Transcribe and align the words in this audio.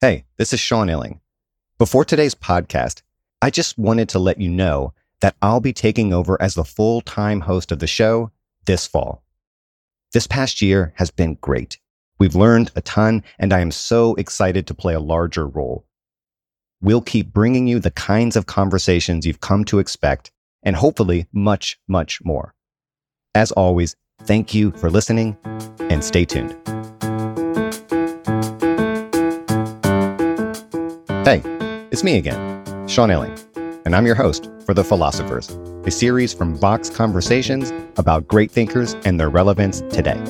Hey, 0.00 0.26
this 0.36 0.52
is 0.52 0.60
Sean 0.60 0.86
Illing. 0.86 1.18
Before 1.76 2.04
today's 2.04 2.36
podcast, 2.36 3.02
I 3.42 3.50
just 3.50 3.76
wanted 3.76 4.08
to 4.10 4.20
let 4.20 4.40
you 4.40 4.48
know 4.48 4.94
that 5.22 5.34
I'll 5.42 5.58
be 5.58 5.72
taking 5.72 6.12
over 6.12 6.40
as 6.40 6.54
the 6.54 6.62
full 6.62 7.00
time 7.00 7.40
host 7.40 7.72
of 7.72 7.80
the 7.80 7.88
show 7.88 8.30
this 8.64 8.86
fall. 8.86 9.24
This 10.12 10.28
past 10.28 10.62
year 10.62 10.92
has 10.98 11.10
been 11.10 11.34
great. 11.40 11.80
We've 12.16 12.36
learned 12.36 12.70
a 12.76 12.80
ton, 12.80 13.24
and 13.40 13.52
I 13.52 13.58
am 13.58 13.72
so 13.72 14.14
excited 14.14 14.68
to 14.68 14.74
play 14.74 14.94
a 14.94 15.00
larger 15.00 15.48
role. 15.48 15.84
We'll 16.80 17.02
keep 17.02 17.32
bringing 17.32 17.66
you 17.66 17.80
the 17.80 17.90
kinds 17.90 18.36
of 18.36 18.46
conversations 18.46 19.26
you've 19.26 19.40
come 19.40 19.64
to 19.64 19.80
expect, 19.80 20.30
and 20.62 20.76
hopefully 20.76 21.26
much, 21.32 21.76
much 21.88 22.24
more. 22.24 22.54
As 23.34 23.50
always, 23.50 23.96
thank 24.22 24.54
you 24.54 24.70
for 24.76 24.90
listening 24.90 25.36
and 25.90 26.04
stay 26.04 26.24
tuned. 26.24 26.56
It's 31.90 32.04
me 32.04 32.18
again, 32.18 32.64
Sean 32.86 33.08
Illing, 33.08 33.34
and 33.86 33.96
I'm 33.96 34.04
your 34.04 34.14
host 34.14 34.50
for 34.66 34.74
The 34.74 34.84
Philosophers, 34.84 35.48
a 35.86 35.90
series 35.90 36.34
from 36.34 36.54
Vox 36.54 36.90
Conversations 36.90 37.72
about 37.96 38.28
great 38.28 38.50
thinkers 38.50 38.94
and 39.04 39.18
their 39.18 39.30
relevance 39.30 39.80
today. 39.90 40.22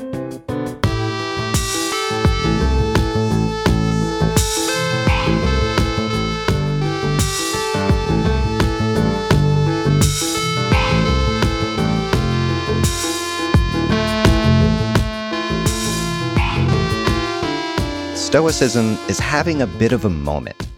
Stoicism 18.14 18.92
is 19.08 19.18
having 19.18 19.62
a 19.62 19.66
bit 19.66 19.92
of 19.92 20.04
a 20.04 20.10
moment. 20.10 20.68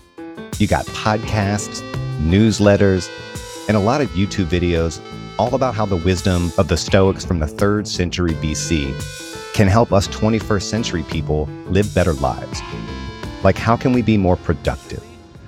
You 0.60 0.66
got 0.66 0.84
podcasts, 0.88 1.80
newsletters, 2.18 3.08
and 3.66 3.78
a 3.78 3.80
lot 3.80 4.02
of 4.02 4.10
YouTube 4.10 4.44
videos 4.44 5.00
all 5.38 5.54
about 5.54 5.74
how 5.74 5.86
the 5.86 5.96
wisdom 5.96 6.52
of 6.58 6.68
the 6.68 6.76
Stoics 6.76 7.24
from 7.24 7.38
the 7.38 7.46
3rd 7.46 7.86
century 7.86 8.32
BC 8.32 9.54
can 9.54 9.68
help 9.68 9.90
us 9.90 10.06
21st 10.08 10.62
century 10.62 11.02
people 11.04 11.46
live 11.68 11.94
better 11.94 12.12
lives. 12.12 12.60
Like, 13.42 13.56
how 13.56 13.74
can 13.74 13.94
we 13.94 14.02
be 14.02 14.18
more 14.18 14.36
productive? 14.36 15.02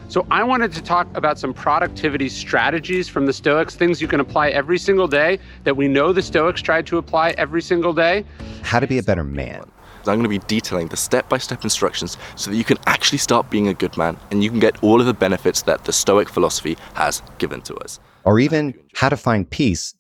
So, 0.08 0.26
I 0.30 0.44
wanted 0.44 0.72
to 0.72 0.82
talk 0.82 1.06
about 1.14 1.38
some 1.38 1.52
productivity 1.52 2.30
strategies 2.30 3.06
from 3.06 3.26
the 3.26 3.34
Stoics, 3.34 3.74
things 3.74 4.00
you 4.00 4.08
can 4.08 4.20
apply 4.20 4.48
every 4.48 4.78
single 4.78 5.08
day 5.08 5.38
that 5.64 5.76
we 5.76 5.88
know 5.88 6.14
the 6.14 6.22
Stoics 6.22 6.62
tried 6.62 6.86
to 6.86 6.96
apply 6.96 7.32
every 7.32 7.60
single 7.60 7.92
day. 7.92 8.24
How 8.62 8.80
to 8.80 8.86
be 8.86 8.96
a 8.96 9.02
better 9.02 9.24
man 9.24 9.70
I'm 10.10 10.18
going 10.18 10.24
to 10.24 10.28
be 10.40 10.46
detailing 10.46 10.88
the 10.88 10.96
step 10.96 11.28
by 11.28 11.38
step 11.38 11.64
instructions 11.64 12.16
so 12.36 12.50
that 12.50 12.56
you 12.56 12.64
can 12.64 12.78
actually 12.86 13.18
start 13.18 13.50
being 13.50 13.68
a 13.68 13.74
good 13.74 13.96
man 13.96 14.16
and 14.30 14.42
you 14.42 14.50
can 14.50 14.58
get 14.58 14.82
all 14.82 15.00
of 15.00 15.06
the 15.06 15.14
benefits 15.14 15.62
that 15.62 15.84
the 15.84 15.92
Stoic 15.92 16.28
philosophy 16.28 16.76
has 16.94 17.22
given 17.38 17.60
to 17.62 17.74
us. 17.76 18.00
Or 18.24 18.38
even 18.40 18.74
how 18.94 19.08
to 19.08 19.16
find 19.16 19.48
peace 19.48 19.94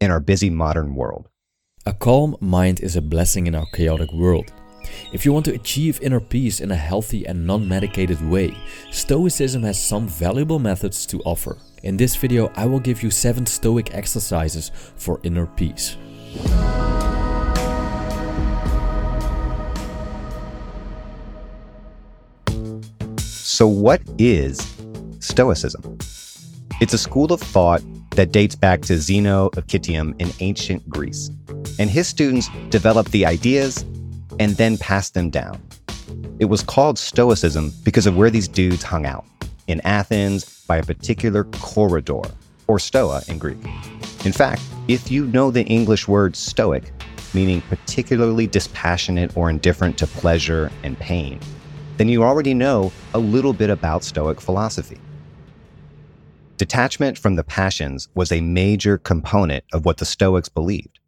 in 0.00 0.10
our 0.10 0.20
busy 0.20 0.50
modern 0.50 0.94
world. 0.94 1.28
A 1.86 1.92
calm 1.92 2.36
mind 2.40 2.80
is 2.80 2.96
a 2.96 3.02
blessing 3.02 3.46
in 3.46 3.54
our 3.54 3.66
chaotic 3.74 4.12
world. 4.12 4.52
If 5.12 5.24
you 5.24 5.32
want 5.32 5.44
to 5.46 5.54
achieve 5.54 6.00
inner 6.00 6.20
peace 6.20 6.60
in 6.60 6.70
a 6.70 6.76
healthy 6.76 7.26
and 7.26 7.46
non 7.46 7.68
medicated 7.68 8.20
way, 8.28 8.56
Stoicism 8.90 9.62
has 9.62 9.82
some 9.82 10.06
valuable 10.08 10.58
methods 10.58 11.06
to 11.06 11.20
offer. 11.24 11.58
In 11.82 11.96
this 11.96 12.16
video, 12.16 12.50
I 12.56 12.66
will 12.66 12.80
give 12.80 13.02
you 13.02 13.10
7 13.10 13.46
Stoic 13.46 13.94
exercises 13.94 14.70
for 14.96 15.20
inner 15.22 15.46
peace. 15.46 15.96
So, 23.54 23.68
what 23.68 24.02
is 24.18 24.58
Stoicism? 25.20 25.96
It's 26.80 26.92
a 26.92 26.98
school 26.98 27.32
of 27.32 27.40
thought 27.40 27.82
that 28.16 28.32
dates 28.32 28.56
back 28.56 28.82
to 28.82 28.98
Zeno 28.98 29.46
of 29.56 29.68
Citium 29.68 30.20
in 30.20 30.32
ancient 30.40 30.88
Greece. 30.88 31.30
And 31.78 31.88
his 31.88 32.08
students 32.08 32.48
developed 32.70 33.12
the 33.12 33.24
ideas 33.24 33.82
and 34.40 34.56
then 34.56 34.76
passed 34.76 35.14
them 35.14 35.30
down. 35.30 35.62
It 36.40 36.46
was 36.46 36.64
called 36.64 36.98
Stoicism 36.98 37.72
because 37.84 38.08
of 38.08 38.16
where 38.16 38.28
these 38.28 38.48
dudes 38.48 38.82
hung 38.82 39.06
out 39.06 39.24
in 39.68 39.80
Athens 39.82 40.64
by 40.66 40.78
a 40.78 40.82
particular 40.82 41.44
corridor, 41.44 42.22
or 42.66 42.80
stoa 42.80 43.22
in 43.28 43.38
Greek. 43.38 43.64
In 44.24 44.32
fact, 44.32 44.62
if 44.88 45.12
you 45.12 45.26
know 45.26 45.52
the 45.52 45.62
English 45.66 46.08
word 46.08 46.34
stoic, 46.34 46.90
meaning 47.34 47.60
particularly 47.68 48.48
dispassionate 48.48 49.36
or 49.36 49.48
indifferent 49.48 49.96
to 49.98 50.08
pleasure 50.08 50.72
and 50.82 50.98
pain, 50.98 51.38
then 51.96 52.08
you 52.08 52.22
already 52.22 52.54
know 52.54 52.92
a 53.12 53.18
little 53.18 53.52
bit 53.52 53.70
about 53.70 54.04
Stoic 54.04 54.40
philosophy. 54.40 55.00
Detachment 56.56 57.18
from 57.18 57.34
the 57.36 57.44
passions 57.44 58.08
was 58.14 58.30
a 58.30 58.40
major 58.40 58.98
component 58.98 59.64
of 59.72 59.84
what 59.84 59.98
the 59.98 60.04
Stoics 60.04 60.48
believed, 60.48 61.00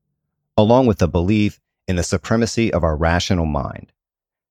along 0.57 0.87
with 0.87 0.99
the 0.99 1.09
belief 1.09 1.61
in 1.87 1.97
the 1.97 2.03
supremacy 2.03 2.73
of 2.73 2.83
our 2.83 2.97
rational 2.97 3.47
mind. 3.47 3.93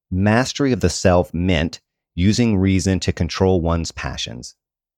Mastery 0.10 0.72
of 0.72 0.80
the 0.80 0.90
self 0.90 1.34
meant 1.34 1.82
using 2.16 2.58
reason 2.58 3.00
to 3.02 3.12
control 3.12 3.60
one's 3.60 3.92
passions, 3.92 4.56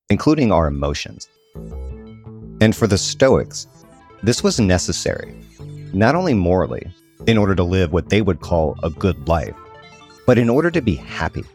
including 0.09 0.52
our 0.52 0.68
emotions. 0.68 1.28
And 2.62 2.75
for 2.75 2.86
the 2.86 2.98
Stoics, 2.98 3.68
this 4.22 4.44
was 4.44 4.59
necessary, 4.59 5.36
not 5.94 6.16
only 6.16 6.34
morally, 6.34 6.92
in 7.25 7.38
order 7.38 7.56
to 7.56 7.64
live 7.64 7.92
what 7.92 8.09
they 8.09 8.22
would 8.22 8.42
call 8.42 8.78
a 8.84 8.90
good 8.92 9.28
life, 9.28 9.56
but 10.28 10.38
in 10.38 10.50
order 10.50 10.70
to 10.70 10.82
be 10.82 10.94
happy, 10.94 11.46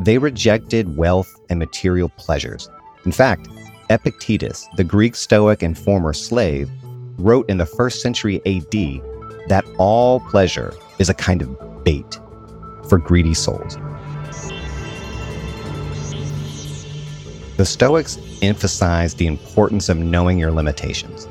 they 0.00 0.16
rejected 0.16 0.96
wealth 0.96 1.28
and 1.50 1.58
material 1.58 2.08
pleasures. 2.16 2.70
In 3.04 3.12
fact, 3.12 3.48
Epictetus, 3.90 4.66
the 4.76 4.84
Greek 4.84 5.16
Stoic 5.16 5.62
and 5.62 5.76
former 5.76 6.12
slave, 6.12 6.70
wrote 7.18 7.50
in 7.50 7.58
the 7.58 7.66
first 7.66 8.00
century 8.00 8.36
AD 8.46 8.70
that 9.48 9.64
all 9.76 10.20
pleasure 10.20 10.72
is 10.98 11.08
a 11.08 11.14
kind 11.14 11.42
of 11.42 11.84
bait 11.84 12.20
for 12.88 12.96
greedy 12.96 13.34
souls. 13.34 13.76
The 17.56 17.64
Stoics 17.64 18.18
emphasized 18.40 19.18
the 19.18 19.26
importance 19.26 19.88
of 19.88 19.96
knowing 19.96 20.38
your 20.38 20.52
limitations. 20.52 21.26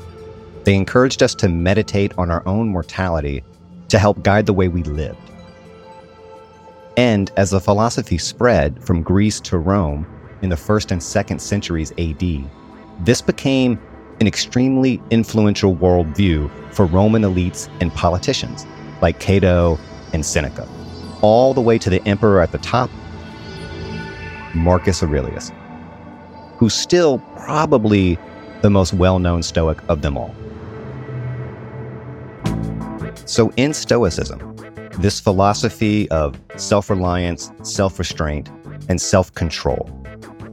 They 0.64 0.74
encouraged 0.74 1.22
us 1.22 1.34
to 1.36 1.48
meditate 1.48 2.12
on 2.18 2.30
our 2.30 2.46
own 2.46 2.68
mortality 2.68 3.42
to 3.88 3.98
help 3.98 4.22
guide 4.22 4.46
the 4.46 4.54
way 4.54 4.68
we 4.68 4.82
lived. 4.82 5.18
And 6.96 7.32
as 7.36 7.50
the 7.50 7.60
philosophy 7.60 8.18
spread 8.18 8.82
from 8.82 9.02
Greece 9.02 9.40
to 9.40 9.58
Rome 9.58 10.06
in 10.42 10.50
the 10.50 10.56
first 10.56 10.92
and 10.92 11.02
second 11.02 11.40
centuries 11.40 11.92
AD, 11.98 12.44
this 13.00 13.20
became 13.20 13.80
an 14.20 14.26
extremely 14.26 15.02
influential 15.10 15.74
worldview 15.74 16.50
for 16.72 16.86
Roman 16.86 17.22
elites 17.22 17.68
and 17.80 17.92
politicians 17.92 18.64
like 19.02 19.18
Cato 19.18 19.78
and 20.12 20.24
Seneca, 20.24 20.68
all 21.20 21.52
the 21.52 21.60
way 21.60 21.78
to 21.78 21.90
the 21.90 22.06
emperor 22.06 22.40
at 22.40 22.52
the 22.52 22.58
top, 22.58 22.90
Marcus 24.54 25.02
Aurelius, 25.02 25.50
who's 26.58 26.74
still 26.74 27.18
probably 27.44 28.16
the 28.62 28.70
most 28.70 28.94
well 28.94 29.18
known 29.18 29.42
Stoic 29.42 29.78
of 29.88 30.02
them 30.02 30.16
all. 30.16 30.34
So, 33.26 33.52
in 33.56 33.74
Stoicism, 33.74 34.53
this 34.98 35.20
philosophy 35.20 36.08
of 36.10 36.38
self 36.56 36.90
reliance, 36.90 37.50
self 37.62 37.98
restraint, 37.98 38.50
and 38.88 39.00
self 39.00 39.32
control. 39.34 39.88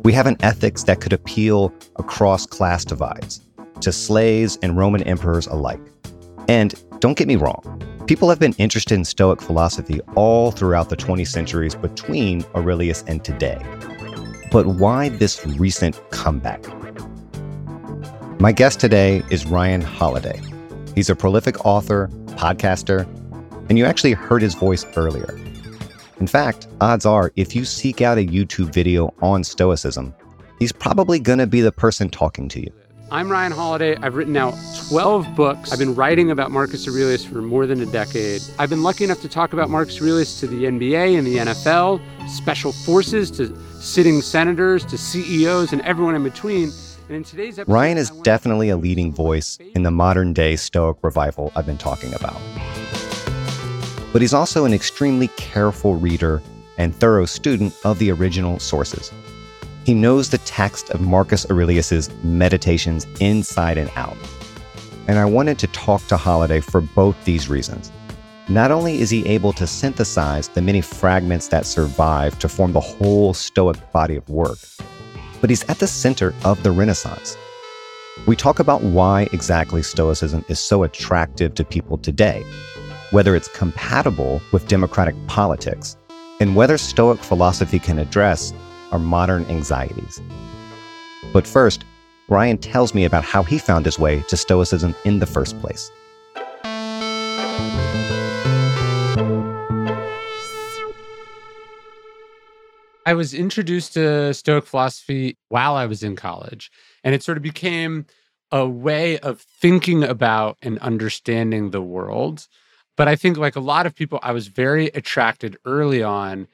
We 0.03 0.13
have 0.13 0.25
an 0.25 0.37
ethics 0.41 0.83
that 0.83 0.99
could 0.99 1.13
appeal 1.13 1.73
across 1.97 2.45
class 2.45 2.85
divides 2.85 3.41
to 3.81 3.91
slaves 3.91 4.57
and 4.61 4.77
Roman 4.77 5.03
emperors 5.03 5.47
alike. 5.47 5.81
And 6.47 6.73
don't 6.99 7.17
get 7.17 7.27
me 7.27 7.35
wrong, 7.35 7.81
people 8.07 8.29
have 8.29 8.39
been 8.39 8.53
interested 8.53 8.95
in 8.95 9.05
Stoic 9.05 9.41
philosophy 9.41 9.99
all 10.15 10.51
throughout 10.51 10.89
the 10.89 10.95
20 10.95 11.25
centuries 11.25 11.75
between 11.75 12.43
Aurelius 12.55 13.03
and 13.07 13.23
today. 13.23 13.59
But 14.51 14.65
why 14.65 15.09
this 15.09 15.45
recent 15.45 15.99
comeback? 16.11 16.65
My 18.39 18.51
guest 18.51 18.79
today 18.79 19.23
is 19.29 19.45
Ryan 19.45 19.81
Holiday. 19.81 20.41
He's 20.95 21.09
a 21.09 21.15
prolific 21.15 21.63
author, 21.65 22.09
podcaster, 22.31 23.07
and 23.71 23.77
you 23.77 23.85
actually 23.85 24.11
heard 24.11 24.41
his 24.41 24.53
voice 24.53 24.85
earlier. 24.97 25.39
In 26.19 26.27
fact, 26.27 26.67
odds 26.81 27.05
are 27.05 27.31
if 27.37 27.55
you 27.55 27.63
seek 27.63 28.01
out 28.01 28.17
a 28.17 28.27
YouTube 28.27 28.73
video 28.73 29.13
on 29.21 29.45
Stoicism, 29.45 30.13
he's 30.59 30.73
probably 30.73 31.19
going 31.19 31.39
to 31.39 31.47
be 31.47 31.61
the 31.61 31.71
person 31.71 32.09
talking 32.09 32.49
to 32.49 32.59
you. 32.59 32.69
I'm 33.11 33.31
Ryan 33.31 33.53
Holiday. 33.53 33.95
I've 33.95 34.15
written 34.15 34.35
out 34.35 34.55
12 34.89 35.37
books. 35.37 35.71
I've 35.71 35.79
been 35.79 35.95
writing 35.95 36.31
about 36.31 36.51
Marcus 36.51 36.85
Aurelius 36.85 37.23
for 37.23 37.41
more 37.41 37.65
than 37.65 37.79
a 37.79 37.85
decade. 37.85 38.41
I've 38.59 38.69
been 38.69 38.83
lucky 38.83 39.05
enough 39.05 39.21
to 39.21 39.29
talk 39.29 39.53
about 39.53 39.69
Marcus 39.69 40.01
Aurelius 40.01 40.41
to 40.41 40.47
the 40.47 40.65
NBA 40.65 41.17
and 41.17 41.25
the 41.25 41.37
NFL, 41.37 42.01
special 42.27 42.73
forces, 42.73 43.31
to 43.31 43.57
sitting 43.79 44.21
senators, 44.21 44.83
to 44.87 44.97
CEOs, 44.97 45.71
and 45.71 45.81
everyone 45.83 46.15
in 46.15 46.23
between. 46.23 46.73
And 47.07 47.15
in 47.15 47.23
today's 47.23 47.57
episode, 47.57 47.71
Ryan 47.71 47.97
is 47.97 48.09
definitely 48.23 48.67
a 48.67 48.75
leading 48.75 49.13
voice 49.13 49.57
in 49.75 49.83
the 49.83 49.91
modern 49.91 50.33
day 50.33 50.57
Stoic 50.57 50.97
revival 51.01 51.53
I've 51.55 51.65
been 51.65 51.77
talking 51.77 52.13
about 52.13 52.35
but 54.11 54.21
he's 54.21 54.33
also 54.33 54.65
an 54.65 54.73
extremely 54.73 55.27
careful 55.29 55.95
reader 55.95 56.41
and 56.77 56.95
thorough 56.95 57.25
student 57.25 57.73
of 57.83 57.99
the 57.99 58.11
original 58.11 58.59
sources. 58.59 59.11
He 59.85 59.93
knows 59.93 60.29
the 60.29 60.37
text 60.39 60.89
of 60.91 61.01
Marcus 61.01 61.49
Aurelius's 61.49 62.09
Meditations 62.23 63.07
inside 63.19 63.77
and 63.77 63.89
out. 63.95 64.17
And 65.07 65.17
I 65.17 65.25
wanted 65.25 65.57
to 65.59 65.67
talk 65.67 66.05
to 66.07 66.17
Holiday 66.17 66.59
for 66.59 66.81
both 66.81 67.15
these 67.25 67.49
reasons. 67.49 67.91
Not 68.47 68.71
only 68.71 68.99
is 68.99 69.09
he 69.09 69.25
able 69.27 69.53
to 69.53 69.65
synthesize 69.65 70.49
the 70.49 70.61
many 70.61 70.81
fragments 70.81 71.47
that 71.47 71.65
survive 71.65 72.37
to 72.39 72.49
form 72.49 72.73
the 72.73 72.79
whole 72.79 73.33
Stoic 73.33 73.91
body 73.91 74.15
of 74.15 74.29
work, 74.29 74.57
but 75.39 75.49
he's 75.49 75.67
at 75.69 75.79
the 75.79 75.87
center 75.87 76.33
of 76.43 76.61
the 76.61 76.71
Renaissance. 76.71 77.37
We 78.27 78.35
talk 78.35 78.59
about 78.59 78.83
why 78.83 79.29
exactly 79.31 79.81
Stoicism 79.81 80.45
is 80.47 80.59
so 80.59 80.83
attractive 80.83 81.55
to 81.55 81.63
people 81.63 81.97
today, 81.97 82.45
whether 83.11 83.35
it's 83.35 83.47
compatible 83.49 84.41
with 84.51 84.67
democratic 84.67 85.15
politics, 85.27 85.95
and 86.39 86.55
whether 86.55 86.77
Stoic 86.77 87.19
philosophy 87.19 87.77
can 87.77 87.99
address 87.99 88.53
our 88.91 88.99
modern 88.99 89.45
anxieties. 89.45 90.21
But 91.33 91.45
first, 91.45 91.83
Ryan 92.29 92.57
tells 92.57 92.93
me 92.93 93.05
about 93.05 93.23
how 93.23 93.43
he 93.43 93.57
found 93.59 93.85
his 93.85 93.99
way 93.99 94.21
to 94.29 94.37
Stoicism 94.37 94.95
in 95.05 95.19
the 95.19 95.25
first 95.25 95.59
place. 95.59 95.91
I 103.05 103.13
was 103.13 103.33
introduced 103.33 103.93
to 103.95 104.33
Stoic 104.33 104.65
philosophy 104.65 105.37
while 105.49 105.75
I 105.75 105.85
was 105.85 106.01
in 106.01 106.15
college, 106.15 106.71
and 107.03 107.13
it 107.13 107.23
sort 107.23 107.37
of 107.37 107.43
became 107.43 108.05
a 108.51 108.67
way 108.67 109.17
of 109.19 109.41
thinking 109.41 110.03
about 110.03 110.57
and 110.61 110.79
understanding 110.79 111.71
the 111.71 111.81
world. 111.81 112.47
But 112.97 113.07
I 113.07 113.15
think, 113.15 113.37
like 113.37 113.55
a 113.55 113.61
lot 113.61 113.85
of 113.85 113.95
people, 113.95 114.19
I 114.21 114.31
was 114.31 114.47
very 114.47 114.87
attracted 114.87 115.57
early 115.65 116.03
on 116.03 116.47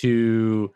to 0.00 0.72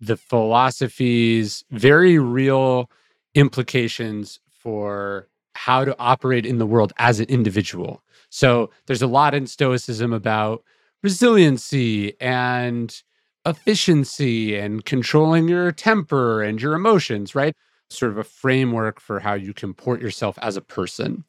the 0.00 0.16
philosophy's 0.16 1.64
very 1.70 2.18
real 2.18 2.90
implications 3.34 4.40
for 4.50 5.28
how 5.54 5.84
to 5.84 5.96
operate 5.98 6.46
in 6.46 6.58
the 6.58 6.66
world 6.66 6.92
as 6.98 7.20
an 7.20 7.26
individual. 7.26 8.02
So 8.30 8.70
there's 8.86 9.02
a 9.02 9.06
lot 9.06 9.34
in 9.34 9.46
Stoicism 9.46 10.12
about 10.12 10.64
resiliency 11.02 12.20
and 12.20 13.02
efficiency 13.46 14.56
and 14.56 14.84
controlling 14.84 15.48
your 15.48 15.70
temper 15.72 16.42
and 16.42 16.60
your 16.60 16.74
emotions, 16.74 17.34
right? 17.34 17.54
Sort 17.88 18.10
of 18.10 18.18
a 18.18 18.24
framework 18.24 19.00
for 19.00 19.20
how 19.20 19.34
you 19.34 19.54
comport 19.54 20.00
yourself 20.00 20.38
as 20.42 20.56
a 20.56 20.60
person. 20.60 21.24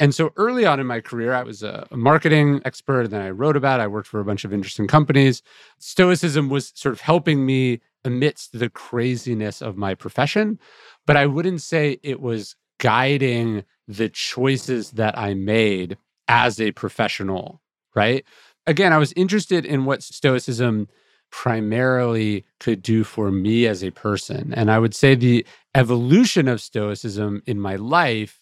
And 0.00 0.14
so 0.14 0.32
early 0.36 0.64
on 0.64 0.80
in 0.80 0.86
my 0.86 1.00
career, 1.00 1.34
I 1.34 1.42
was 1.42 1.62
a 1.62 1.86
marketing 1.92 2.62
expert, 2.64 3.02
and 3.02 3.10
then 3.10 3.20
I 3.20 3.30
wrote 3.30 3.56
about 3.56 3.80
it. 3.80 3.82
I 3.82 3.88
worked 3.88 4.08
for 4.08 4.20
a 4.20 4.24
bunch 4.24 4.44
of 4.44 4.52
interesting 4.52 4.86
companies. 4.86 5.42
Stoicism 5.78 6.48
was 6.48 6.72
sort 6.74 6.94
of 6.94 7.00
helping 7.00 7.44
me 7.44 7.80
amidst 8.04 8.58
the 8.58 8.70
craziness 8.70 9.60
of 9.60 9.76
my 9.76 9.94
profession, 9.94 10.58
but 11.06 11.16
I 11.16 11.26
wouldn't 11.26 11.60
say 11.60 11.98
it 12.02 12.20
was 12.20 12.56
guiding 12.78 13.64
the 13.86 14.08
choices 14.08 14.92
that 14.92 15.18
I 15.18 15.34
made 15.34 15.98
as 16.28 16.60
a 16.60 16.72
professional, 16.72 17.60
right? 17.94 18.24
Again, 18.66 18.92
I 18.92 18.98
was 18.98 19.12
interested 19.14 19.64
in 19.64 19.84
what 19.84 20.02
Stoicism 20.02 20.88
primarily 21.30 22.44
could 22.60 22.82
do 22.82 23.04
for 23.04 23.30
me 23.30 23.66
as 23.66 23.82
a 23.82 23.90
person. 23.90 24.52
And 24.54 24.70
I 24.70 24.78
would 24.78 24.94
say 24.94 25.14
the 25.14 25.46
evolution 25.74 26.48
of 26.48 26.60
Stoicism 26.60 27.42
in 27.46 27.60
my 27.60 27.76
life 27.76 28.40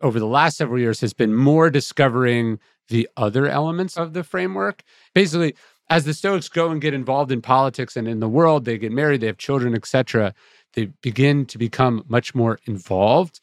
over 0.00 0.18
the 0.18 0.26
last 0.26 0.56
several 0.56 0.80
years 0.80 1.00
has 1.00 1.12
been 1.12 1.34
more 1.34 1.70
discovering 1.70 2.58
the 2.88 3.08
other 3.16 3.46
elements 3.46 3.96
of 3.96 4.12
the 4.12 4.24
framework. 4.24 4.82
Basically, 5.14 5.54
as 5.90 6.04
the 6.04 6.14
Stoics 6.14 6.48
go 6.48 6.70
and 6.70 6.80
get 6.80 6.94
involved 6.94 7.32
in 7.32 7.42
politics 7.42 7.96
and 7.96 8.06
in 8.06 8.20
the 8.20 8.28
world, 8.28 8.64
they 8.64 8.78
get 8.78 8.92
married, 8.92 9.20
they 9.20 9.26
have 9.26 9.38
children, 9.38 9.74
etc. 9.74 10.34
They 10.74 10.86
begin 11.02 11.46
to 11.46 11.58
become 11.58 12.04
much 12.08 12.34
more 12.34 12.58
involved, 12.66 13.40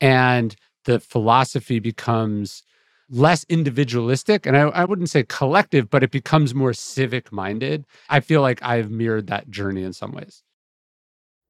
and 0.00 0.54
the 0.84 1.00
philosophy 1.00 1.80
becomes 1.80 2.62
less 3.10 3.44
individualistic 3.48 4.46
and 4.46 4.56
I, 4.56 4.62
I, 4.68 4.84
wouldn't 4.84 5.10
say 5.10 5.24
collective, 5.24 5.88
but 5.88 6.02
it 6.02 6.10
becomes 6.10 6.54
more 6.54 6.72
civic 6.72 7.32
minded. 7.32 7.86
I 8.08 8.20
feel 8.20 8.42
like 8.42 8.62
I've 8.62 8.90
mirrored 8.90 9.28
that 9.28 9.50
journey 9.50 9.82
in 9.82 9.92
some 9.92 10.12
ways. 10.12 10.42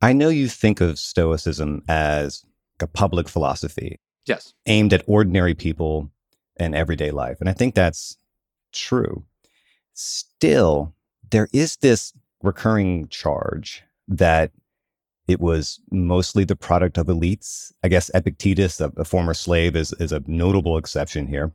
I 0.01 0.13
know 0.13 0.29
you 0.29 0.49
think 0.49 0.81
of 0.81 0.99
Stoicism 0.99 1.83
as 1.89 2.45
a 2.81 2.87
public 2.87 3.29
philosophy. 3.29 3.99
Yes. 4.25 4.55
Aimed 4.67 4.93
at 4.93 5.03
ordinary 5.07 5.55
people 5.55 6.11
and 6.57 6.75
everyday 6.75 7.11
life. 7.11 7.39
And 7.41 7.49
I 7.49 7.53
think 7.53 7.75
that's 7.75 8.17
true. 8.73 9.25
Still, 9.95 10.95
there 11.31 11.49
is 11.53 11.77
this 11.77 12.13
recurring 12.43 13.09
charge 13.09 13.83
that 14.07 14.53
it 15.29 15.41
was 15.41 15.79
mostly 15.91 16.45
the 16.45 16.57
product 16.57 16.99
of 16.99 17.07
elites. 17.07 17.71
I 17.85 17.89
guess 17.89 18.11
Epictetus, 18.15 18.81
a, 18.81 18.91
a 18.97 19.05
former 19.05 19.35
slave, 19.35 19.77
is, 19.77 19.93
is 20.01 20.11
a 20.11 20.23
notable 20.27 20.79
exception 20.79 21.27
here. 21.27 21.53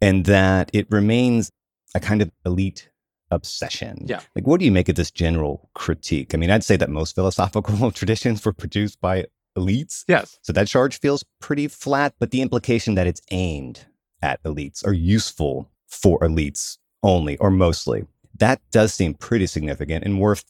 And 0.00 0.26
that 0.26 0.70
it 0.74 0.86
remains 0.90 1.50
a 1.94 2.00
kind 2.00 2.20
of 2.20 2.30
elite 2.44 2.90
obsession. 3.30 4.04
Yeah. 4.06 4.20
Like, 4.36 4.46
what 4.46 4.60
do 4.60 4.66
you 4.66 4.72
make 4.72 4.88
of 4.90 4.96
this 4.96 5.10
general 5.10 5.70
critique? 5.74 6.34
I 6.34 6.36
mean, 6.36 6.50
I'd 6.50 6.62
say 6.62 6.76
that 6.76 6.90
most 6.90 7.14
philosophical 7.14 7.90
traditions 7.92 8.44
were 8.44 8.52
produced 8.52 9.00
by 9.00 9.26
elites. 9.56 10.04
Yes. 10.06 10.38
So 10.42 10.52
that 10.52 10.68
charge 10.68 11.00
feels 11.00 11.24
pretty 11.40 11.68
flat, 11.68 12.14
but 12.18 12.32
the 12.32 12.42
implication 12.42 12.96
that 12.96 13.06
it's 13.06 13.22
aimed 13.30 13.86
at 14.20 14.42
elites 14.42 14.86
or 14.86 14.92
useful 14.92 15.70
for 15.86 16.18
elites 16.20 16.78
only 17.02 17.38
or 17.38 17.50
mostly, 17.50 18.04
that 18.38 18.60
does 18.72 18.92
seem 18.92 19.14
pretty 19.14 19.46
significant 19.46 20.04
and 20.04 20.20
worth 20.20 20.44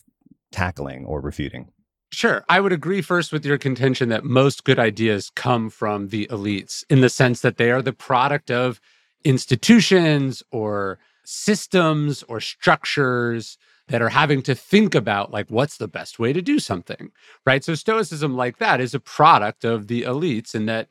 tackling 0.50 1.04
or 1.04 1.20
refuting. 1.20 1.68
Sure. 2.14 2.44
I 2.48 2.60
would 2.60 2.72
agree 2.72 3.02
first 3.02 3.32
with 3.32 3.44
your 3.44 3.58
contention 3.58 4.08
that 4.10 4.24
most 4.24 4.62
good 4.62 4.78
ideas 4.78 5.32
come 5.34 5.68
from 5.68 6.08
the 6.08 6.26
elites 6.30 6.84
in 6.88 7.00
the 7.00 7.08
sense 7.08 7.40
that 7.40 7.56
they 7.56 7.70
are 7.72 7.82
the 7.82 7.92
product 7.92 8.50
of 8.50 8.80
institutions 9.24 10.42
or 10.52 10.98
systems 11.24 12.22
or 12.24 12.40
structures 12.40 13.58
that 13.88 14.00
are 14.00 14.10
having 14.10 14.42
to 14.42 14.54
think 14.54 14.94
about 14.94 15.32
like 15.32 15.50
what's 15.50 15.78
the 15.78 15.88
best 15.88 16.18
way 16.18 16.32
to 16.32 16.42
do 16.42 16.58
something 16.58 17.10
right 17.46 17.64
so 17.64 17.74
stoicism 17.74 18.36
like 18.36 18.58
that 18.58 18.80
is 18.80 18.94
a 18.94 19.00
product 19.00 19.64
of 19.64 19.88
the 19.88 20.02
elites 20.02 20.54
in 20.54 20.66
that 20.66 20.88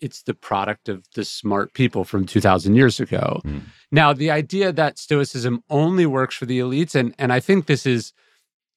it's 0.00 0.22
the 0.22 0.34
product 0.34 0.88
of 0.88 1.04
the 1.14 1.24
smart 1.24 1.74
people 1.74 2.04
from 2.04 2.24
2000 2.24 2.74
years 2.76 3.00
ago 3.00 3.40
mm. 3.44 3.60
now 3.90 4.12
the 4.12 4.30
idea 4.30 4.72
that 4.72 4.98
stoicism 4.98 5.62
only 5.68 6.06
works 6.06 6.36
for 6.36 6.46
the 6.46 6.60
elites 6.60 6.94
and 6.94 7.14
and 7.18 7.32
i 7.32 7.40
think 7.40 7.66
this 7.66 7.84
is 7.84 8.12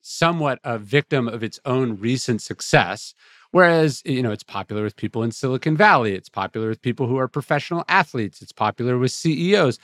somewhat 0.08 0.60
a 0.64 0.78
victim 0.78 1.28
of 1.28 1.44
its 1.44 1.60
own 1.66 1.98
recent 1.98 2.40
success. 2.40 3.16
Whereas, 3.50 4.04
you 4.06 4.22
know, 4.22 4.32
it's 4.32 4.44
popular 4.44 4.84
with 4.84 4.96
people 4.96 5.24
in 5.24 5.32
Silicon 5.32 5.76
Valley, 5.76 6.14
it's 6.14 6.30
popular 6.30 6.70
with 6.70 6.82
people 6.82 7.08
who 7.08 7.18
are 7.18 7.28
professional 7.28 7.84
athletes, 7.88 8.40
it's 8.42 8.52
popular 8.52 9.00
with 9.00 9.12
CEOs. 9.12 9.80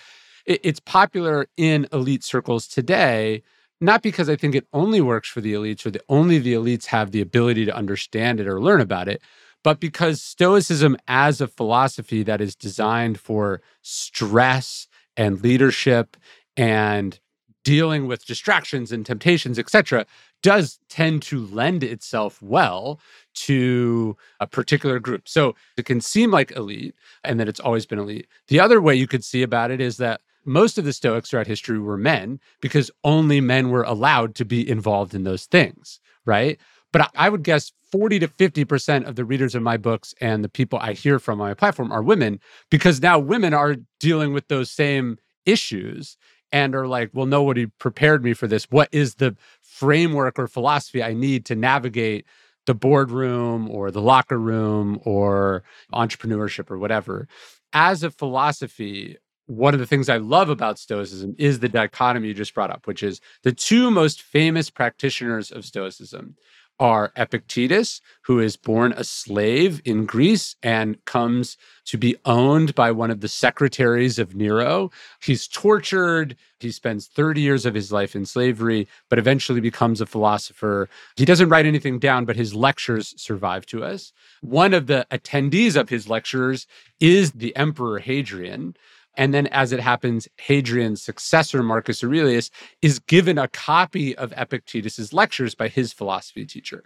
It's 0.46 0.80
popular 0.80 1.48
in 1.58 1.88
elite 1.92 2.24
circles 2.24 2.68
today, 2.68 3.42
not 3.80 4.04
because 4.04 4.30
I 4.30 4.36
think 4.36 4.54
it 4.54 4.68
only 4.74 5.02
works 5.02 5.30
for 5.30 5.42
the 5.42 5.54
elites 5.54 5.86
or 5.86 5.92
that 5.92 6.04
only 6.08 6.38
the 6.38 6.54
elites 6.54 6.86
have 6.86 7.12
the 7.12 7.22
ability 7.22 7.66
to 7.66 7.76
understand 7.76 8.40
it 8.40 8.48
or 8.48 8.62
learn 8.62 8.82
about 8.82 9.08
it, 9.08 9.22
but 9.64 9.80
because 9.80 10.22
Stoicism 10.22 10.98
as 11.08 11.42
a 11.42 11.48
philosophy 11.48 12.22
that 12.24 12.42
is 12.42 12.56
designed 12.56 13.20
for 13.20 13.62
stress 13.82 14.88
and 15.18 15.42
leadership 15.42 16.18
and 16.58 17.20
dealing 17.64 18.08
with 18.08 18.26
distractions 18.26 18.92
and 18.92 19.06
temptations, 19.06 19.60
etc., 19.60 20.06
does 20.42 20.80
tend 20.90 21.22
to 21.22 21.46
lend 21.46 21.84
itself 21.84 22.42
well 22.42 23.00
to 23.34 24.18
a 24.40 24.48
particular 24.48 25.00
group. 25.00 25.28
So 25.28 25.56
it 25.78 25.86
can 25.86 26.02
seem 26.02 26.32
like 26.32 26.52
elite 26.52 26.96
and 27.24 27.40
that 27.40 27.48
it's 27.48 27.60
always 27.60 27.86
been 27.86 28.00
elite. 28.00 28.28
The 28.48 28.60
other 28.60 28.82
way 28.82 28.96
you 28.96 29.08
could 29.08 29.24
see 29.24 29.44
about 29.44 29.72
it 29.72 29.80
is 29.80 29.98
that 29.98 30.22
most 30.44 30.78
of 30.78 30.86
the 30.86 30.94
Stoics 30.94 31.30
throughout 31.30 31.48
history 31.48 31.78
were 31.78 31.98
men 31.98 32.40
because 32.62 32.90
only 33.04 33.40
men 33.42 33.70
were 33.70 33.84
allowed 33.84 34.34
to 34.36 34.46
be 34.46 34.68
involved 34.68 35.14
in 35.14 35.24
those 35.24 35.46
things, 35.46 36.00
right? 36.26 36.60
But 36.92 37.12
I 37.16 37.30
would 37.30 37.44
guess 37.44 37.72
40 37.92 38.20
to 38.20 38.28
50% 38.28 39.08
of 39.08 39.16
the 39.16 39.26
readers 39.26 39.54
of 39.54 39.62
my 39.62 39.78
books 39.78 40.16
and 40.20 40.44
the 40.44 40.50
people 40.50 40.80
I 40.80 40.94
hear 40.94 41.20
from 41.20 41.40
on 41.42 41.50
my 41.50 41.54
platform 41.54 41.92
are 41.92 42.02
women 42.02 42.40
because 42.70 43.02
now 43.02 43.20
women 43.20 43.54
are 43.54 43.76
dealing 44.00 44.34
with 44.34 44.48
those 44.48 44.72
same 44.72 45.20
issues 45.46 46.18
and 46.52 46.76
are 46.76 46.88
like, 46.88 47.10
well, 47.14 47.26
nobody 47.26 47.66
prepared 47.66 48.24
me 48.24 48.34
for 48.34 48.48
this. 48.48 48.66
What 48.70 48.90
is 48.92 49.16
the 49.16 49.36
framework 49.62 50.38
or 50.38 50.48
philosophy 50.48 51.04
I 51.04 51.14
need 51.14 51.46
to 51.46 51.56
navigate 51.56 52.26
the 52.66 52.76
boardroom 52.76 53.70
or 53.70 53.92
the 53.92 54.02
locker 54.02 54.38
room 54.38 55.00
or 55.04 55.64
entrepreneurship 55.94 56.70
or 56.70 56.78
whatever? 56.78 57.28
As 57.74 58.04
a 58.04 58.12
philosophy, 58.12 59.18
one 59.48 59.74
of 59.74 59.80
the 59.80 59.86
things 59.86 60.10
I 60.10 60.18
love 60.18 60.50
about 60.50 60.80
Stoicism 60.80 61.36
is 61.38 61.60
the 61.60 61.70
dichotomy 61.70 62.30
you 62.30 62.34
just 62.34 62.54
brought 62.54 62.72
up, 62.72 62.88
which 62.88 63.04
is 63.04 63.20
the 63.44 63.52
two 63.52 63.92
most 63.92 64.22
famous 64.22 64.70
practitioners 64.70 65.52
of 65.52 65.66
Stoicism 65.66 66.36
are 66.82 67.14
Epictetus, 67.16 68.02
who 68.24 68.40
is 68.40 68.58
born 68.58 68.92
a 68.98 69.04
slave 69.04 69.84
in 69.86 70.08
Greece 70.08 70.56
and 70.64 71.04
comes 71.06 71.56
to 71.86 71.96
be 71.96 72.16
owned 72.26 72.74
by 72.74 72.90
one 72.90 73.12
of 73.12 73.22
the 73.22 73.28
secretaries 73.28 74.18
of 74.18 74.34
Nero. 74.34 74.90
He's 75.22 75.48
tortured. 75.48 76.36
He 76.60 76.72
spends 76.72 77.06
30 77.06 77.40
years 77.40 77.68
of 77.68 77.76
his 77.76 77.92
life 77.92 78.16
in 78.16 78.26
slavery, 78.26 78.88
but 79.10 79.20
eventually 79.20 79.62
becomes 79.62 80.02
a 80.02 80.08
philosopher. 80.08 80.90
He 81.18 81.26
doesn't 81.26 81.50
write 81.50 81.68
anything 81.68 82.00
down, 82.00 82.26
but 82.26 82.36
his 82.36 82.56
lectures 82.56 83.14
survive 83.16 83.68
to 83.68 83.84
us. 83.84 84.12
One 84.42 84.74
of 84.74 84.88
the 84.88 85.06
attendees 85.12 85.80
of 85.80 85.90
his 85.90 86.10
lectures 86.10 86.66
is 87.00 87.34
the 87.34 87.56
Emperor 87.56 88.00
Hadrian. 88.00 88.76
And 89.16 89.34
then, 89.34 89.48
as 89.48 89.72
it 89.72 89.80
happens, 89.80 90.28
Hadrian's 90.38 91.02
successor, 91.02 91.62
Marcus 91.64 92.04
Aurelius, 92.04 92.50
is 92.82 93.00
given 93.00 93.38
a 93.38 93.48
copy 93.50 94.16
of 94.16 94.34
Epictetus's 94.36 95.14
lectures 95.14 95.54
by 95.54 95.68
his 95.68 95.92
philosophy 95.92 96.46
teacher. 96.46 96.84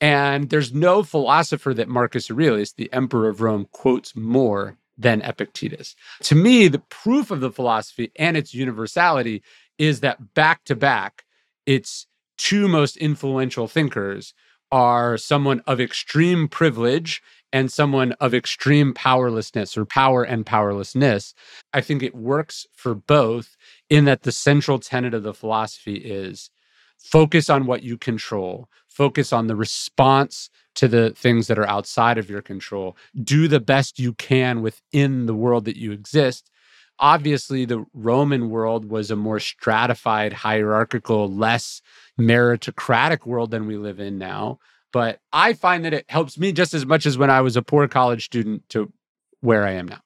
And 0.00 0.50
there's 0.50 0.72
no 0.72 1.02
philosopher 1.02 1.72
that 1.74 1.88
Marcus 1.88 2.30
Aurelius, 2.30 2.72
the 2.72 2.92
emperor 2.92 3.28
of 3.28 3.40
Rome, 3.40 3.68
quotes 3.72 4.16
more 4.16 4.76
than 4.98 5.22
Epictetus. 5.22 5.94
To 6.22 6.34
me, 6.34 6.68
the 6.68 6.80
proof 6.80 7.30
of 7.30 7.40
the 7.40 7.50
philosophy 7.50 8.12
and 8.16 8.36
its 8.36 8.52
universality 8.52 9.42
is 9.78 10.00
that 10.00 10.34
back 10.34 10.64
to 10.64 10.76
back, 10.76 11.24
its 11.66 12.06
two 12.36 12.68
most 12.68 12.96
influential 12.96 13.68
thinkers 13.68 14.34
are 14.70 15.16
someone 15.18 15.62
of 15.66 15.80
extreme 15.80 16.48
privilege 16.48 17.22
and 17.52 17.70
someone 17.70 18.12
of 18.12 18.34
extreme 18.34 18.94
powerlessness 18.94 19.76
or 19.76 19.84
power 19.84 20.24
and 20.24 20.46
powerlessness. 20.46 21.34
I 21.72 21.80
think 21.80 22.02
it 22.02 22.14
works 22.14 22.66
for 22.74 22.94
both 22.94 23.56
in 23.90 24.06
that 24.06 24.22
the 24.22 24.32
central 24.32 24.78
tenet 24.78 25.14
of 25.14 25.22
the 25.22 25.34
philosophy 25.34 25.96
is 25.96 26.50
focus 26.98 27.50
on 27.50 27.66
what 27.66 27.82
you 27.82 27.98
control, 27.98 28.68
focus 28.88 29.32
on 29.32 29.46
the 29.48 29.56
response 29.56 30.48
to 30.74 30.88
the 30.88 31.10
things 31.10 31.48
that 31.48 31.58
are 31.58 31.68
outside 31.68 32.16
of 32.16 32.30
your 32.30 32.40
control, 32.40 32.96
do 33.22 33.48
the 33.48 33.60
best 33.60 33.98
you 33.98 34.14
can 34.14 34.62
within 34.62 35.26
the 35.26 35.34
world 35.34 35.64
that 35.66 35.76
you 35.76 35.92
exist. 35.92 36.50
Obviously, 36.98 37.64
the 37.64 37.84
Roman 37.92 38.48
world 38.48 38.88
was 38.88 39.10
a 39.10 39.16
more 39.16 39.40
stratified, 39.40 40.32
hierarchical, 40.32 41.28
less 41.28 41.82
meritocratic 42.18 43.26
world 43.26 43.50
than 43.50 43.66
we 43.66 43.76
live 43.76 43.98
in 43.98 44.18
now. 44.18 44.58
But 44.92 45.20
I 45.32 45.54
find 45.54 45.84
that 45.84 45.94
it 45.94 46.04
helps 46.08 46.38
me 46.38 46.52
just 46.52 46.74
as 46.74 46.84
much 46.84 47.06
as 47.06 47.16
when 47.16 47.30
I 47.30 47.40
was 47.40 47.56
a 47.56 47.62
poor 47.62 47.88
college 47.88 48.24
student 48.24 48.68
to 48.70 48.92
where 49.40 49.66
I 49.66 49.72
am 49.72 49.88
now. 49.88 50.00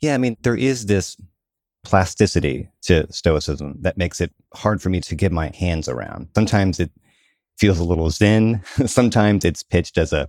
Yeah, 0.00 0.14
I 0.14 0.18
mean, 0.18 0.36
there 0.42 0.56
is 0.56 0.86
this 0.86 1.16
plasticity 1.84 2.68
to 2.82 3.10
Stoicism 3.12 3.76
that 3.80 3.96
makes 3.96 4.20
it 4.20 4.32
hard 4.54 4.80
for 4.80 4.88
me 4.88 5.00
to 5.00 5.14
get 5.14 5.32
my 5.32 5.50
hands 5.54 5.88
around. 5.88 6.28
Sometimes 6.34 6.80
it 6.80 6.90
feels 7.58 7.78
a 7.78 7.84
little 7.84 8.10
zen. 8.10 8.62
Sometimes 8.86 9.44
it's 9.44 9.62
pitched 9.62 9.98
as 9.98 10.12
a 10.12 10.28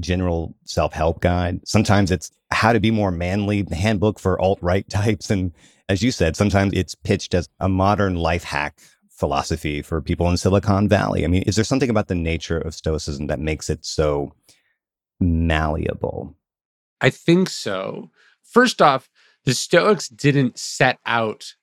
general 0.00 0.54
self 0.64 0.92
help 0.92 1.20
guide. 1.20 1.60
Sometimes 1.66 2.10
it's 2.10 2.30
how 2.50 2.72
to 2.72 2.80
be 2.80 2.90
more 2.90 3.10
manly 3.10 3.66
handbook 3.72 4.18
for 4.18 4.40
alt 4.40 4.58
right 4.62 4.88
types. 4.90 5.30
And 5.30 5.52
as 5.88 6.02
you 6.02 6.10
said, 6.10 6.36
sometimes 6.36 6.72
it's 6.74 6.94
pitched 6.94 7.34
as 7.34 7.48
a 7.60 7.68
modern 7.68 8.16
life 8.16 8.44
hack 8.44 8.80
philosophy 9.14 9.80
for 9.80 10.00
people 10.00 10.28
in 10.28 10.36
Silicon 10.36 10.88
Valley. 10.88 11.24
I 11.24 11.28
mean, 11.28 11.42
is 11.42 11.56
there 11.56 11.64
something 11.64 11.90
about 11.90 12.08
the 12.08 12.14
nature 12.14 12.58
of 12.58 12.74
Stoicism 12.74 13.28
that 13.28 13.38
makes 13.38 13.70
it 13.70 13.84
so 13.84 14.32
malleable? 15.20 16.34
I 17.00 17.10
think 17.10 17.48
so. 17.48 18.10
First 18.42 18.82
off, 18.82 19.08
the 19.44 19.54
Stoics 19.54 20.08
didn't 20.08 20.58
set 20.58 20.98
out, 21.06 21.54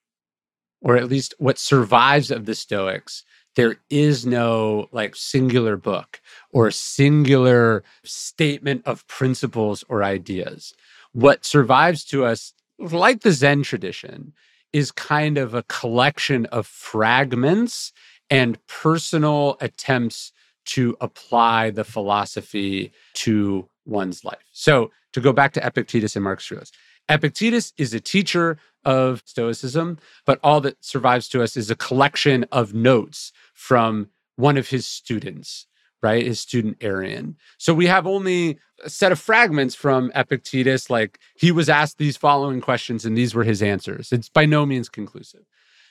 or 0.82 0.98
at 0.98 1.10
least 1.10 1.34
what 1.40 1.58
survives 1.58 2.32
of 2.32 2.46
the 2.46 2.56
Stoics, 2.56 3.24
there 3.56 3.78
is 3.90 4.26
no 4.26 4.88
like 4.92 5.16
singular 5.16 5.76
book 5.76 6.22
or 6.52 6.72
singular 6.72 7.84
statement 8.04 8.84
of 8.86 9.06
principles 9.08 9.84
or 9.90 10.04
ideas. 10.04 10.74
What 11.12 11.46
survives 11.46 12.06
to 12.06 12.24
us, 12.24 12.54
like 12.80 13.22
the 13.22 13.34
Zen 13.34 13.64
tradition, 13.64 14.34
is 14.74 14.92
kind 14.92 15.38
of 15.38 15.54
a 15.54 15.64
collection 15.64 16.46
of 16.48 16.68
fragments 16.68 17.92
and 18.30 18.58
personal 18.68 19.58
attempts 19.60 20.32
to 20.64 20.96
apply 21.02 21.70
the 21.70 21.84
philosophy 21.84 22.92
to 23.14 23.68
one's 23.86 24.24
life. 24.24 24.44
So, 24.52 24.92
to 25.14 25.20
go 25.20 25.34
back 25.34 25.52
to 25.54 25.66
Epictetus 25.66 26.16
and 26.16 26.24
Marcus 26.24 26.50
Aurelius, 26.52 26.72
Epictetus 27.10 27.74
is 27.78 27.94
a 27.94 28.00
teacher 28.00 28.58
of 28.86 29.22
Stoicism, 29.26 29.98
but 30.26 30.40
all 30.44 30.62
that 30.62 30.84
survives 30.84 31.28
to 31.30 31.44
us 31.44 31.58
is 31.58 31.70
a 31.70 31.76
collection 31.76 32.46
of 32.52 32.74
notes 32.74 33.34
from 33.54 34.08
one 34.38 34.58
of 34.58 34.70
his 34.70 34.86
students 34.86 35.68
right? 36.02 36.26
His 36.26 36.40
student 36.40 36.80
Arrian. 36.80 37.36
So 37.58 37.74
we 37.74 37.86
have 37.88 38.08
only 38.08 38.60
a 38.84 38.90
set 38.90 39.12
of 39.12 39.20
fragments 39.20 39.76
from 39.76 40.12
Epictetus, 40.16 40.90
like 40.90 41.20
he 41.36 41.52
was 41.52 41.70
asked 41.70 41.98
these 41.98 42.18
following 42.18 42.62
questions 42.62 43.06
and 43.06 43.18
these 43.18 43.36
were 43.36 43.44
his 43.44 43.62
answers. 43.62 44.12
It's 44.12 44.30
by 44.30 44.46
no 44.46 44.66
means 44.66 44.90
conclusive. 44.90 45.46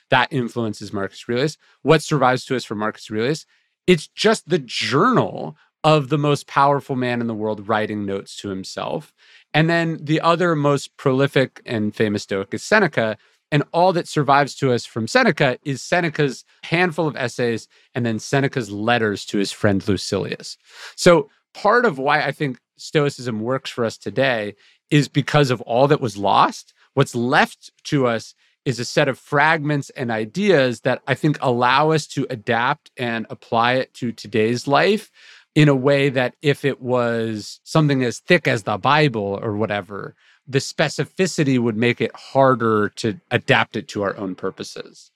That 0.09 0.31
influences 0.31 0.91
Marcus 0.91 1.23
Aurelius. 1.27 1.57
What 1.83 2.01
survives 2.01 2.43
to 2.45 2.55
us 2.55 2.65
from 2.65 2.79
Marcus 2.79 3.09
Aurelius? 3.09 3.45
It's 3.87 4.07
just 4.07 4.49
the 4.49 4.59
journal 4.59 5.55
of 5.83 6.09
the 6.09 6.17
most 6.17 6.47
powerful 6.47 6.95
man 6.95 7.21
in 7.21 7.27
the 7.27 7.33
world 7.33 7.67
writing 7.67 8.05
notes 8.05 8.35
to 8.37 8.49
himself. 8.49 9.13
And 9.53 9.69
then 9.69 9.97
the 10.01 10.21
other 10.21 10.55
most 10.55 10.95
prolific 10.97 11.61
and 11.65 11.95
famous 11.95 12.23
Stoic 12.23 12.53
is 12.53 12.61
Seneca, 12.61 13.17
and 13.51 13.63
all 13.73 13.93
that 13.93 14.07
survives 14.07 14.55
to 14.55 14.71
us 14.71 14.85
from 14.85 15.07
Seneca 15.07 15.57
is 15.63 15.81
Seneca's 15.81 16.45
handful 16.63 17.07
of 17.07 17.15
essays 17.15 17.67
and 17.93 18.05
then 18.05 18.19
Seneca's 18.19 18.71
letters 18.71 19.25
to 19.25 19.37
his 19.37 19.51
friend 19.51 19.85
Lucilius. 19.87 20.57
So, 20.95 21.29
part 21.53 21.85
of 21.85 21.97
why 21.97 22.21
I 22.21 22.31
think 22.31 22.59
Stoicism 22.77 23.41
works 23.41 23.69
for 23.69 23.83
us 23.83 23.97
today 23.97 24.55
is 24.89 25.07
because 25.07 25.51
of 25.51 25.61
all 25.61 25.87
that 25.87 26.01
was 26.01 26.17
lost. 26.17 26.73
What's 26.93 27.15
left 27.15 27.71
to 27.85 28.07
us 28.07 28.33
is 28.65 28.79
a 28.79 28.85
set 28.85 29.07
of 29.07 29.17
fragments 29.17 29.89
and 29.91 30.11
ideas 30.11 30.81
that 30.81 31.01
I 31.07 31.15
think 31.15 31.37
allow 31.41 31.91
us 31.91 32.07
to 32.07 32.27
adapt 32.29 32.91
and 32.97 33.25
apply 33.29 33.73
it 33.73 33.93
to 33.95 34.11
today's 34.11 34.67
life 34.67 35.11
in 35.55 35.67
a 35.67 35.75
way 35.75 36.09
that 36.09 36.35
if 36.41 36.63
it 36.63 36.81
was 36.81 37.59
something 37.63 38.03
as 38.03 38.19
thick 38.19 38.47
as 38.47 38.63
the 38.63 38.77
Bible 38.77 39.39
or 39.41 39.57
whatever, 39.57 40.15
the 40.51 40.59
specificity 40.59 41.59
would 41.59 41.77
make 41.77 42.01
it 42.01 42.15
harder 42.15 42.89
to 42.89 43.19
adapt 43.31 43.75
it 43.75 43.87
to 43.89 44.03
our 44.03 44.15
own 44.17 44.35
purposes. 44.35 45.11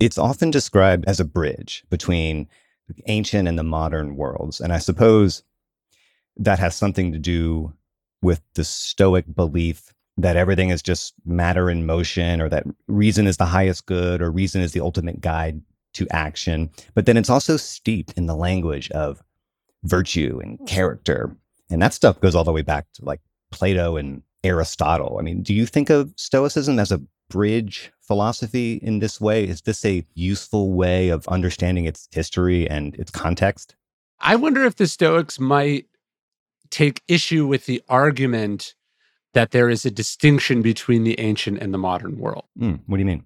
It's 0.00 0.18
often 0.18 0.50
described 0.50 1.04
as 1.06 1.18
a 1.18 1.24
bridge 1.24 1.84
between 1.90 2.48
ancient 3.06 3.48
and 3.48 3.58
the 3.58 3.64
modern 3.64 4.16
worlds. 4.16 4.60
And 4.60 4.72
I 4.72 4.78
suppose 4.78 5.42
that 6.36 6.58
has 6.58 6.76
something 6.76 7.12
to 7.12 7.18
do 7.18 7.72
with 8.22 8.40
the 8.54 8.64
Stoic 8.64 9.24
belief 9.34 9.92
that 10.16 10.36
everything 10.36 10.70
is 10.70 10.82
just 10.82 11.14
matter 11.24 11.70
in 11.70 11.86
motion 11.86 12.40
or 12.40 12.48
that 12.48 12.64
reason 12.86 13.26
is 13.26 13.36
the 13.36 13.46
highest 13.46 13.86
good 13.86 14.20
or 14.20 14.30
reason 14.30 14.62
is 14.62 14.72
the 14.72 14.80
ultimate 14.80 15.20
guide 15.20 15.60
to 15.94 16.06
action. 16.10 16.70
But 16.94 17.06
then 17.06 17.16
it's 17.16 17.30
also 17.30 17.56
steeped 17.56 18.12
in 18.16 18.26
the 18.26 18.34
language 18.34 18.90
of 18.90 19.22
virtue 19.84 20.40
and 20.42 20.64
character. 20.66 21.36
And 21.70 21.80
that 21.82 21.94
stuff 21.94 22.20
goes 22.20 22.34
all 22.34 22.44
the 22.44 22.52
way 22.52 22.62
back 22.62 22.86
to 22.94 23.04
like 23.04 23.20
Plato 23.50 23.96
and 23.96 24.22
Aristotle. 24.44 25.16
I 25.18 25.22
mean, 25.22 25.42
do 25.42 25.54
you 25.54 25.66
think 25.66 25.90
of 25.90 26.12
Stoicism 26.16 26.78
as 26.78 26.92
a 26.92 27.00
bridge 27.28 27.92
philosophy 28.00 28.74
in 28.82 29.00
this 29.00 29.20
way? 29.20 29.44
Is 29.44 29.62
this 29.62 29.84
a 29.84 30.04
useful 30.14 30.72
way 30.72 31.08
of 31.10 31.26
understanding 31.28 31.84
its 31.84 32.08
history 32.12 32.68
and 32.68 32.94
its 32.96 33.10
context? 33.10 33.76
I 34.20 34.36
wonder 34.36 34.64
if 34.64 34.76
the 34.76 34.86
Stoics 34.86 35.38
might 35.38 35.86
take 36.70 37.02
issue 37.08 37.46
with 37.46 37.66
the 37.66 37.82
argument 37.88 38.74
that 39.34 39.50
there 39.50 39.68
is 39.68 39.84
a 39.84 39.90
distinction 39.90 40.62
between 40.62 41.04
the 41.04 41.18
ancient 41.20 41.58
and 41.58 41.72
the 41.72 41.78
modern 41.78 42.18
world. 42.18 42.44
Mm, 42.58 42.80
what 42.86 42.96
do 42.96 43.00
you 43.00 43.06
mean? 43.06 43.24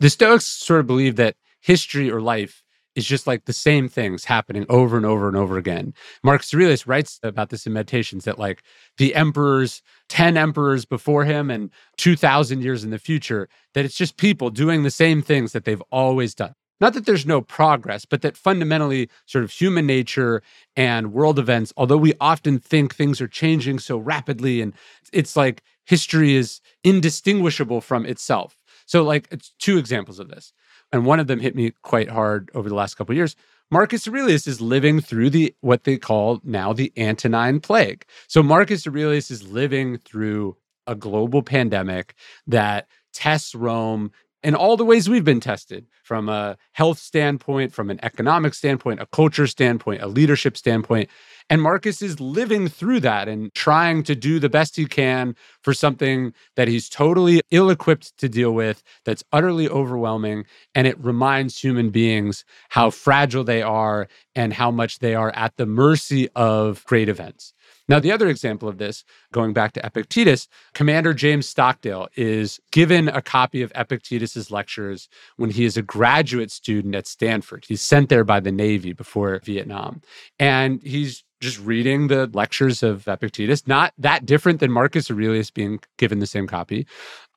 The 0.00 0.10
Stoics 0.10 0.46
sort 0.46 0.80
of 0.80 0.86
believe 0.86 1.16
that 1.16 1.36
history 1.60 2.10
or 2.10 2.20
life 2.20 2.63
is 2.94 3.04
just 3.04 3.26
like 3.26 3.44
the 3.44 3.52
same 3.52 3.88
things 3.88 4.24
happening 4.24 4.66
over 4.68 4.96
and 4.96 5.06
over 5.06 5.28
and 5.28 5.36
over 5.36 5.56
again. 5.56 5.94
Marcus 6.22 6.52
Aurelius 6.54 6.86
writes 6.86 7.18
about 7.22 7.50
this 7.50 7.66
in 7.66 7.72
Meditations 7.72 8.24
that 8.24 8.38
like 8.38 8.62
the 8.98 9.14
emperors, 9.14 9.82
10 10.08 10.36
emperors 10.36 10.84
before 10.84 11.24
him 11.24 11.50
and 11.50 11.70
2000 11.96 12.62
years 12.62 12.84
in 12.84 12.90
the 12.90 12.98
future, 12.98 13.48
that 13.74 13.84
it's 13.84 13.96
just 13.96 14.16
people 14.16 14.50
doing 14.50 14.82
the 14.82 14.90
same 14.90 15.22
things 15.22 15.52
that 15.52 15.64
they've 15.64 15.82
always 15.90 16.34
done. 16.34 16.54
Not 16.80 16.94
that 16.94 17.06
there's 17.06 17.26
no 17.26 17.40
progress, 17.40 18.04
but 18.04 18.22
that 18.22 18.36
fundamentally 18.36 19.08
sort 19.26 19.44
of 19.44 19.50
human 19.50 19.86
nature 19.86 20.42
and 20.76 21.12
world 21.12 21.38
events, 21.38 21.72
although 21.76 21.96
we 21.96 22.14
often 22.20 22.58
think 22.58 22.94
things 22.94 23.20
are 23.20 23.28
changing 23.28 23.78
so 23.78 23.96
rapidly 23.96 24.60
and 24.60 24.74
it's 25.12 25.36
like 25.36 25.62
history 25.84 26.34
is 26.34 26.60
indistinguishable 26.82 27.80
from 27.80 28.04
itself. 28.04 28.56
So 28.86 29.02
like 29.02 29.28
it's 29.30 29.52
two 29.58 29.78
examples 29.78 30.18
of 30.18 30.28
this 30.28 30.52
and 30.94 31.04
one 31.04 31.18
of 31.18 31.26
them 31.26 31.40
hit 31.40 31.56
me 31.56 31.72
quite 31.82 32.08
hard 32.08 32.52
over 32.54 32.68
the 32.68 32.74
last 32.76 32.94
couple 32.94 33.16
years. 33.16 33.34
Marcus 33.68 34.06
Aurelius 34.06 34.46
is 34.46 34.60
living 34.60 35.00
through 35.00 35.28
the 35.28 35.52
what 35.60 35.82
they 35.82 35.98
call 35.98 36.40
now 36.44 36.72
the 36.72 36.92
Antonine 36.96 37.58
Plague. 37.58 38.04
So 38.28 38.44
Marcus 38.44 38.86
Aurelius 38.86 39.28
is 39.28 39.42
living 39.42 39.98
through 39.98 40.56
a 40.86 40.94
global 40.94 41.42
pandemic 41.42 42.14
that 42.46 42.86
tests 43.12 43.56
Rome 43.56 44.12
in 44.44 44.54
all 44.54 44.76
the 44.76 44.84
ways 44.84 45.08
we've 45.08 45.24
been 45.24 45.40
tested 45.40 45.86
from 46.04 46.28
a 46.28 46.56
health 46.70 47.00
standpoint, 47.00 47.72
from 47.72 47.90
an 47.90 47.98
economic 48.04 48.54
standpoint, 48.54 49.00
a 49.00 49.06
culture 49.06 49.48
standpoint, 49.48 50.00
a 50.00 50.06
leadership 50.06 50.56
standpoint. 50.56 51.10
And 51.50 51.60
Marcus 51.60 52.00
is 52.00 52.20
living 52.20 52.68
through 52.68 53.00
that 53.00 53.28
and 53.28 53.52
trying 53.54 54.02
to 54.04 54.14
do 54.14 54.38
the 54.38 54.48
best 54.48 54.76
he 54.76 54.86
can 54.86 55.36
for 55.62 55.74
something 55.74 56.32
that 56.56 56.68
he's 56.68 56.88
totally 56.88 57.42
ill 57.50 57.68
equipped 57.68 58.16
to 58.18 58.28
deal 58.28 58.52
with, 58.52 58.82
that's 59.04 59.22
utterly 59.30 59.68
overwhelming. 59.68 60.46
And 60.74 60.86
it 60.86 60.98
reminds 61.04 61.58
human 61.58 61.90
beings 61.90 62.44
how 62.70 62.90
fragile 62.90 63.44
they 63.44 63.62
are 63.62 64.08
and 64.34 64.54
how 64.54 64.70
much 64.70 65.00
they 65.00 65.14
are 65.14 65.32
at 65.32 65.56
the 65.56 65.66
mercy 65.66 66.28
of 66.34 66.82
great 66.84 67.08
events. 67.08 67.52
Now, 67.88 68.00
the 68.00 68.12
other 68.12 68.28
example 68.28 68.68
of 68.68 68.78
this, 68.78 69.04
going 69.32 69.52
back 69.52 69.72
to 69.72 69.84
Epictetus, 69.84 70.48
Commander 70.72 71.12
James 71.12 71.46
Stockdale 71.46 72.08
is 72.16 72.58
given 72.72 73.08
a 73.08 73.20
copy 73.20 73.60
of 73.60 73.72
Epictetus's 73.74 74.50
lectures 74.50 75.08
when 75.36 75.50
he 75.50 75.64
is 75.66 75.76
a 75.76 75.82
graduate 75.82 76.50
student 76.50 76.94
at 76.94 77.06
Stanford. 77.06 77.66
He's 77.68 77.82
sent 77.82 78.08
there 78.08 78.24
by 78.24 78.40
the 78.40 78.52
Navy 78.52 78.94
before 78.94 79.40
Vietnam. 79.44 80.00
And 80.38 80.80
he's 80.82 81.24
just 81.40 81.60
reading 81.60 82.08
the 82.08 82.28
lectures 82.32 82.82
of 82.82 83.06
Epictetus, 83.06 83.66
not 83.66 83.92
that 83.98 84.24
different 84.24 84.60
than 84.60 84.70
Marcus 84.70 85.10
Aurelius 85.10 85.50
being 85.50 85.80
given 85.98 86.18
the 86.18 86.26
same 86.26 86.46
copy. 86.46 86.86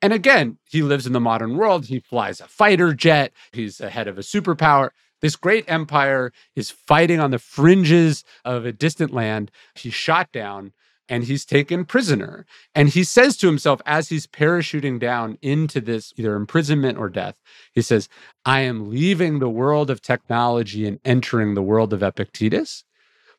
And 0.02 0.14
again, 0.14 0.58
he 0.70 0.82
lives 0.82 1.08
in 1.08 1.14
the 1.14 1.20
modern 1.20 1.58
world. 1.58 1.86
He 1.86 2.00
flies 2.00 2.40
a 2.40 2.48
fighter 2.48 2.94
jet, 2.94 3.34
he's 3.52 3.78
the 3.78 3.90
head 3.90 4.08
of 4.08 4.18
a 4.18 4.22
superpower. 4.22 4.92
This 5.22 5.36
great 5.36 5.66
empire 5.68 6.32
is 6.56 6.70
fighting 6.70 7.20
on 7.20 7.32
the 7.32 7.40
fringes 7.40 8.24
of 8.46 8.66
a 8.66 8.72
distant 8.72 9.12
land. 9.12 9.50
He's 9.76 9.96
shot 9.96 10.32
down 10.32 10.74
and 11.10 11.24
he's 11.24 11.46
taken 11.46 11.86
prisoner. 11.86 12.46
And 12.76 12.90
he 12.90 13.04
says 13.04 13.38
to 13.38 13.48
himself, 13.48 13.82
as 13.86 14.10
he's 14.10 14.28
parachuting 14.28 15.00
down 15.00 15.38
into 15.42 15.82
this 15.82 16.14
either 16.18 16.36
imprisonment 16.36 16.98
or 16.98 17.10
death, 17.10 17.40
he 17.72 17.82
says, 17.82 18.10
I 18.46 18.62
am 18.62 18.90
leaving 18.90 19.40
the 19.40 19.50
world 19.50 19.90
of 19.90 20.02
technology 20.02 20.86
and 20.86 21.00
entering 21.06 21.54
the 21.54 21.64
world 21.64 21.94
of 21.94 22.04
Epictetus. 22.04 22.84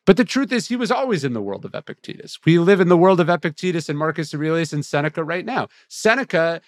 But 0.09 0.17
the 0.17 0.25
truth 0.25 0.51
is, 0.51 0.67
he 0.67 0.75
was 0.75 0.89
always 0.89 1.23
in 1.23 1.33
the 1.33 1.41
world 1.41 1.65
of 1.65 1.75
Epictetus. 1.75 2.39
We 2.43 2.57
live 2.57 2.79
in 2.79 2.89
the 2.89 2.97
world 2.97 3.19
of 3.19 3.29
Epictetus 3.29 3.89
and 3.89 3.99
Marcus 3.99 4.33
Aurelius 4.33 4.73
and 4.73 4.83
Seneca 4.83 5.23
right 5.23 5.45
now. 5.45 5.67
Seneca 5.87 6.61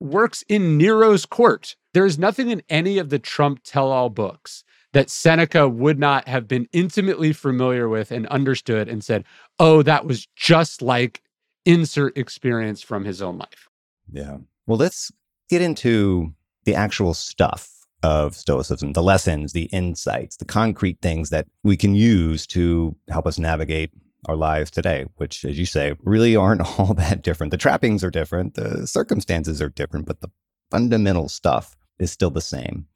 works 0.00 0.44
in 0.50 0.76
Nero's 0.76 1.24
court. 1.24 1.76
There 1.94 2.04
is 2.04 2.18
nothing 2.18 2.50
in 2.50 2.60
any 2.68 2.98
of 2.98 3.08
the 3.08 3.18
Trump 3.18 3.60
tell 3.64 3.90
all 3.90 4.10
books 4.10 4.64
that 4.92 5.08
Seneca 5.08 5.66
would 5.66 5.98
not 5.98 6.28
have 6.28 6.46
been 6.46 6.68
intimately 6.74 7.32
familiar 7.32 7.88
with 7.88 8.10
and 8.10 8.26
understood 8.26 8.86
and 8.86 9.02
said, 9.02 9.24
oh, 9.58 9.80
that 9.80 10.04
was 10.04 10.28
just 10.36 10.82
like 10.82 11.22
insert 11.64 12.18
experience 12.18 12.82
from 12.82 13.06
his 13.06 13.22
own 13.22 13.38
life. 13.38 13.70
Yeah. 14.12 14.36
Well, 14.66 14.76
let's 14.76 15.10
get 15.48 15.62
into 15.62 16.34
the 16.64 16.74
actual 16.74 17.14
stuff 17.14 17.73
of 18.04 18.36
Stoicism, 18.36 18.92
the 18.92 19.02
lessons, 19.02 19.54
the 19.54 19.64
insights, 19.64 20.36
the 20.36 20.44
concrete 20.44 20.98
things 21.00 21.30
that 21.30 21.46
we 21.62 21.74
can 21.74 21.94
use 21.94 22.46
to 22.48 22.94
help 23.08 23.26
us 23.26 23.38
navigate 23.38 23.90
our 24.26 24.36
lives 24.36 24.70
today, 24.70 25.06
which, 25.16 25.42
as 25.44 25.58
you 25.58 25.64
say, 25.64 25.94
really 26.02 26.36
aren't 26.36 26.60
all 26.78 26.92
that 26.94 27.22
different. 27.22 27.50
The 27.50 27.56
trappings 27.56 28.04
are 28.04 28.10
different, 28.10 28.54
the 28.54 28.86
circumstances 28.86 29.62
are 29.62 29.70
different, 29.70 30.04
but 30.04 30.20
the 30.20 30.28
fundamental 30.70 31.30
stuff 31.30 31.76
is 31.98 32.12
still 32.12 32.30
the 32.30 32.42
same. 32.42 32.86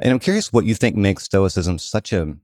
And 0.00 0.10
I'm 0.10 0.18
curious 0.18 0.52
what 0.52 0.64
you 0.64 0.74
think 0.74 0.96
makes 0.96 1.22
Stoicism 1.22 1.78
such 1.78 2.12
a 2.12 2.34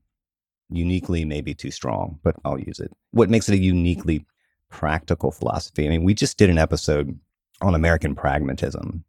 uniquely, 0.69 1.25
maybe 1.25 1.53
too 1.53 1.71
strong, 1.71 2.19
but 2.23 2.37
I'll 2.45 2.57
use 2.57 2.79
it. 2.79 2.91
What 3.11 3.29
makes 3.29 3.49
it 3.49 3.55
a 3.55 3.61
uniquely 3.61 4.25
practical 4.69 5.31
philosophy? 5.31 5.85
I 5.85 5.89
mean, 5.89 6.05
we 6.05 6.13
just 6.13 6.37
did 6.37 6.49
an 6.49 6.57
episode 6.57 7.19
on 7.59 7.75
American 7.75 8.15
pragmatism. 8.15 9.03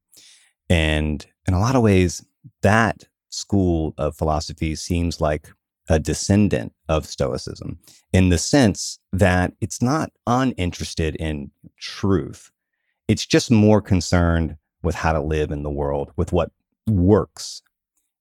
And 0.68 1.24
in 1.46 1.54
a 1.54 1.60
lot 1.60 1.76
of 1.76 1.82
ways, 1.82 2.24
that 2.62 3.04
school 3.28 3.94
of 3.98 4.16
philosophy 4.16 4.74
seems 4.74 5.20
like 5.20 5.48
a 5.88 5.98
descendant 5.98 6.72
of 6.88 7.06
Stoicism 7.06 7.78
in 8.12 8.28
the 8.28 8.38
sense 8.38 8.98
that 9.12 9.52
it's 9.60 9.82
not 9.82 10.10
uninterested 10.26 11.16
in 11.16 11.50
truth. 11.78 12.50
It's 13.08 13.26
just 13.26 13.50
more 13.50 13.82
concerned 13.82 14.56
with 14.82 14.94
how 14.94 15.12
to 15.12 15.20
live 15.20 15.50
in 15.50 15.62
the 15.62 15.70
world, 15.70 16.12
with 16.16 16.32
what 16.32 16.50
works 16.86 17.62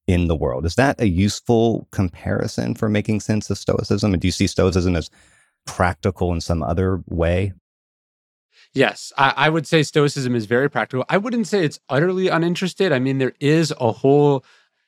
in 0.08 0.28
the 0.28 0.36
world. 0.36 0.66
Is 0.66 0.76
that 0.76 1.00
a 1.00 1.08
useful 1.08 1.88
comparison 1.92 2.76
for 2.76 2.90
making 2.90 3.20
sense 3.20 3.50
of 3.50 3.58
Stoicism? 3.58 4.14
And 4.14 4.22
do 4.22 4.28
you 4.28 4.32
see 4.32 4.48
Stoicism 4.48 4.96
as 4.96 5.10
practical 5.66 6.34
in 6.34 6.42
some 6.42 6.64
other 6.64 7.02
way? 7.08 7.54
Yes, 8.74 9.12
I, 9.18 9.34
I, 9.36 9.50
would 9.50 9.68
say 9.68 9.84
Stoicism 9.84 10.34
is 10.34 10.46
very 10.46 10.70
practical. 10.70 11.04
I 11.10 11.18
wouldn't 11.18 11.48
say 11.48 11.66
it's 11.66 11.80
utterly 11.90 12.30
uninterested. 12.30 12.94
I 12.94 13.00
mean, 13.00 13.18
there 13.18 13.34
is 13.42 13.74
a 13.80 13.92
whole 13.92 14.46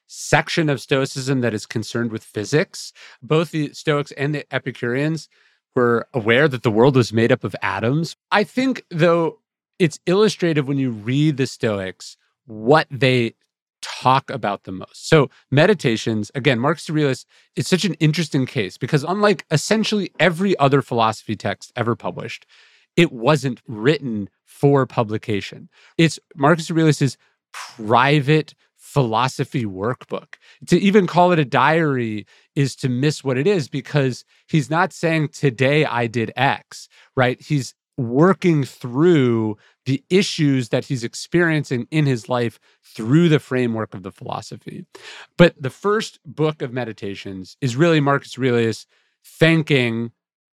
section 0.08 0.70
of 0.70 0.80
Stoicism 0.80 1.42
that 1.42 1.54
is 1.54 1.66
concerned 1.66 2.12
with 2.12 2.24
physics. 2.24 2.94
Both 3.22 3.52
the 3.52 3.74
Stoics 3.74 4.12
and 4.14 4.34
the 4.34 4.46
Epicureans 4.54 5.28
were 5.76 6.08
aware 6.14 6.48
that 6.48 6.64
the 6.64 6.72
world 6.72 6.96
was 6.96 7.12
made 7.12 7.32
up 7.32 7.44
of 7.44 7.56
atoms. 7.62 8.16
I 8.32 8.44
think, 8.44 8.86
though, 8.90 9.40
it's 9.80 10.00
illustrative 10.06 10.68
when 10.68 10.78
you 10.78 10.92
read 10.92 11.38
the 11.38 11.48
Stoics 11.48 12.16
what 12.46 12.88
they 12.90 13.34
talk 13.82 14.30
about 14.30 14.64
the 14.64 14.72
most. 14.72 15.10
So, 15.10 15.30
meditations, 15.52 16.32
again, 16.36 16.60
Marcus 16.60 16.90
Aurelius 16.90 17.26
is 17.56 17.68
such 17.68 17.84
an 17.84 17.96
interesting 17.96 18.46
case 18.46 18.78
because, 18.78 19.04
unlike 19.04 19.46
essentially 19.52 20.12
every 20.20 20.58
other 20.58 20.82
philosophy 20.82 21.36
text 21.36 21.74
ever 21.76 21.96
published, 21.96 22.46
it 22.96 23.12
wasn't 23.12 23.62
written 23.68 24.30
for 24.46 24.86
publication. 24.86 25.70
It's 25.98 26.20
Marcus 26.36 26.70
Aurelius's 26.70 27.18
private 27.52 28.54
philosophy 28.78 29.66
workbook. 29.66 30.36
To 30.68 30.80
even 30.80 31.08
call 31.08 31.32
it 31.32 31.40
a 31.40 31.46
diary 31.46 32.28
is 32.56 32.76
to 32.78 32.90
miss 32.90 33.24
what 33.24 33.38
it 33.38 33.48
is 33.48 33.68
because 33.68 34.24
he's 34.48 34.70
not 34.70 34.94
saying 34.94 35.30
today 35.30 35.86
I 35.86 36.06
did 36.08 36.32
X, 36.36 36.88
right? 37.16 37.42
He's 37.42 37.74
working 37.98 38.64
through 38.64 39.58
the 39.86 40.04
issues 40.10 40.70
that 40.70 40.86
he's 40.86 41.04
experiencing 41.04 41.88
in 41.92 42.06
his 42.06 42.30
life 42.30 42.60
through 42.84 43.30
the 43.30 43.40
framework 43.40 43.94
of 43.94 44.04
the 44.04 44.12
philosophy. 44.12 44.86
But 45.38 45.62
the 45.62 45.70
first 45.70 46.20
book 46.26 46.62
of 46.62 46.74
meditations 46.74 47.58
is 47.62 47.76
really 47.76 48.00
Marcus 48.00 48.38
Aurelius 48.38 48.86
thanking 49.26 50.12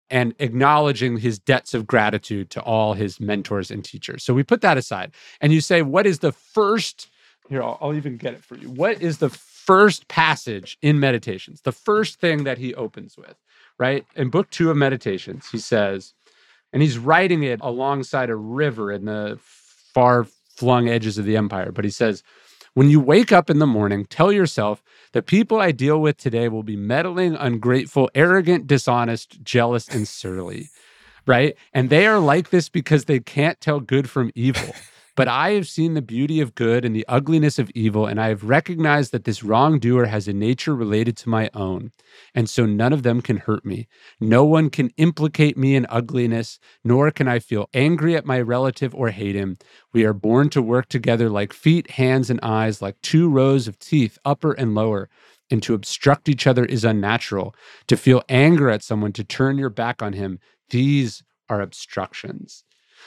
and 0.09 0.33
acknowledging 0.39 1.17
his 1.17 1.37
debts 1.39 1.73
of 1.73 1.85
gratitude 1.85 2.49
to 2.51 2.61
all 2.61 2.93
his 2.93 3.19
mentors 3.19 3.69
and 3.71 3.83
teachers. 3.85 4.23
So 4.23 4.33
we 4.33 4.43
put 4.43 4.61
that 4.61 4.77
aside 4.77 5.11
and 5.39 5.53
you 5.53 5.61
say, 5.61 5.81
what 5.81 6.05
is 6.07 6.19
the 6.19 6.31
first 6.31 7.09
here, 7.49 7.63
I'll, 7.63 7.77
I'll 7.81 7.95
even 7.95 8.15
get 8.15 8.35
it 8.35 8.43
for 8.43 8.55
you. 8.55 8.69
What 8.69 9.01
is 9.01 9.17
the 9.17 9.29
first 9.29 10.07
passage 10.07 10.77
in 10.81 10.99
Meditations? 10.99 11.61
The 11.61 11.71
first 11.71 12.19
thing 12.19 12.43
that 12.43 12.59
he 12.59 12.73
opens 12.75 13.17
with, 13.17 13.35
right? 13.77 14.05
In 14.15 14.29
book 14.29 14.49
two 14.51 14.69
of 14.69 14.77
Meditations, 14.77 15.49
he 15.51 15.57
says, 15.57 16.13
and 16.71 16.81
he's 16.81 16.99
writing 16.99 17.43
it 17.43 17.59
alongside 17.61 18.29
a 18.29 18.35
river 18.35 18.91
in 18.91 19.05
the 19.05 19.39
far 19.41 20.25
flung 20.55 20.87
edges 20.87 21.17
of 21.17 21.25
the 21.25 21.35
empire. 21.35 21.71
But 21.71 21.85
he 21.85 21.91
says, 21.91 22.23
when 22.73 22.89
you 22.89 22.99
wake 22.99 23.31
up 23.31 23.49
in 23.49 23.59
the 23.59 23.67
morning, 23.67 24.05
tell 24.05 24.31
yourself 24.31 24.81
the 25.11 25.21
people 25.21 25.59
I 25.59 25.71
deal 25.71 26.01
with 26.01 26.17
today 26.17 26.49
will 26.49 26.63
be 26.63 26.75
meddling, 26.75 27.35
ungrateful, 27.35 28.09
arrogant, 28.13 28.67
dishonest, 28.67 29.43
jealous, 29.43 29.87
and 29.87 30.07
surly. 30.07 30.69
Right. 31.25 31.55
And 31.73 31.89
they 31.89 32.07
are 32.07 32.19
like 32.19 32.49
this 32.49 32.69
because 32.69 33.05
they 33.05 33.19
can't 33.19 33.59
tell 33.61 33.79
good 33.79 34.09
from 34.09 34.31
evil. 34.35 34.73
But 35.19 35.27
I 35.27 35.51
have 35.51 35.67
seen 35.67 35.95
the 35.95 36.01
beauty 36.01 36.39
of 36.39 36.55
good 36.55 36.85
and 36.85 36.95
the 36.95 37.05
ugliness 37.09 37.59
of 37.59 37.69
evil, 37.71 38.05
and 38.05 38.21
I 38.21 38.29
have 38.29 38.45
recognized 38.45 39.11
that 39.11 39.25
this 39.25 39.43
wrongdoer 39.43 40.05
has 40.05 40.29
a 40.29 40.33
nature 40.33 40.73
related 40.73 41.17
to 41.17 41.27
my 41.27 41.49
own. 41.53 41.91
And 42.33 42.49
so 42.49 42.65
none 42.65 42.93
of 42.93 43.03
them 43.03 43.21
can 43.21 43.35
hurt 43.35 43.65
me. 43.65 43.89
No 44.21 44.45
one 44.45 44.69
can 44.69 44.91
implicate 44.95 45.57
me 45.57 45.75
in 45.75 45.85
ugliness, 45.89 46.57
nor 46.85 47.11
can 47.11 47.27
I 47.27 47.39
feel 47.39 47.67
angry 47.73 48.15
at 48.15 48.25
my 48.25 48.39
relative 48.39 48.95
or 48.95 49.09
hate 49.09 49.35
him. 49.35 49.57
We 49.91 50.05
are 50.05 50.13
born 50.13 50.49
to 50.51 50.61
work 50.61 50.87
together 50.87 51.29
like 51.29 51.51
feet, 51.51 51.91
hands, 51.91 52.29
and 52.29 52.39
eyes, 52.41 52.81
like 52.81 52.95
two 53.01 53.29
rows 53.29 53.67
of 53.67 53.77
teeth, 53.77 54.17
upper 54.23 54.53
and 54.53 54.73
lower. 54.73 55.09
And 55.51 55.61
to 55.63 55.73
obstruct 55.73 56.29
each 56.29 56.47
other 56.47 56.63
is 56.63 56.85
unnatural. 56.85 57.53
To 57.87 57.97
feel 57.97 58.23
anger 58.29 58.69
at 58.69 58.83
someone, 58.83 59.11
to 59.11 59.25
turn 59.25 59.57
your 59.57 59.69
back 59.69 60.01
on 60.01 60.13
him, 60.13 60.39
these 60.69 61.23
are 61.49 61.59
obstructions. 61.59 62.63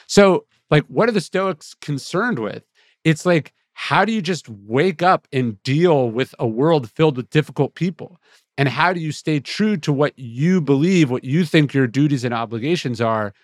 So 0.06 0.44
like, 0.72 0.84
what 0.86 1.08
are 1.08 1.12
the 1.12 1.20
Stoics 1.20 1.74
concerned 1.74 2.38
with? 2.38 2.64
It's 3.04 3.26
like, 3.26 3.52
how 3.74 4.04
do 4.04 4.12
you 4.12 4.22
just 4.22 4.48
wake 4.48 5.02
up 5.02 5.28
and 5.32 5.62
deal 5.62 6.10
with 6.10 6.34
a 6.38 6.46
world 6.46 6.90
filled 6.90 7.18
with 7.18 7.30
difficult 7.30 7.74
people? 7.74 8.18
And 8.56 8.68
how 8.68 8.92
do 8.94 9.00
you 9.00 9.12
stay 9.12 9.38
true 9.38 9.76
to 9.78 9.92
what 9.92 10.18
you 10.18 10.60
believe, 10.62 11.10
what 11.10 11.24
you 11.24 11.44
think 11.44 11.74
your 11.74 11.86
duties 11.86 12.24
and 12.24 12.32
obligations 12.32 13.00
are 13.00 13.34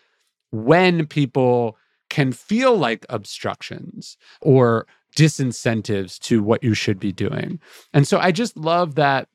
when 0.52 1.06
people 1.06 1.76
can 2.08 2.32
feel 2.32 2.76
like 2.76 3.04
obstructions 3.10 4.16
or 4.40 4.86
disincentives 5.14 6.18
to 6.20 6.42
what 6.42 6.64
you 6.64 6.72
should 6.72 6.98
be 6.98 7.12
doing? 7.12 7.60
And 7.92 8.08
so 8.08 8.18
I 8.18 8.32
just 8.32 8.56
love 8.56 8.94
that. 8.94 9.28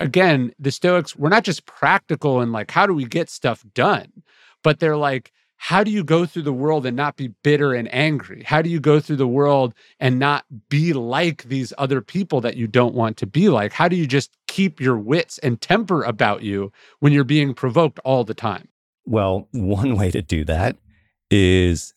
Again, 0.00 0.52
the 0.58 0.70
Stoics 0.70 1.16
were 1.16 1.30
not 1.30 1.44
just 1.44 1.66
practical 1.66 2.40
and 2.40 2.52
like, 2.52 2.70
how 2.70 2.86
do 2.86 2.94
we 2.94 3.04
get 3.04 3.28
stuff 3.28 3.62
done? 3.74 4.22
But 4.62 4.80
they're 4.80 4.96
like, 4.96 5.32
how 5.56 5.82
do 5.82 5.90
you 5.90 6.04
go 6.04 6.26
through 6.26 6.42
the 6.42 6.52
world 6.52 6.86
and 6.86 6.96
not 6.96 7.16
be 7.16 7.28
bitter 7.42 7.74
and 7.74 7.92
angry? 7.92 8.42
How 8.44 8.62
do 8.62 8.68
you 8.68 8.78
go 8.78 9.00
through 9.00 9.16
the 9.16 9.26
world 9.26 9.74
and 9.98 10.18
not 10.18 10.44
be 10.68 10.92
like 10.92 11.44
these 11.44 11.72
other 11.78 12.00
people 12.00 12.40
that 12.42 12.56
you 12.56 12.66
don't 12.66 12.94
want 12.94 13.16
to 13.18 13.26
be 13.26 13.48
like? 13.48 13.72
How 13.72 13.88
do 13.88 13.96
you 13.96 14.06
just 14.06 14.36
keep 14.46 14.80
your 14.80 14.98
wits 14.98 15.38
and 15.38 15.60
temper 15.60 16.02
about 16.02 16.42
you 16.42 16.72
when 17.00 17.12
you're 17.12 17.24
being 17.24 17.54
provoked 17.54 17.98
all 18.04 18.22
the 18.22 18.34
time? 18.34 18.68
Well, 19.06 19.48
one 19.52 19.96
way 19.96 20.10
to 20.10 20.22
do 20.22 20.44
that 20.44 20.76
is 21.30 21.94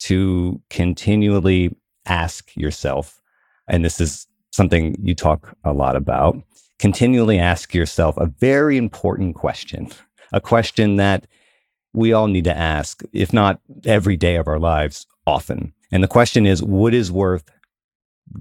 to 0.00 0.60
continually 0.70 1.74
ask 2.06 2.54
yourself, 2.56 3.20
and 3.66 3.84
this 3.84 4.00
is 4.00 4.26
something 4.52 4.96
you 5.02 5.14
talk 5.14 5.56
a 5.64 5.72
lot 5.72 5.96
about, 5.96 6.40
continually 6.78 7.38
ask 7.38 7.74
yourself 7.74 8.16
a 8.18 8.26
very 8.26 8.76
important 8.76 9.36
question, 9.36 9.88
a 10.32 10.40
question 10.40 10.96
that 10.96 11.26
we 11.92 12.12
all 12.12 12.28
need 12.28 12.44
to 12.44 12.56
ask, 12.56 13.02
if 13.12 13.32
not 13.32 13.60
every 13.84 14.16
day 14.16 14.36
of 14.36 14.48
our 14.48 14.58
lives, 14.58 15.06
often. 15.26 15.72
And 15.90 16.02
the 16.02 16.08
question 16.08 16.46
is 16.46 16.62
what 16.62 16.94
is 16.94 17.10
worth 17.10 17.50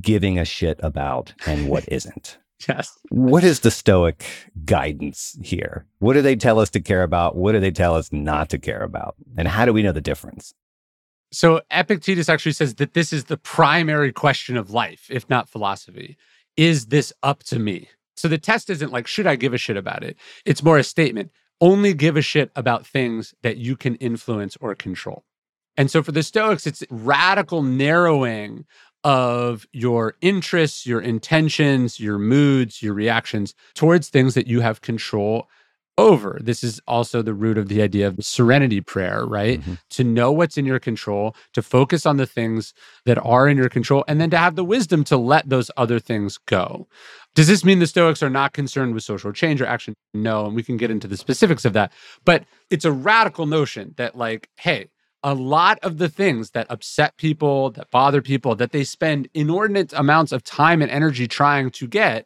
giving 0.01 0.37
a 0.37 0.45
shit 0.45 0.79
about 0.83 1.33
and 1.45 1.67
what 1.67 1.85
isn't? 1.91 2.37
yes. 2.67 2.97
What 3.09 3.43
is 3.43 3.61
the 3.61 3.71
Stoic 3.71 4.25
guidance 4.65 5.37
here? 5.41 5.85
What 5.99 6.13
do 6.13 6.21
they 6.21 6.35
tell 6.35 6.59
us 6.59 6.69
to 6.71 6.79
care 6.79 7.03
about? 7.03 7.35
What 7.35 7.53
do 7.53 7.59
they 7.59 7.71
tell 7.71 7.95
us 7.95 8.11
not 8.11 8.49
to 8.49 8.57
care 8.57 8.81
about? 8.81 9.15
And 9.37 9.47
how 9.47 9.65
do 9.65 9.73
we 9.73 9.83
know 9.83 9.91
the 9.91 10.01
difference? 10.01 10.53
So 11.31 11.61
Epictetus 11.71 12.27
actually 12.27 12.53
says 12.53 12.75
that 12.75 12.93
this 12.93 13.13
is 13.13 13.25
the 13.25 13.37
primary 13.37 14.11
question 14.11 14.57
of 14.57 14.71
life, 14.71 15.07
if 15.09 15.29
not 15.29 15.47
philosophy. 15.47 16.17
Is 16.57 16.87
this 16.87 17.13
up 17.23 17.43
to 17.43 17.59
me? 17.59 17.89
So 18.17 18.27
the 18.27 18.37
test 18.37 18.69
isn't 18.69 18.91
like, 18.91 19.07
should 19.07 19.27
I 19.27 19.35
give 19.35 19.53
a 19.53 19.57
shit 19.57 19.77
about 19.77 20.03
it? 20.03 20.17
It's 20.45 20.63
more 20.63 20.77
a 20.77 20.83
statement 20.83 21.31
only 21.61 21.93
give 21.93 22.17
a 22.17 22.21
shit 22.21 22.51
about 22.55 22.85
things 22.85 23.33
that 23.41 23.57
you 23.57 23.75
can 23.75 23.95
influence 23.95 24.57
or 24.61 24.75
control. 24.75 25.23
And 25.77 25.89
so 25.89 26.03
for 26.03 26.11
the 26.11 26.23
Stoics, 26.23 26.67
it's 26.67 26.83
radical 26.89 27.63
narrowing 27.63 28.65
of 29.03 29.65
your 29.71 30.15
interests, 30.21 30.85
your 30.85 30.99
intentions, 30.99 31.99
your 31.99 32.17
moods, 32.17 32.81
your 32.81 32.93
reactions 32.93 33.55
towards 33.73 34.09
things 34.09 34.33
that 34.33 34.47
you 34.47 34.59
have 34.59 34.81
control 34.81 35.47
over. 35.99 36.39
This 36.41 36.63
is 36.63 36.79
also 36.87 37.21
the 37.21 37.33
root 37.33 37.57
of 37.57 37.67
the 37.67 37.81
idea 37.81 38.07
of 38.07 38.15
the 38.15 38.23
serenity 38.23 38.81
prayer, 38.81 39.25
right? 39.25 39.59
Mm-hmm. 39.59 39.73
To 39.89 40.03
know 40.03 40.31
what's 40.31 40.57
in 40.57 40.65
your 40.65 40.79
control, 40.79 41.35
to 41.53 41.61
focus 41.61 42.05
on 42.05 42.17
the 42.17 42.25
things 42.25 42.73
that 43.05 43.17
are 43.23 43.47
in 43.47 43.57
your 43.57 43.69
control, 43.69 44.05
and 44.07 44.19
then 44.19 44.29
to 44.29 44.37
have 44.37 44.55
the 44.55 44.63
wisdom 44.63 45.03
to 45.05 45.17
let 45.17 45.49
those 45.49 45.69
other 45.77 45.99
things 45.99 46.37
go. 46.45 46.87
Does 47.35 47.47
this 47.47 47.65
mean 47.65 47.79
the 47.79 47.87
Stoics 47.87 48.23
are 48.23 48.29
not 48.29 48.53
concerned 48.53 48.93
with 48.93 49.03
social 49.03 49.31
change 49.31 49.61
or 49.61 49.65
action? 49.65 49.93
No, 50.13 50.45
and 50.45 50.55
we 50.55 50.63
can 50.63 50.77
get 50.77 50.89
into 50.89 51.07
the 51.07 51.17
specifics 51.17 51.65
of 51.65 51.73
that. 51.73 51.91
But 52.25 52.45
it's 52.69 52.85
a 52.85 52.91
radical 52.91 53.45
notion 53.45 53.93
that, 53.97 54.17
like, 54.17 54.49
hey, 54.57 54.87
a 55.21 55.33
lot 55.33 55.79
of 55.83 55.97
the 55.97 56.09
things 56.09 56.51
that 56.51 56.65
upset 56.69 57.17
people, 57.17 57.71
that 57.71 57.91
bother 57.91 58.21
people, 58.21 58.55
that 58.55 58.71
they 58.71 58.85
spend 58.85 59.27
inordinate 59.33 59.91
amounts 59.93 60.31
of 60.31 60.43
time 60.43 60.81
and 60.81 60.89
energy 60.89 61.27
trying 61.27 61.69
to 61.71 61.87
get 61.87 62.25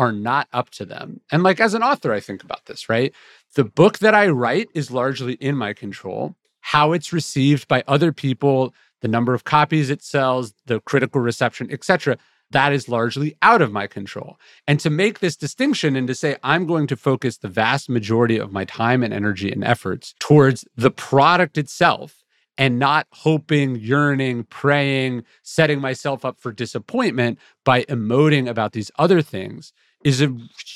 are 0.00 0.12
not 0.12 0.48
up 0.50 0.70
to 0.70 0.86
them. 0.86 1.20
And 1.30 1.42
like 1.42 1.60
as 1.60 1.74
an 1.74 1.82
author, 1.82 2.10
I 2.10 2.20
think 2.20 2.42
about 2.42 2.64
this, 2.64 2.88
right? 2.88 3.12
The 3.54 3.64
book 3.64 3.98
that 3.98 4.14
I 4.14 4.28
write 4.28 4.70
is 4.74 4.90
largely 4.90 5.34
in 5.34 5.56
my 5.56 5.74
control. 5.74 6.34
How 6.62 6.92
it's 6.92 7.12
received 7.12 7.68
by 7.68 7.84
other 7.86 8.10
people, 8.10 8.74
the 9.02 9.08
number 9.08 9.34
of 9.34 9.44
copies 9.44 9.90
it 9.90 10.02
sells, 10.02 10.54
the 10.64 10.80
critical 10.80 11.20
reception, 11.20 11.70
etc 11.70 12.16
that 12.52 12.72
is 12.72 12.88
largely 12.88 13.36
out 13.42 13.62
of 13.62 13.70
my 13.70 13.86
control. 13.86 14.36
And 14.66 14.80
to 14.80 14.90
make 14.90 15.20
this 15.20 15.36
distinction 15.36 15.94
and 15.94 16.08
to 16.08 16.14
say, 16.16 16.36
I'm 16.42 16.66
going 16.66 16.88
to 16.88 16.96
focus 16.96 17.38
the 17.38 17.48
vast 17.48 17.88
majority 17.88 18.38
of 18.38 18.52
my 18.52 18.64
time 18.64 19.04
and 19.04 19.14
energy 19.14 19.52
and 19.52 19.62
efforts 19.62 20.16
towards 20.18 20.64
the 20.76 20.90
product 20.90 21.56
itself 21.56 22.24
and 22.58 22.78
not 22.78 23.06
hoping, 23.12 23.76
yearning, 23.76 24.44
praying, 24.44 25.24
setting 25.42 25.80
myself 25.80 26.24
up 26.24 26.38
for 26.38 26.52
disappointment 26.52 27.38
by 27.64 27.84
emoting 27.84 28.48
about 28.48 28.72
these 28.72 28.90
other 28.98 29.22
things 29.22 29.72
is 30.04 30.20
a 30.22 30.34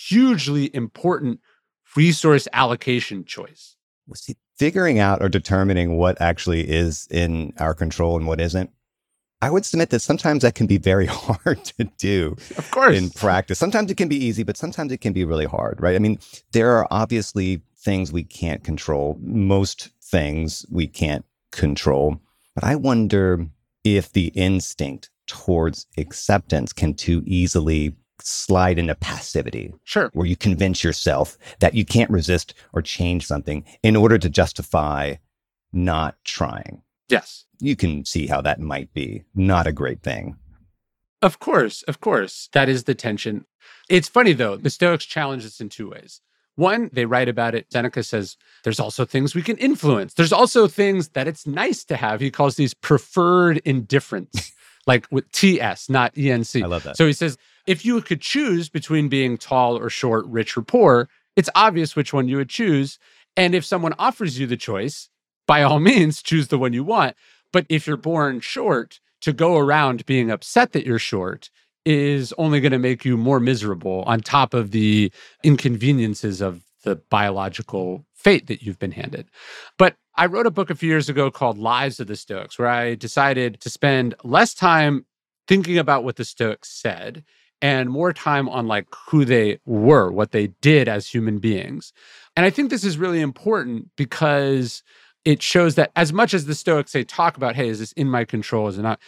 hugely 0.08 0.74
important 0.74 1.40
resource 1.96 2.48
allocation 2.52 3.24
choice. 3.24 3.76
See, 4.14 4.36
figuring 4.58 4.98
out 4.98 5.22
or 5.22 5.28
determining 5.28 5.96
what 5.96 6.20
actually 6.20 6.68
is 6.68 7.08
in 7.10 7.52
our 7.58 7.74
control 7.74 8.16
and 8.16 8.26
what 8.26 8.40
isn't 8.40 8.70
I 9.44 9.50
would 9.50 9.66
submit 9.66 9.90
that 9.90 10.00
sometimes 10.00 10.40
that 10.40 10.54
can 10.54 10.66
be 10.66 10.78
very 10.78 11.04
hard 11.10 11.62
to 11.64 11.84
do. 11.98 12.34
Of 12.56 12.70
course. 12.70 12.96
In 12.96 13.10
practice. 13.10 13.58
Sometimes 13.58 13.90
it 13.90 13.98
can 13.98 14.08
be 14.08 14.16
easy, 14.16 14.42
but 14.42 14.56
sometimes 14.56 14.90
it 14.90 15.02
can 15.02 15.12
be 15.12 15.26
really 15.26 15.44
hard, 15.44 15.82
right? 15.82 15.94
I 15.94 15.98
mean, 15.98 16.18
there 16.52 16.72
are 16.72 16.88
obviously 16.90 17.60
things 17.76 18.10
we 18.10 18.24
can't 18.24 18.64
control. 18.64 19.18
Most 19.20 19.90
things 20.02 20.64
we 20.70 20.86
can't 20.86 21.26
control. 21.52 22.18
But 22.54 22.64
I 22.64 22.76
wonder 22.76 23.46
if 23.84 24.10
the 24.10 24.28
instinct 24.28 25.10
towards 25.26 25.88
acceptance 25.98 26.72
can 26.72 26.94
too 26.94 27.22
easily 27.26 27.94
slide 28.26 28.78
into 28.78 28.94
passivity. 28.94 29.72
Sure. 29.84 30.10
Where 30.12 30.26
you 30.26 30.36
convince 30.36 30.82
yourself 30.82 31.38
that 31.60 31.74
you 31.74 31.84
can't 31.84 32.10
resist 32.10 32.54
or 32.72 32.82
change 32.82 33.26
something 33.26 33.64
in 33.82 33.96
order 33.96 34.18
to 34.18 34.28
justify 34.28 35.16
not 35.72 36.16
trying. 36.24 36.82
Yes. 37.08 37.44
You 37.60 37.76
can 37.76 38.04
see 38.04 38.26
how 38.26 38.40
that 38.40 38.60
might 38.60 38.92
be 38.94 39.24
not 39.34 39.66
a 39.66 39.72
great 39.72 40.02
thing. 40.02 40.36
Of 41.22 41.38
course, 41.38 41.82
of 41.84 42.00
course. 42.00 42.48
That 42.52 42.68
is 42.68 42.84
the 42.84 42.94
tension. 42.94 43.46
It's 43.88 44.08
funny 44.08 44.32
though, 44.32 44.56
the 44.56 44.70
Stoics 44.70 45.04
challenge 45.04 45.44
this 45.44 45.60
in 45.60 45.68
two 45.68 45.90
ways. 45.90 46.20
One, 46.56 46.90
they 46.92 47.04
write 47.04 47.28
about 47.28 47.54
it. 47.54 47.66
Seneca 47.72 48.02
says 48.02 48.36
there's 48.62 48.78
also 48.78 49.04
things 49.04 49.34
we 49.34 49.42
can 49.42 49.56
influence. 49.56 50.14
There's 50.14 50.32
also 50.32 50.68
things 50.68 51.08
that 51.10 51.26
it's 51.26 51.46
nice 51.46 51.84
to 51.86 51.96
have. 51.96 52.20
He 52.20 52.30
calls 52.30 52.54
these 52.56 52.74
preferred 52.74 53.60
indifferents, 53.64 54.52
like 54.86 55.08
with 55.10 55.30
TS, 55.32 55.90
not 55.90 56.14
ENC. 56.14 56.62
I 56.62 56.66
love 56.66 56.84
that. 56.84 56.96
So 56.96 57.06
he 57.06 57.12
says 57.12 57.36
if 57.66 57.84
you 57.84 58.00
could 58.02 58.20
choose 58.20 58.68
between 58.68 59.08
being 59.08 59.38
tall 59.38 59.76
or 59.76 59.88
short, 59.90 60.26
rich 60.26 60.56
or 60.56 60.62
poor, 60.62 61.08
it's 61.36 61.50
obvious 61.54 61.96
which 61.96 62.12
one 62.12 62.28
you 62.28 62.36
would 62.36 62.50
choose. 62.50 62.98
And 63.36 63.54
if 63.54 63.64
someone 63.64 63.94
offers 63.98 64.38
you 64.38 64.46
the 64.46 64.56
choice, 64.56 65.08
by 65.46 65.62
all 65.62 65.80
means, 65.80 66.22
choose 66.22 66.48
the 66.48 66.58
one 66.58 66.72
you 66.72 66.84
want. 66.84 67.16
But 67.52 67.66
if 67.68 67.86
you're 67.86 67.96
born 67.96 68.40
short, 68.40 69.00
to 69.24 69.32
go 69.32 69.56
around 69.56 70.04
being 70.04 70.30
upset 70.30 70.72
that 70.72 70.84
you're 70.84 70.98
short 70.98 71.48
is 71.86 72.34
only 72.36 72.60
going 72.60 72.72
to 72.72 72.78
make 72.78 73.06
you 73.06 73.16
more 73.16 73.40
miserable 73.40 74.02
on 74.06 74.20
top 74.20 74.52
of 74.52 74.70
the 74.70 75.10
inconveniences 75.42 76.42
of 76.42 76.62
the 76.82 76.96
biological 76.96 78.04
fate 78.12 78.48
that 78.48 78.62
you've 78.62 78.78
been 78.78 78.92
handed. 78.92 79.26
But 79.78 79.96
I 80.14 80.26
wrote 80.26 80.46
a 80.46 80.50
book 80.50 80.68
a 80.68 80.74
few 80.74 80.90
years 80.90 81.08
ago 81.08 81.30
called 81.30 81.56
Lives 81.56 82.00
of 82.00 82.06
the 82.06 82.16
Stoics, 82.16 82.58
where 82.58 82.68
I 82.68 82.96
decided 82.96 83.60
to 83.62 83.70
spend 83.70 84.14
less 84.22 84.52
time 84.52 85.06
thinking 85.48 85.78
about 85.78 86.04
what 86.04 86.16
the 86.16 86.24
Stoics 86.26 86.70
said 86.70 87.24
and 87.64 87.88
more 87.88 88.12
time 88.12 88.46
on 88.50 88.66
like 88.66 88.86
who 89.08 89.24
they 89.24 89.58
were, 89.64 90.12
what 90.12 90.32
they 90.32 90.48
did 90.60 90.86
as 90.86 91.08
human 91.08 91.38
beings. 91.38 91.94
And 92.36 92.44
I 92.44 92.50
think 92.50 92.68
this 92.68 92.84
is 92.84 92.98
really 92.98 93.22
important 93.22 93.88
because 93.96 94.82
it 95.24 95.40
shows 95.40 95.74
that 95.76 95.90
as 95.96 96.12
much 96.12 96.34
as 96.34 96.44
the 96.44 96.54
Stoics 96.54 96.92
say 96.92 97.04
talk 97.04 97.38
about, 97.38 97.56
hey, 97.56 97.68
is 97.68 97.78
this 97.78 97.92
in 97.92 98.10
my 98.10 98.26
control? 98.26 98.68
Is 98.68 98.76
it 98.76 98.82
not? 98.82 99.00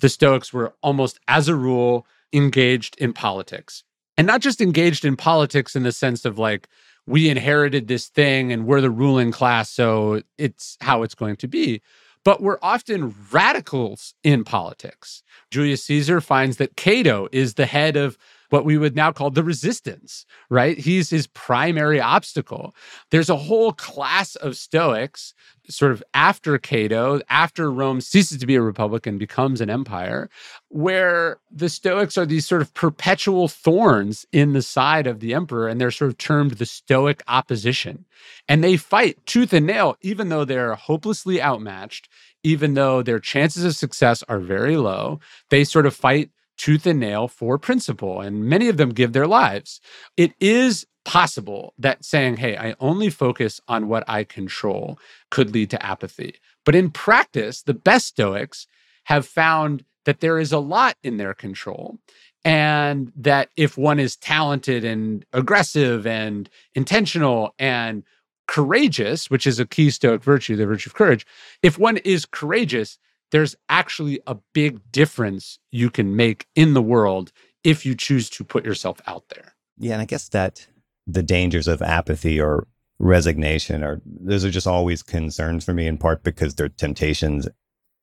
The 0.00 0.10
Stoics 0.10 0.52
were 0.52 0.74
almost 0.82 1.18
as 1.26 1.48
a 1.48 1.54
rule 1.54 2.06
engaged 2.34 2.98
in 2.98 3.14
politics. 3.14 3.82
And 4.18 4.26
not 4.26 4.42
just 4.42 4.60
engaged 4.60 5.06
in 5.06 5.16
politics 5.16 5.74
in 5.74 5.82
the 5.82 5.90
sense 5.90 6.26
of 6.26 6.38
like, 6.38 6.68
we 7.06 7.30
inherited 7.30 7.88
this 7.88 8.08
thing 8.08 8.52
and 8.52 8.66
we're 8.66 8.82
the 8.82 8.90
ruling 8.90 9.32
class, 9.32 9.70
so 9.70 10.20
it's 10.36 10.76
how 10.82 11.02
it's 11.02 11.14
going 11.14 11.36
to 11.36 11.48
be. 11.48 11.80
But 12.26 12.42
we're 12.42 12.58
often 12.60 13.14
radicals 13.30 14.14
in 14.24 14.42
politics. 14.42 15.22
Julius 15.52 15.84
Caesar 15.84 16.20
finds 16.20 16.56
that 16.56 16.76
Cato 16.76 17.28
is 17.30 17.54
the 17.54 17.66
head 17.66 17.96
of 17.96 18.18
what 18.50 18.64
we 18.64 18.78
would 18.78 18.96
now 18.96 19.12
call 19.12 19.30
the 19.30 19.42
resistance, 19.42 20.26
right? 20.50 20.78
He's 20.78 21.10
his 21.10 21.26
primary 21.28 22.00
obstacle. 22.00 22.74
There's 23.10 23.30
a 23.30 23.36
whole 23.36 23.72
class 23.72 24.36
of 24.36 24.56
Stoics, 24.56 25.34
sort 25.68 25.92
of 25.92 26.02
after 26.14 26.58
Cato, 26.58 27.20
after 27.28 27.70
Rome 27.70 28.00
ceases 28.00 28.38
to 28.38 28.46
be 28.46 28.54
a 28.54 28.62
republic 28.62 29.06
and 29.06 29.18
becomes 29.18 29.60
an 29.60 29.70
empire, 29.70 30.30
where 30.68 31.38
the 31.50 31.68
Stoics 31.68 32.16
are 32.16 32.26
these 32.26 32.46
sort 32.46 32.62
of 32.62 32.72
perpetual 32.74 33.48
thorns 33.48 34.26
in 34.32 34.52
the 34.52 34.62
side 34.62 35.06
of 35.06 35.20
the 35.20 35.34
emperor, 35.34 35.66
and 35.68 35.80
they're 35.80 35.90
sort 35.90 36.10
of 36.10 36.18
termed 36.18 36.52
the 36.52 36.66
Stoic 36.66 37.22
opposition. 37.26 38.04
And 38.48 38.62
they 38.62 38.76
fight 38.76 39.24
tooth 39.26 39.52
and 39.52 39.66
nail, 39.66 39.96
even 40.02 40.28
though 40.28 40.44
they're 40.44 40.74
hopelessly 40.74 41.42
outmatched, 41.42 42.08
even 42.42 42.74
though 42.74 43.02
their 43.02 43.18
chances 43.18 43.64
of 43.64 43.74
success 43.74 44.22
are 44.28 44.38
very 44.38 44.76
low. 44.76 45.18
They 45.50 45.64
sort 45.64 45.86
of 45.86 45.96
fight 45.96 46.30
tooth 46.56 46.86
and 46.86 47.00
nail 47.00 47.28
for 47.28 47.58
principle, 47.58 48.20
and 48.20 48.44
many 48.44 48.68
of 48.68 48.76
them 48.76 48.90
give 48.90 49.12
their 49.12 49.26
lives. 49.26 49.80
It 50.16 50.32
is 50.40 50.86
possible 51.04 51.72
that 51.78 52.04
saying, 52.04 52.38
hey, 52.38 52.56
I 52.56 52.74
only 52.80 53.10
focus 53.10 53.60
on 53.68 53.88
what 53.88 54.04
I 54.08 54.24
control 54.24 54.98
could 55.30 55.54
lead 55.54 55.70
to 55.70 55.86
apathy. 55.86 56.34
But 56.64 56.74
in 56.74 56.90
practice, 56.90 57.62
the 57.62 57.74
best 57.74 58.08
Stoics 58.08 58.66
have 59.04 59.26
found 59.26 59.84
that 60.04 60.20
there 60.20 60.38
is 60.38 60.52
a 60.52 60.58
lot 60.58 60.96
in 61.02 61.16
their 61.16 61.34
control. 61.34 61.98
And 62.44 63.12
that 63.16 63.50
if 63.56 63.76
one 63.76 63.98
is 63.98 64.16
talented 64.16 64.84
and 64.84 65.24
aggressive 65.32 66.06
and 66.06 66.48
intentional 66.74 67.54
and 67.58 68.04
courageous, 68.46 69.28
which 69.28 69.46
is 69.46 69.58
a 69.58 69.66
key 69.66 69.90
Stoic 69.90 70.22
virtue, 70.22 70.54
the 70.54 70.66
virtue 70.66 70.88
of 70.88 70.94
courage, 70.94 71.26
if 71.62 71.78
one 71.78 71.96
is 71.98 72.24
courageous, 72.24 72.98
there's 73.32 73.56
actually 73.68 74.20
a 74.26 74.36
big 74.52 74.80
difference 74.92 75.58
you 75.70 75.90
can 75.90 76.16
make 76.16 76.46
in 76.54 76.74
the 76.74 76.82
world 76.82 77.32
if 77.64 77.84
you 77.84 77.94
choose 77.94 78.30
to 78.30 78.44
put 78.44 78.64
yourself 78.64 79.00
out 79.06 79.28
there. 79.30 79.54
Yeah, 79.78 79.94
and 79.94 80.02
I 80.02 80.04
guess 80.04 80.28
that 80.30 80.66
the 81.06 81.22
dangers 81.22 81.68
of 81.68 81.82
apathy 81.82 82.40
or 82.40 82.66
resignation 82.98 83.82
are 83.84 84.00
those 84.04 84.44
are 84.44 84.50
just 84.50 84.66
always 84.66 85.02
concerns 85.02 85.64
for 85.64 85.74
me 85.74 85.86
in 85.86 85.98
part 85.98 86.22
because 86.22 86.54
they're 86.54 86.68
temptations 86.68 87.46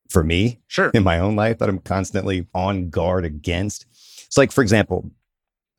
for 0.10 0.24
me 0.24 0.60
sure 0.68 0.92
in 0.94 1.04
my 1.04 1.18
own 1.18 1.36
life 1.36 1.58
that 1.58 1.70
I'm 1.70 1.80
constantly 1.80 2.48
on 2.54 2.90
guard 2.90 3.26
against. 3.26 3.86
It's 4.28 4.38
like, 4.38 4.52
for 4.52 4.62
example, 4.62 5.12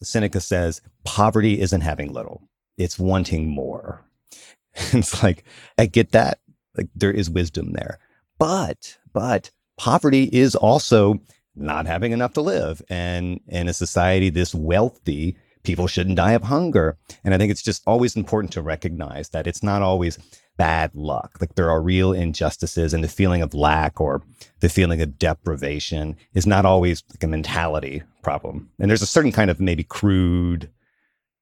Seneca 0.03 0.41
says, 0.41 0.81
poverty 1.05 1.61
isn't 1.61 1.83
having 1.83 2.13
little, 2.13 2.49
it's 2.77 2.99
wanting 2.99 3.49
more. 3.49 4.05
it's 4.75 5.23
like, 5.23 5.45
I 5.79 5.87
get 5.87 6.13
that. 6.13 6.41
Like 6.77 6.89
there 6.95 7.13
is 7.13 7.31
wisdom 7.31 7.73
there. 7.73 7.99
But, 8.39 8.99
but 9.13 9.51
poverty 9.77 10.25
is 10.33 10.55
also 10.55 11.21
not 11.57 11.87
having 11.87 12.13
enough 12.13 12.33
to 12.35 12.41
live. 12.41 12.83
And 12.89 13.41
in 13.49 13.69
a 13.69 13.75
society 13.75 14.31
this 14.31 14.55
wealthy, 14.55 15.37
people 15.63 15.87
shouldn't 15.87 16.17
die 16.17 16.33
of 16.33 16.45
hunger. 16.45 16.97
And 17.25 17.35
I 17.35 17.39
think 17.39 17.51
it's 17.51 17.63
just 17.63 17.83
always 17.87 18.17
important 18.17 18.53
to 18.53 18.63
recognize 18.63 19.31
that 19.31 19.47
it's 19.47 19.63
not 19.63 19.83
always 19.83 20.19
bad 20.57 20.95
luck. 20.95 21.37
Like 21.41 21.55
there 21.55 21.71
are 21.71 21.83
real 21.83 22.13
injustices 22.13 22.95
and 22.95 23.03
the 23.03 23.09
feeling 23.09 23.43
of 23.43 23.55
lack 23.55 24.01
or 24.01 24.23
the 24.61 24.69
feeling 24.69 25.01
of 25.01 25.19
deprivation 25.19 26.17
is 26.35 26.47
not 26.47 26.65
always 26.65 27.03
like 27.11 27.25
a 27.25 27.29
mentality 27.29 28.03
problem. 28.23 28.71
And 28.79 28.89
there's 28.89 29.03
a 29.03 29.07
certain 29.07 29.33
kind 29.33 29.51
of 29.51 29.61
maybe 29.61 29.83
crude 29.83 30.71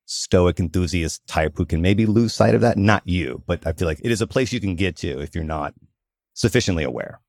stoic 0.07 0.59
enthusiast 0.59 1.27
type 1.27 1.55
who 1.57 1.65
can 1.65 1.81
maybe 1.81 2.07
lose 2.07 2.35
sight 2.35 2.55
of 2.55 2.61
that. 2.63 2.77
Not 2.79 3.07
you, 3.07 3.43
but 3.47 3.67
I 3.67 3.73
feel 3.73 3.89
like 3.89 4.01
it 4.03 4.11
is 4.11 4.21
a 4.21 4.27
place 4.27 4.53
you 4.53 4.61
can 4.61 4.77
get 4.77 4.97
to 4.97 5.21
if 5.21 5.35
you're 5.35 5.45
not 5.45 5.75
sufficiently 6.35 6.85
aware. 6.85 7.21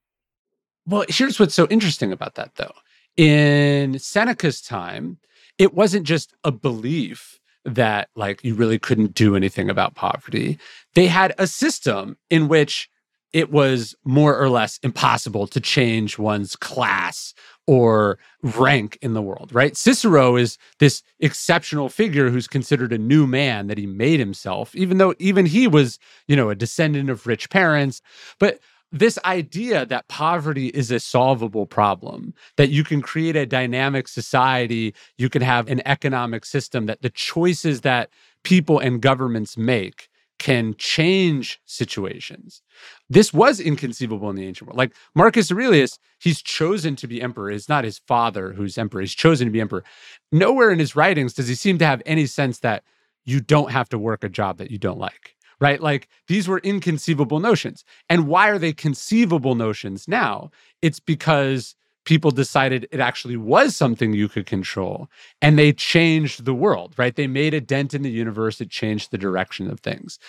Well, 0.86 1.06
here's 1.08 1.40
what's 1.40 1.56
so 1.56 1.68
interesting 1.70 2.12
about 2.12 2.36
that, 2.36 2.56
though. 2.56 2.74
In 3.16 4.00
Seneca's 4.00 4.62
time, 4.62 5.18
it 5.58 5.74
wasn't 5.74 6.06
just 6.06 6.34
a 6.44 6.52
belief 6.52 7.40
that 7.66 8.10
like 8.16 8.44
you 8.44 8.56
really 8.56 8.80
couldn't 8.80 9.14
do 9.14 9.36
anything 9.36 9.70
about 9.70 9.96
poverty. 9.96 10.60
They 10.96 11.08
had 11.08 11.34
a 11.38 11.48
system 11.48 12.18
in 12.30 12.48
which 12.48 12.90
it 13.32 13.52
was 13.52 13.96
more 14.04 14.38
or 14.38 14.48
less 14.48 14.80
impossible 14.84 15.48
to 15.48 15.60
change 15.60 16.20
one's 16.20 16.56
class 16.56 17.34
or 17.66 18.20
rank 18.44 18.98
in 19.02 19.14
the 19.14 19.22
world, 19.22 19.50
right? 19.52 19.76
Cicero 19.76 20.36
is 20.36 20.58
this 20.80 21.02
exceptional 21.20 21.90
figure 21.90 22.30
who's 22.30 22.48
considered 22.48 22.94
a 22.94 22.98
new 22.98 23.26
man 23.26 23.68
that 23.68 23.78
he 23.78 23.88
made 23.88 24.20
himself, 24.20 24.76
even 24.76 24.98
though 25.00 25.16
even 25.18 25.48
he 25.48 25.68
was, 25.68 25.98
you 26.28 26.36
know, 26.36 26.50
a 26.50 26.56
descendant 26.56 27.10
of 27.10 27.26
rich 27.26 27.50
parents. 27.50 28.02
But 28.38 28.60
this 28.94 29.18
idea 29.26 29.88
that 29.88 30.08
poverty 30.08 30.68
is 30.68 30.92
a 30.92 31.00
solvable 31.00 31.66
problem, 31.66 32.34
that 32.58 32.70
you 32.70 32.84
can 32.84 33.02
create 33.02 33.36
a 33.36 33.46
dynamic 33.46 34.08
society, 34.08 34.94
you 35.18 35.30
can 35.30 35.42
have 35.42 35.68
an 35.68 35.82
economic 35.88 36.46
system, 36.46 36.86
that 36.86 37.02
the 37.02 37.10
choices 37.10 37.82
that 37.82 38.12
people 38.44 38.78
and 38.78 39.02
governments 39.02 39.58
make 39.58 40.10
can 40.38 40.76
change 40.78 41.60
situations. 41.66 42.62
This 43.10 43.34
was 43.34 43.60
inconceivable 43.60 44.30
in 44.30 44.36
the 44.36 44.46
ancient 44.46 44.68
world. 44.68 44.78
Like 44.78 44.94
Marcus 45.16 45.52
Aurelius, 45.52 45.98
he's 46.20 46.42
chosen 46.42 46.96
to 46.98 47.08
be 47.08 47.22
emperor. 47.22 47.50
It's 47.50 47.70
not 47.70 47.86
his 47.86 47.98
father 47.98 48.54
who's 48.54 48.78
emperor. 48.78 49.02
He's 49.02 49.16
chosen 49.16 49.48
to 49.48 49.52
be 49.52 49.62
emperor. 49.62 49.84
Nowhere 50.32 50.70
in 50.70 50.80
his 50.80 50.96
writings 50.96 51.34
does 51.34 51.48
he 51.48 51.56
seem 51.56 51.80
to 51.80 51.86
have 51.86 52.04
any 52.06 52.28
sense 52.28 52.60
that 52.60 52.84
you 53.26 53.40
don't 53.40 53.72
have 53.72 53.90
to 53.90 53.98
work 53.98 54.24
a 54.24 54.30
job 54.30 54.58
that 54.58 54.70
you 54.70 54.78
don't 54.78 55.00
like 55.00 55.36
right? 55.64 55.82
Like 55.82 56.10
these 56.28 56.50
were 56.50 56.60
inconceivable 56.60 57.40
notions. 57.40 57.86
And 58.10 58.28
why 58.28 58.50
are 58.50 58.60
they 58.60 58.74
conceivable 58.74 59.56
notions 59.56 60.10
now? 60.10 60.52
It's 60.82 61.00
because 61.00 61.74
people 62.04 62.32
decided 62.32 62.86
it 62.92 63.00
actually 63.00 63.38
was 63.38 63.74
something 63.74 64.12
you 64.12 64.28
could 64.28 64.46
control 64.46 65.08
and 65.42 65.58
they 65.58 65.72
changed 65.72 66.44
the 66.44 66.54
world, 66.54 66.94
right? 66.98 67.16
They 67.16 67.28
made 67.28 67.54
a 67.54 67.62
dent 67.62 67.94
in 67.94 68.02
the 68.02 68.12
universe, 68.12 68.60
it 68.60 68.72
changed 68.72 69.12
the 69.12 69.18
direction 69.18 69.72
of 69.72 69.80
things. 69.80 70.20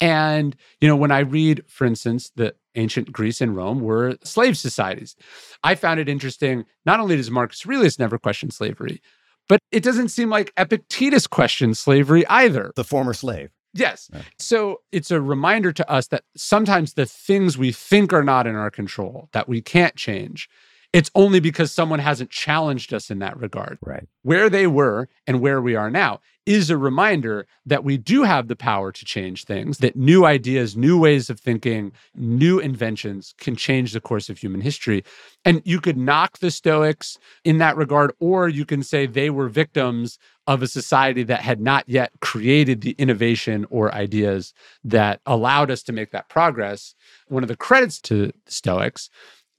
And, 0.00 0.56
you 0.80 0.88
know, 0.88 0.96
when 0.96 1.12
I 1.12 1.20
read, 1.20 1.62
for 1.68 1.84
instance, 1.84 2.32
the 2.34 2.56
ancient 2.74 3.12
Greece 3.12 3.40
and 3.40 3.54
Rome 3.54 3.78
were 3.78 4.16
slave 4.24 4.58
societies, 4.58 5.14
I 5.62 5.76
found 5.76 6.00
it 6.00 6.08
interesting. 6.08 6.64
Not 6.84 6.98
only 6.98 7.14
does 7.14 7.30
Marcus 7.30 7.64
Aurelius 7.64 8.00
never 8.00 8.18
question 8.18 8.50
slavery, 8.50 9.00
but 9.48 9.60
it 9.70 9.84
doesn't 9.84 10.08
seem 10.08 10.30
like 10.30 10.52
Epictetus 10.56 11.28
questioned 11.28 11.78
slavery 11.78 12.26
either. 12.26 12.72
The 12.74 12.82
former 12.82 13.14
slave. 13.14 13.50
Yes. 13.72 14.10
So 14.38 14.80
it's 14.92 15.10
a 15.10 15.20
reminder 15.20 15.72
to 15.72 15.88
us 15.90 16.08
that 16.08 16.24
sometimes 16.36 16.94
the 16.94 17.06
things 17.06 17.56
we 17.56 17.72
think 17.72 18.12
are 18.12 18.24
not 18.24 18.46
in 18.46 18.56
our 18.56 18.70
control, 18.70 19.28
that 19.32 19.48
we 19.48 19.60
can't 19.60 19.94
change, 19.96 20.48
it's 20.92 21.10
only 21.14 21.38
because 21.38 21.70
someone 21.70 22.00
hasn't 22.00 22.30
challenged 22.30 22.92
us 22.92 23.10
in 23.10 23.20
that 23.20 23.36
regard. 23.38 23.78
Right. 23.84 24.08
Where 24.22 24.50
they 24.50 24.66
were 24.66 25.08
and 25.26 25.40
where 25.40 25.60
we 25.60 25.76
are 25.76 25.90
now 25.90 26.20
is 26.54 26.68
a 26.68 26.76
reminder 26.76 27.46
that 27.64 27.84
we 27.84 27.96
do 27.96 28.24
have 28.24 28.48
the 28.48 28.56
power 28.56 28.90
to 28.90 29.04
change 29.04 29.44
things, 29.44 29.78
that 29.78 29.94
new 29.94 30.24
ideas, 30.24 30.76
new 30.76 30.98
ways 30.98 31.30
of 31.30 31.38
thinking, 31.38 31.92
new 32.14 32.58
inventions 32.58 33.34
can 33.38 33.54
change 33.54 33.92
the 33.92 34.00
course 34.00 34.28
of 34.28 34.38
human 34.38 34.60
history. 34.60 35.04
And 35.44 35.62
you 35.64 35.80
could 35.80 35.96
knock 35.96 36.38
the 36.38 36.50
Stoics 36.50 37.18
in 37.44 37.58
that 37.58 37.76
regard, 37.76 38.12
or 38.18 38.48
you 38.48 38.64
can 38.64 38.82
say 38.82 39.06
they 39.06 39.30
were 39.30 39.48
victims 39.48 40.18
of 40.46 40.62
a 40.62 40.66
society 40.66 41.22
that 41.22 41.42
had 41.42 41.60
not 41.60 41.88
yet 41.88 42.10
created 42.20 42.80
the 42.80 42.96
innovation 42.98 43.64
or 43.70 43.94
ideas 43.94 44.52
that 44.82 45.20
allowed 45.26 45.70
us 45.70 45.82
to 45.84 45.92
make 45.92 46.10
that 46.10 46.28
progress. 46.28 46.94
One 47.28 47.44
of 47.44 47.48
the 47.48 47.56
credits 47.56 48.00
to 48.02 48.26
the 48.26 48.52
Stoics 48.52 49.08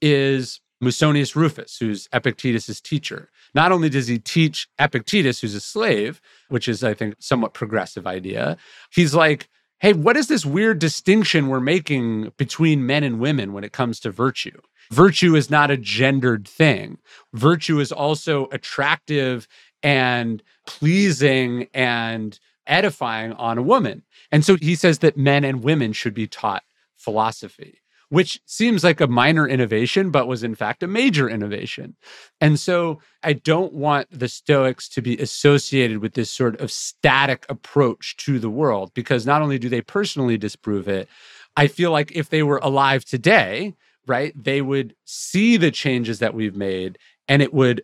is 0.02 0.60
Musonius 0.82 1.36
Rufus, 1.36 1.78
who's 1.78 2.08
Epictetus's 2.12 2.80
teacher. 2.80 3.30
Not 3.54 3.72
only 3.72 3.88
does 3.88 4.08
he 4.08 4.18
teach 4.18 4.68
Epictetus, 4.78 5.40
who's 5.40 5.54
a 5.54 5.60
slave, 5.60 6.20
which 6.48 6.68
is, 6.68 6.82
I 6.82 6.92
think, 6.92 7.14
somewhat 7.20 7.54
progressive 7.54 8.06
idea, 8.06 8.56
he's 8.90 9.14
like, 9.14 9.48
hey, 9.78 9.92
what 9.92 10.16
is 10.16 10.28
this 10.28 10.44
weird 10.44 10.78
distinction 10.78 11.48
we're 11.48 11.60
making 11.60 12.32
between 12.36 12.86
men 12.86 13.04
and 13.04 13.20
women 13.20 13.52
when 13.52 13.64
it 13.64 13.72
comes 13.72 14.00
to 14.00 14.10
virtue? 14.10 14.60
Virtue 14.90 15.36
is 15.36 15.50
not 15.50 15.70
a 15.70 15.76
gendered 15.76 16.46
thing. 16.46 16.98
Virtue 17.32 17.78
is 17.78 17.92
also 17.92 18.48
attractive 18.52 19.46
and 19.82 20.42
pleasing 20.66 21.68
and 21.72 22.38
edifying 22.66 23.32
on 23.34 23.58
a 23.58 23.62
woman. 23.62 24.02
And 24.30 24.44
so 24.44 24.56
he 24.56 24.74
says 24.74 24.98
that 25.00 25.16
men 25.16 25.44
and 25.44 25.62
women 25.62 25.92
should 25.92 26.14
be 26.14 26.26
taught 26.26 26.64
philosophy 26.96 27.81
which 28.12 28.42
seems 28.44 28.84
like 28.84 29.00
a 29.00 29.06
minor 29.06 29.48
innovation, 29.48 30.10
but 30.10 30.28
was 30.28 30.42
in 30.42 30.54
fact 30.54 30.82
a 30.82 30.86
major 30.86 31.30
innovation. 31.30 31.96
And 32.42 32.60
so 32.60 33.00
I 33.22 33.32
don't 33.32 33.72
want 33.72 34.06
the 34.10 34.28
Stoics 34.28 34.86
to 34.90 35.00
be 35.00 35.16
associated 35.16 36.00
with 36.00 36.12
this 36.12 36.30
sort 36.30 36.60
of 36.60 36.70
static 36.70 37.46
approach 37.48 38.14
to 38.18 38.38
the 38.38 38.50
world, 38.50 38.92
because 38.92 39.24
not 39.24 39.40
only 39.40 39.58
do 39.58 39.70
they 39.70 39.80
personally 39.80 40.36
disprove 40.36 40.88
it, 40.88 41.08
I 41.56 41.68
feel 41.68 41.90
like 41.90 42.12
if 42.12 42.28
they 42.28 42.42
were 42.42 42.60
alive 42.62 43.02
today, 43.06 43.72
right, 44.06 44.34
they 44.36 44.60
would 44.60 44.94
see 45.06 45.56
the 45.56 45.70
changes 45.70 46.18
that 46.18 46.34
we've 46.34 46.54
made 46.54 46.98
and 47.28 47.40
it 47.40 47.54
would 47.54 47.82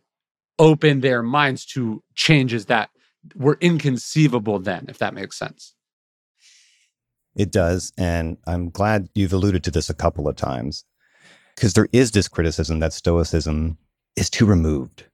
open 0.59 1.01
their 1.01 1.23
minds 1.23 1.65
to 1.65 2.03
changes 2.17 2.67
that 2.67 2.91
were 3.35 3.57
inconceivable 3.63 4.59
then, 4.59 4.85
if 4.91 4.99
that 4.99 5.15
makes 5.15 5.39
sense. 5.39 5.75
It 7.39 7.53
does. 7.53 7.93
And 7.97 8.37
I'm 8.47 8.69
glad 8.69 9.09
you've 9.15 9.33
alluded 9.33 9.65
to 9.65 9.71
this 9.71 9.89
a 9.89 9.95
couple 9.95 10.29
of 10.29 10.37
times 10.37 10.85
because 11.55 11.73
there 11.73 11.89
is 11.93 12.11
this 12.11 12.29
criticism 12.29 12.81
that 12.81 12.93
Stoicism 12.93 13.79
is 14.17 14.29
too 14.29 14.45
removed 14.45 15.05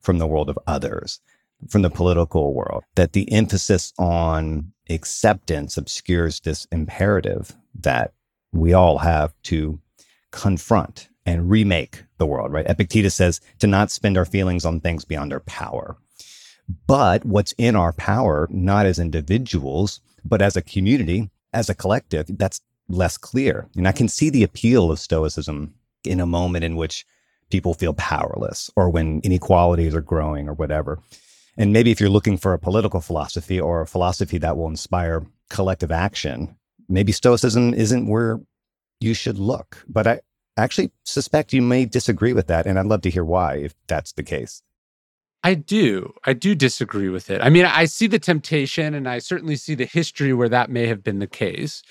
from 0.00 0.18
the 0.18 0.26
world 0.26 0.50
of 0.50 0.58
others, 0.66 1.20
from 1.68 1.82
the 1.82 1.90
political 1.90 2.54
world, 2.54 2.84
that 2.96 3.12
the 3.12 3.30
emphasis 3.30 3.92
on 3.98 4.72
acceptance 4.90 5.76
obscures 5.76 6.40
this 6.40 6.66
imperative 6.72 7.54
that 7.74 8.12
we 8.52 8.72
all 8.72 8.98
have 8.98 9.34
to 9.42 9.78
confront 10.30 11.08
and 11.26 11.50
remake 11.50 12.04
the 12.18 12.26
world, 12.26 12.52
right? 12.52 12.66
Epictetus 12.68 13.14
says 13.14 13.40
to 13.58 13.66
not 13.66 13.90
spend 13.90 14.16
our 14.16 14.24
feelings 14.24 14.64
on 14.64 14.80
things 14.80 15.04
beyond 15.04 15.32
our 15.32 15.40
power. 15.40 15.96
But 16.86 17.24
what's 17.24 17.52
in 17.58 17.76
our 17.76 17.92
power, 17.92 18.48
not 18.50 18.86
as 18.86 18.98
individuals, 18.98 20.00
but 20.24 20.40
as 20.40 20.56
a 20.56 20.62
community, 20.62 21.30
as 21.54 21.68
a 21.68 21.74
collective, 21.74 22.26
that's 22.36 22.60
less 22.88 23.16
clear. 23.16 23.68
And 23.76 23.88
I 23.88 23.92
can 23.92 24.08
see 24.08 24.28
the 24.28 24.42
appeal 24.42 24.90
of 24.90 24.98
Stoicism 24.98 25.74
in 26.04 26.20
a 26.20 26.26
moment 26.26 26.64
in 26.64 26.76
which 26.76 27.06
people 27.50 27.74
feel 27.74 27.94
powerless 27.94 28.70
or 28.76 28.90
when 28.90 29.20
inequalities 29.22 29.94
are 29.94 30.00
growing 30.00 30.48
or 30.48 30.54
whatever. 30.54 31.00
And 31.56 31.72
maybe 31.72 31.90
if 31.90 32.00
you're 32.00 32.10
looking 32.10 32.36
for 32.36 32.52
a 32.52 32.58
political 32.58 33.00
philosophy 33.00 33.60
or 33.60 33.80
a 33.80 33.86
philosophy 33.86 34.38
that 34.38 34.56
will 34.56 34.68
inspire 34.68 35.24
collective 35.50 35.92
action, 35.92 36.56
maybe 36.88 37.12
Stoicism 37.12 37.72
isn't 37.72 38.08
where 38.08 38.40
you 39.00 39.14
should 39.14 39.38
look. 39.38 39.84
But 39.88 40.06
I 40.06 40.20
actually 40.56 40.90
suspect 41.04 41.52
you 41.52 41.62
may 41.62 41.84
disagree 41.84 42.32
with 42.32 42.48
that. 42.48 42.66
And 42.66 42.78
I'd 42.78 42.86
love 42.86 43.02
to 43.02 43.10
hear 43.10 43.24
why, 43.24 43.56
if 43.56 43.74
that's 43.86 44.12
the 44.12 44.22
case. 44.22 44.62
I 45.46 45.52
do. 45.52 46.14
I 46.24 46.32
do 46.32 46.54
disagree 46.54 47.10
with 47.10 47.28
it. 47.28 47.42
I 47.42 47.50
mean, 47.50 47.66
I 47.66 47.84
see 47.84 48.06
the 48.06 48.18
temptation 48.18 48.94
and 48.94 49.06
I 49.06 49.18
certainly 49.18 49.56
see 49.56 49.74
the 49.74 49.84
history 49.84 50.32
where 50.32 50.48
that 50.48 50.70
may 50.70 50.86
have 50.86 51.04
been 51.04 51.18
the 51.18 51.26
case. 51.26 51.82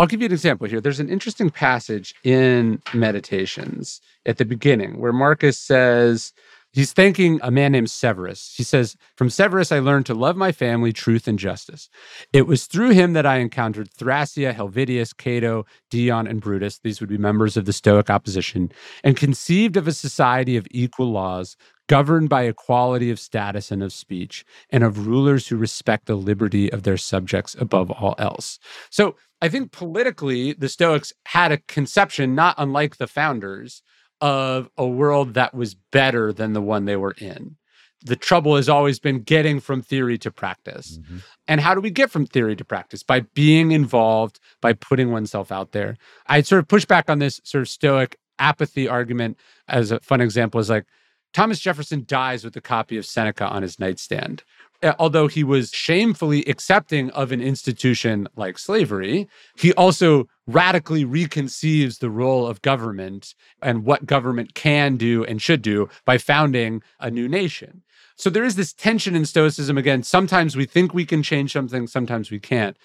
I'll 0.00 0.06
give 0.06 0.22
you 0.22 0.26
an 0.26 0.32
example 0.32 0.66
here. 0.66 0.80
There's 0.80 0.98
an 0.98 1.10
interesting 1.10 1.50
passage 1.50 2.14
in 2.24 2.80
Meditations 2.94 4.00
at 4.24 4.38
the 4.38 4.46
beginning 4.46 4.98
where 4.98 5.12
Marcus 5.12 5.58
says, 5.58 6.32
He's 6.72 6.94
thanking 6.94 7.38
a 7.42 7.50
man 7.50 7.72
named 7.72 7.90
Severus. 7.90 8.54
He 8.56 8.62
says, 8.62 8.96
From 9.16 9.28
Severus, 9.28 9.70
I 9.70 9.78
learned 9.78 10.06
to 10.06 10.14
love 10.14 10.36
my 10.36 10.52
family, 10.52 10.90
truth, 10.90 11.28
and 11.28 11.38
justice. 11.38 11.90
It 12.32 12.46
was 12.46 12.64
through 12.64 12.90
him 12.90 13.12
that 13.12 13.26
I 13.26 13.36
encountered 13.36 13.90
Thrasea, 13.90 14.54
Helvidius, 14.54 15.14
Cato, 15.14 15.66
Dion, 15.90 16.26
and 16.26 16.40
Brutus. 16.40 16.78
These 16.78 17.00
would 17.00 17.10
be 17.10 17.18
members 17.18 17.58
of 17.58 17.66
the 17.66 17.74
Stoic 17.74 18.08
opposition, 18.08 18.72
and 19.04 19.18
conceived 19.18 19.76
of 19.76 19.86
a 19.86 19.92
society 19.92 20.56
of 20.56 20.66
equal 20.70 21.12
laws, 21.12 21.56
governed 21.88 22.30
by 22.30 22.44
equality 22.44 23.10
of 23.10 23.20
status 23.20 23.70
and 23.70 23.82
of 23.82 23.92
speech, 23.92 24.42
and 24.70 24.82
of 24.82 25.06
rulers 25.06 25.48
who 25.48 25.56
respect 25.56 26.06
the 26.06 26.14
liberty 26.14 26.72
of 26.72 26.84
their 26.84 26.96
subjects 26.96 27.54
above 27.58 27.90
all 27.90 28.14
else. 28.16 28.58
So 28.88 29.16
I 29.42 29.50
think 29.50 29.72
politically, 29.72 30.54
the 30.54 30.70
Stoics 30.70 31.12
had 31.26 31.52
a 31.52 31.58
conception 31.58 32.34
not 32.34 32.54
unlike 32.56 32.96
the 32.96 33.06
founders 33.06 33.82
of 34.22 34.70
a 34.78 34.86
world 34.86 35.34
that 35.34 35.52
was 35.52 35.74
better 35.74 36.32
than 36.32 36.52
the 36.52 36.62
one 36.62 36.86
they 36.86 36.96
were 36.96 37.14
in. 37.18 37.56
The 38.04 38.16
trouble 38.16 38.56
has 38.56 38.68
always 38.68 38.98
been 38.98 39.20
getting 39.22 39.60
from 39.60 39.82
theory 39.82 40.16
to 40.18 40.30
practice. 40.30 40.98
Mm-hmm. 40.98 41.18
And 41.48 41.60
how 41.60 41.74
do 41.74 41.80
we 41.80 41.90
get 41.90 42.10
from 42.10 42.26
theory 42.26 42.56
to 42.56 42.64
practice? 42.64 43.02
By 43.02 43.20
being 43.20 43.72
involved, 43.72 44.40
by 44.60 44.72
putting 44.72 45.10
oneself 45.12 45.52
out 45.52 45.72
there. 45.72 45.96
I 46.26 46.40
sort 46.42 46.60
of 46.60 46.68
push 46.68 46.84
back 46.84 47.10
on 47.10 47.18
this 47.18 47.40
sort 47.44 47.62
of 47.62 47.68
stoic 47.68 48.16
apathy 48.38 48.88
argument 48.88 49.38
as 49.68 49.90
a 49.90 50.00
fun 50.00 50.20
example 50.20 50.60
is 50.60 50.70
like 50.70 50.86
Thomas 51.32 51.60
Jefferson 51.60 52.04
dies 52.06 52.44
with 52.44 52.56
a 52.56 52.60
copy 52.60 52.96
of 52.96 53.06
Seneca 53.06 53.46
on 53.46 53.62
his 53.62 53.78
nightstand, 53.78 54.44
Uh, 54.82 54.94
although 54.98 55.28
he 55.28 55.44
was 55.44 55.70
shamefully 55.70 56.42
accepting 56.46 57.10
of 57.10 57.30
an 57.30 57.40
institution 57.40 58.28
like 58.34 58.58
slavery, 58.58 59.28
he 59.56 59.72
also 59.74 60.26
radically 60.46 61.04
reconceives 61.04 62.00
the 62.00 62.10
role 62.10 62.46
of 62.46 62.62
government 62.62 63.34
and 63.60 63.84
what 63.84 64.06
government 64.06 64.54
can 64.54 64.96
do 64.96 65.24
and 65.24 65.40
should 65.40 65.62
do 65.62 65.88
by 66.04 66.18
founding 66.18 66.82
a 66.98 67.10
new 67.10 67.28
nation. 67.28 67.82
So 68.16 68.28
there 68.28 68.44
is 68.44 68.56
this 68.56 68.72
tension 68.72 69.14
in 69.14 69.24
Stoicism. 69.24 69.78
Again, 69.78 70.02
sometimes 70.02 70.56
we 70.56 70.66
think 70.66 70.92
we 70.92 71.06
can 71.06 71.22
change 71.22 71.52
something, 71.52 71.86
sometimes 71.86 72.30
we 72.30 72.40
can't. 72.40 72.76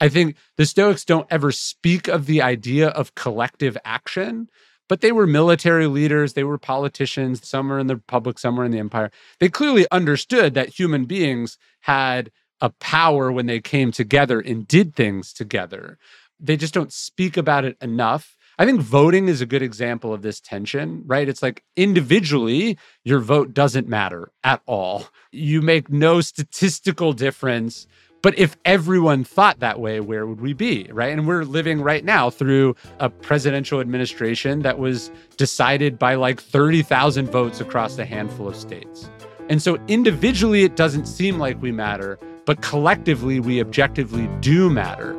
I 0.00 0.08
think 0.08 0.36
the 0.56 0.66
Stoics 0.66 1.04
don't 1.04 1.26
ever 1.30 1.52
speak 1.52 2.08
of 2.08 2.26
the 2.26 2.40
idea 2.40 2.88
of 2.88 3.14
collective 3.14 3.76
action 3.84 4.48
but 4.90 5.02
they 5.02 5.12
were 5.12 5.24
military 5.24 5.86
leaders, 5.86 6.32
they 6.32 6.42
were 6.42 6.58
politicians, 6.58 7.46
some 7.48 7.68
were 7.68 7.78
in 7.78 7.86
the 7.86 7.94
republic, 7.94 8.40
some 8.40 8.56
were 8.56 8.64
in 8.64 8.72
the 8.72 8.80
empire. 8.80 9.12
They 9.38 9.48
clearly 9.48 9.86
understood 9.92 10.54
that 10.54 10.80
human 10.80 11.04
beings 11.04 11.58
had 11.82 12.32
a 12.60 12.70
power 12.70 13.30
when 13.30 13.46
they 13.46 13.60
came 13.60 13.92
together 13.92 14.40
and 14.40 14.66
did 14.66 14.96
things 14.96 15.32
together. 15.32 15.96
They 16.40 16.56
just 16.56 16.74
don't 16.74 16.92
speak 16.92 17.36
about 17.36 17.64
it 17.64 17.76
enough. 17.80 18.36
I 18.58 18.66
think 18.66 18.80
voting 18.80 19.28
is 19.28 19.40
a 19.40 19.46
good 19.46 19.62
example 19.62 20.12
of 20.12 20.22
this 20.22 20.40
tension, 20.40 21.04
right? 21.06 21.28
It's 21.28 21.42
like 21.42 21.62
individually, 21.76 22.76
your 23.04 23.20
vote 23.20 23.54
doesn't 23.54 23.86
matter 23.86 24.32
at 24.42 24.60
all. 24.66 25.06
You 25.30 25.62
make 25.62 25.88
no 25.88 26.20
statistical 26.20 27.12
difference 27.12 27.86
but 28.22 28.38
if 28.38 28.56
everyone 28.64 29.24
thought 29.24 29.60
that 29.60 29.80
way, 29.80 30.00
where 30.00 30.26
would 30.26 30.40
we 30.40 30.52
be? 30.52 30.88
Right. 30.92 31.12
And 31.12 31.26
we're 31.26 31.44
living 31.44 31.80
right 31.80 32.04
now 32.04 32.28
through 32.28 32.76
a 32.98 33.08
presidential 33.08 33.80
administration 33.80 34.60
that 34.60 34.78
was 34.78 35.10
decided 35.36 35.98
by 35.98 36.16
like 36.16 36.40
30,000 36.40 37.30
votes 37.30 37.60
across 37.60 37.98
a 37.98 38.04
handful 38.04 38.48
of 38.48 38.56
states. 38.56 39.08
And 39.48 39.62
so 39.62 39.78
individually, 39.88 40.64
it 40.64 40.76
doesn't 40.76 41.06
seem 41.06 41.38
like 41.38 41.60
we 41.62 41.72
matter, 41.72 42.18
but 42.44 42.60
collectively, 42.60 43.40
we 43.40 43.60
objectively 43.60 44.28
do 44.40 44.68
matter. 44.68 45.16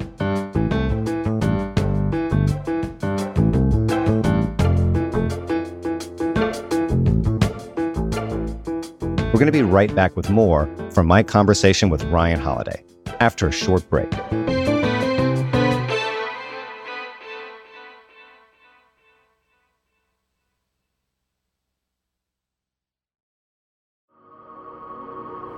We're 9.33 9.39
going 9.39 9.47
to 9.47 9.51
be 9.51 9.63
right 9.63 9.93
back 9.95 10.15
with 10.15 10.29
more 10.29 10.69
from 10.91 11.07
my 11.07 11.23
conversation 11.23 11.89
with 11.89 12.03
Ryan 12.03 12.39
Holiday 12.39 12.83
after 13.21 13.47
a 13.47 13.51
short 13.51 13.87
break. 13.89 14.11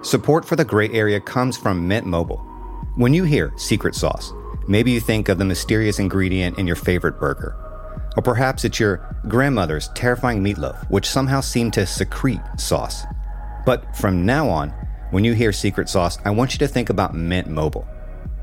Support 0.04 0.46
for 0.46 0.58
the 0.58 0.66
gray 0.66 0.90
area 0.90 1.20
comes 1.20 1.58
from 1.58 1.88
Mint 1.88 2.06
Mobile. 2.06 2.38
When 2.98 3.14
you 3.14 3.24
hear 3.24 3.54
secret 3.56 3.96
sauce, 3.96 4.32
maybe 4.68 4.92
you 4.92 5.00
think 5.00 5.30
of 5.30 5.38
the 5.38 5.46
mysterious 5.46 5.98
ingredient 5.98 6.60
in 6.60 6.68
your 6.68 6.76
favorite 6.76 7.20
burger. 7.20 7.56
Or 8.18 8.22
perhaps 8.22 8.66
it's 8.66 8.80
your 8.80 9.00
grandmother's 9.28 9.88
terrifying 9.96 10.44
meatloaf, 10.44 10.88
which 10.92 11.10
somehow 11.10 11.40
seemed 11.40 11.74
to 11.74 11.86
secrete 11.86 12.42
sauce. 12.58 13.06
But 13.66 13.96
from 13.96 14.26
now 14.26 14.50
on, 14.50 14.74
when 15.14 15.24
you 15.24 15.34
hear 15.34 15.52
secret 15.52 15.90
sauce, 15.90 16.18
I 16.26 16.32
want 16.32 16.54
you 16.54 16.58
to 16.58 16.68
think 16.68 16.90
about 16.90 17.14
Mint 17.14 17.48
Mobile. 17.48 17.88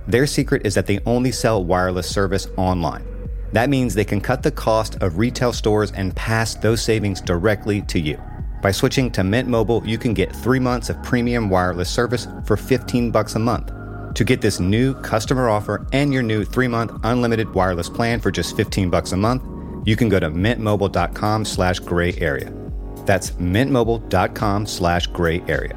Their 0.07 0.25
secret 0.25 0.65
is 0.65 0.73
that 0.77 0.87
they 0.87 1.01
only 1.05 1.33
sell 1.33 1.65
wireless 1.65 2.09
service 2.09 2.47
online. 2.57 3.05
That 3.53 3.69
means 3.69 3.93
they 3.93 4.05
can 4.05 4.21
cut 4.21 4.45
the 4.45 4.53
cost 4.53 4.95
of 5.03 5.19
retail 5.19 5.53
stores 5.53 5.91
and 5.91 6.15
pass 6.15 6.55
those 6.55 6.81
savings 6.81 7.21
directly 7.21 7.83
to 7.83 7.99
you. 7.99 8.23
By 8.63 8.71
switching 8.71 9.11
to 9.11 9.25
Mint 9.25 9.49
Mobile, 9.49 9.83
you 9.85 9.99
can 9.99 10.15
get 10.15 10.31
3 10.31 10.61
months 10.61 10.91
of 10.91 11.03
premium 11.03 11.51
wireless 11.51 11.91
service 11.91 12.29
for 12.45 12.57
15 12.57 13.11
bucks 13.11 13.35
a 13.35 13.41
month. 13.41 13.73
To 14.15 14.23
get 14.23 14.41
this 14.41 14.61
new 14.61 14.95
customer 14.95 15.49
offer 15.49 15.89
and 15.93 16.13
your 16.13 16.23
new 16.23 16.45
3-month 16.45 16.93
unlimited 17.03 17.53
wireless 17.53 17.89
plan 17.89 18.21
for 18.21 18.31
just 18.31 18.57
15 18.57 18.91
bucks 18.91 19.11
a 19.11 19.17
month, 19.17 19.43
you 19.85 19.97
can 19.97 20.09
go 20.09 20.21
to 20.21 20.31
mintmobile.com/gray 20.31 22.15
area. 22.21 22.53
That's 23.07 23.33
mintmobile.com 23.33 24.67
slash 24.67 25.09
gray 25.09 25.43
area. 25.49 25.77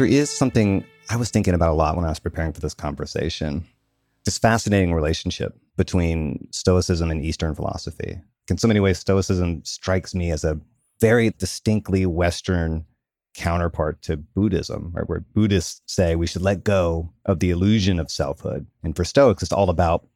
There 0.00 0.08
is 0.08 0.30
something 0.30 0.82
I 1.10 1.16
was 1.16 1.28
thinking 1.28 1.52
about 1.52 1.72
a 1.72 1.74
lot 1.74 1.94
when 1.94 2.06
I 2.06 2.08
was 2.08 2.18
preparing 2.18 2.54
for 2.54 2.60
this 2.62 2.72
conversation. 2.72 3.66
This 4.24 4.38
fascinating 4.38 4.94
relationship 4.94 5.58
between 5.76 6.48
Stoicism 6.52 7.10
and 7.10 7.22
Eastern 7.22 7.54
philosophy. 7.54 8.18
In 8.48 8.56
so 8.56 8.66
many 8.66 8.80
ways, 8.80 8.98
Stoicism 8.98 9.62
strikes 9.66 10.14
me 10.14 10.30
as 10.30 10.42
a 10.42 10.58
very 11.02 11.28
distinctly 11.36 12.06
Western 12.06 12.86
counterpart 13.34 14.00
to 14.02 14.16
Buddhism, 14.16 14.90
right? 14.94 15.06
Where 15.06 15.20
Buddhists 15.20 15.82
say 15.84 16.16
we 16.16 16.26
should 16.26 16.40
let 16.40 16.64
go 16.64 17.12
of 17.26 17.40
the 17.40 17.50
illusion 17.50 18.00
of 18.00 18.10
selfhood. 18.10 18.66
And 18.82 18.96
for 18.96 19.04
Stoics, 19.04 19.42
it's 19.42 19.52
all 19.52 19.68
about 19.68 20.08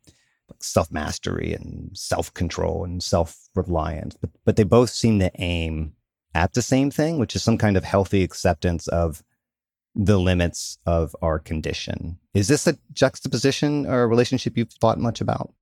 self 0.60 0.90
mastery 0.90 1.52
and 1.52 1.90
self 1.92 2.32
control 2.32 2.84
and 2.84 3.02
self 3.02 3.50
reliance. 3.54 4.16
But, 4.18 4.30
but 4.46 4.56
they 4.56 4.64
both 4.64 4.88
seem 4.88 5.18
to 5.18 5.30
aim 5.38 5.92
at 6.34 6.54
the 6.54 6.62
same 6.62 6.90
thing, 6.90 7.18
which 7.18 7.36
is 7.36 7.42
some 7.42 7.58
kind 7.58 7.76
of 7.76 7.84
healthy 7.84 8.22
acceptance 8.22 8.88
of 8.88 9.22
the 9.94 10.18
limits 10.18 10.78
of 10.86 11.14
our 11.22 11.38
condition. 11.38 12.18
Is 12.34 12.48
this 12.48 12.66
a 12.66 12.76
juxtaposition 12.92 13.86
or 13.86 14.02
a 14.02 14.06
relationship 14.06 14.56
you've 14.56 14.72
thought 14.72 14.98
much 14.98 15.20
about? 15.20 15.52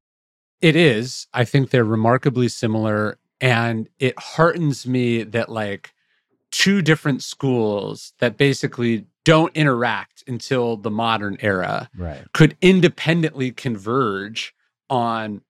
It 0.60 0.76
is. 0.76 1.26
I 1.34 1.44
think 1.44 1.70
they're 1.70 1.84
remarkably 1.84 2.48
similar. 2.48 3.18
And 3.40 3.88
it 3.98 4.18
heartens 4.18 4.86
me 4.86 5.24
that, 5.24 5.48
like, 5.48 5.92
two 6.50 6.80
different 6.80 7.22
schools 7.22 8.12
that 8.20 8.36
basically 8.36 9.06
don't 9.24 9.54
interact 9.56 10.22
until 10.26 10.76
the 10.76 10.90
modern 10.90 11.36
era 11.40 11.90
right. 11.96 12.24
could 12.32 12.56
independently 12.60 13.50
converge 13.50 14.54
on 14.88 15.42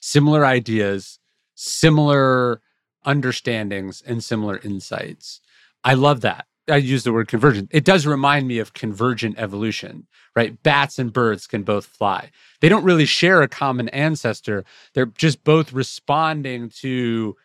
similar 0.00 0.46
ideas, 0.46 1.18
similar 1.54 2.60
understandings, 3.04 4.02
and 4.06 4.22
similar 4.22 4.58
insights. 4.58 5.40
I 5.84 5.94
love 5.94 6.20
that. 6.22 6.46
I 6.68 6.76
use 6.76 7.04
the 7.04 7.12
word 7.12 7.28
convergent. 7.28 7.70
It 7.72 7.84
does 7.84 8.06
remind 8.06 8.48
me 8.48 8.58
of 8.58 8.74
convergent 8.74 9.38
evolution, 9.38 10.06
right? 10.34 10.60
Bats 10.62 10.98
and 10.98 11.12
birds 11.12 11.46
can 11.46 11.62
both 11.62 11.86
fly. 11.86 12.30
They 12.60 12.68
don't 12.68 12.84
really 12.84 13.06
share 13.06 13.42
a 13.42 13.48
common 13.48 13.88
ancestor. 13.90 14.64
They're 14.92 15.06
just 15.06 15.44
both 15.44 15.72
responding 15.72 16.70
to 16.80 17.36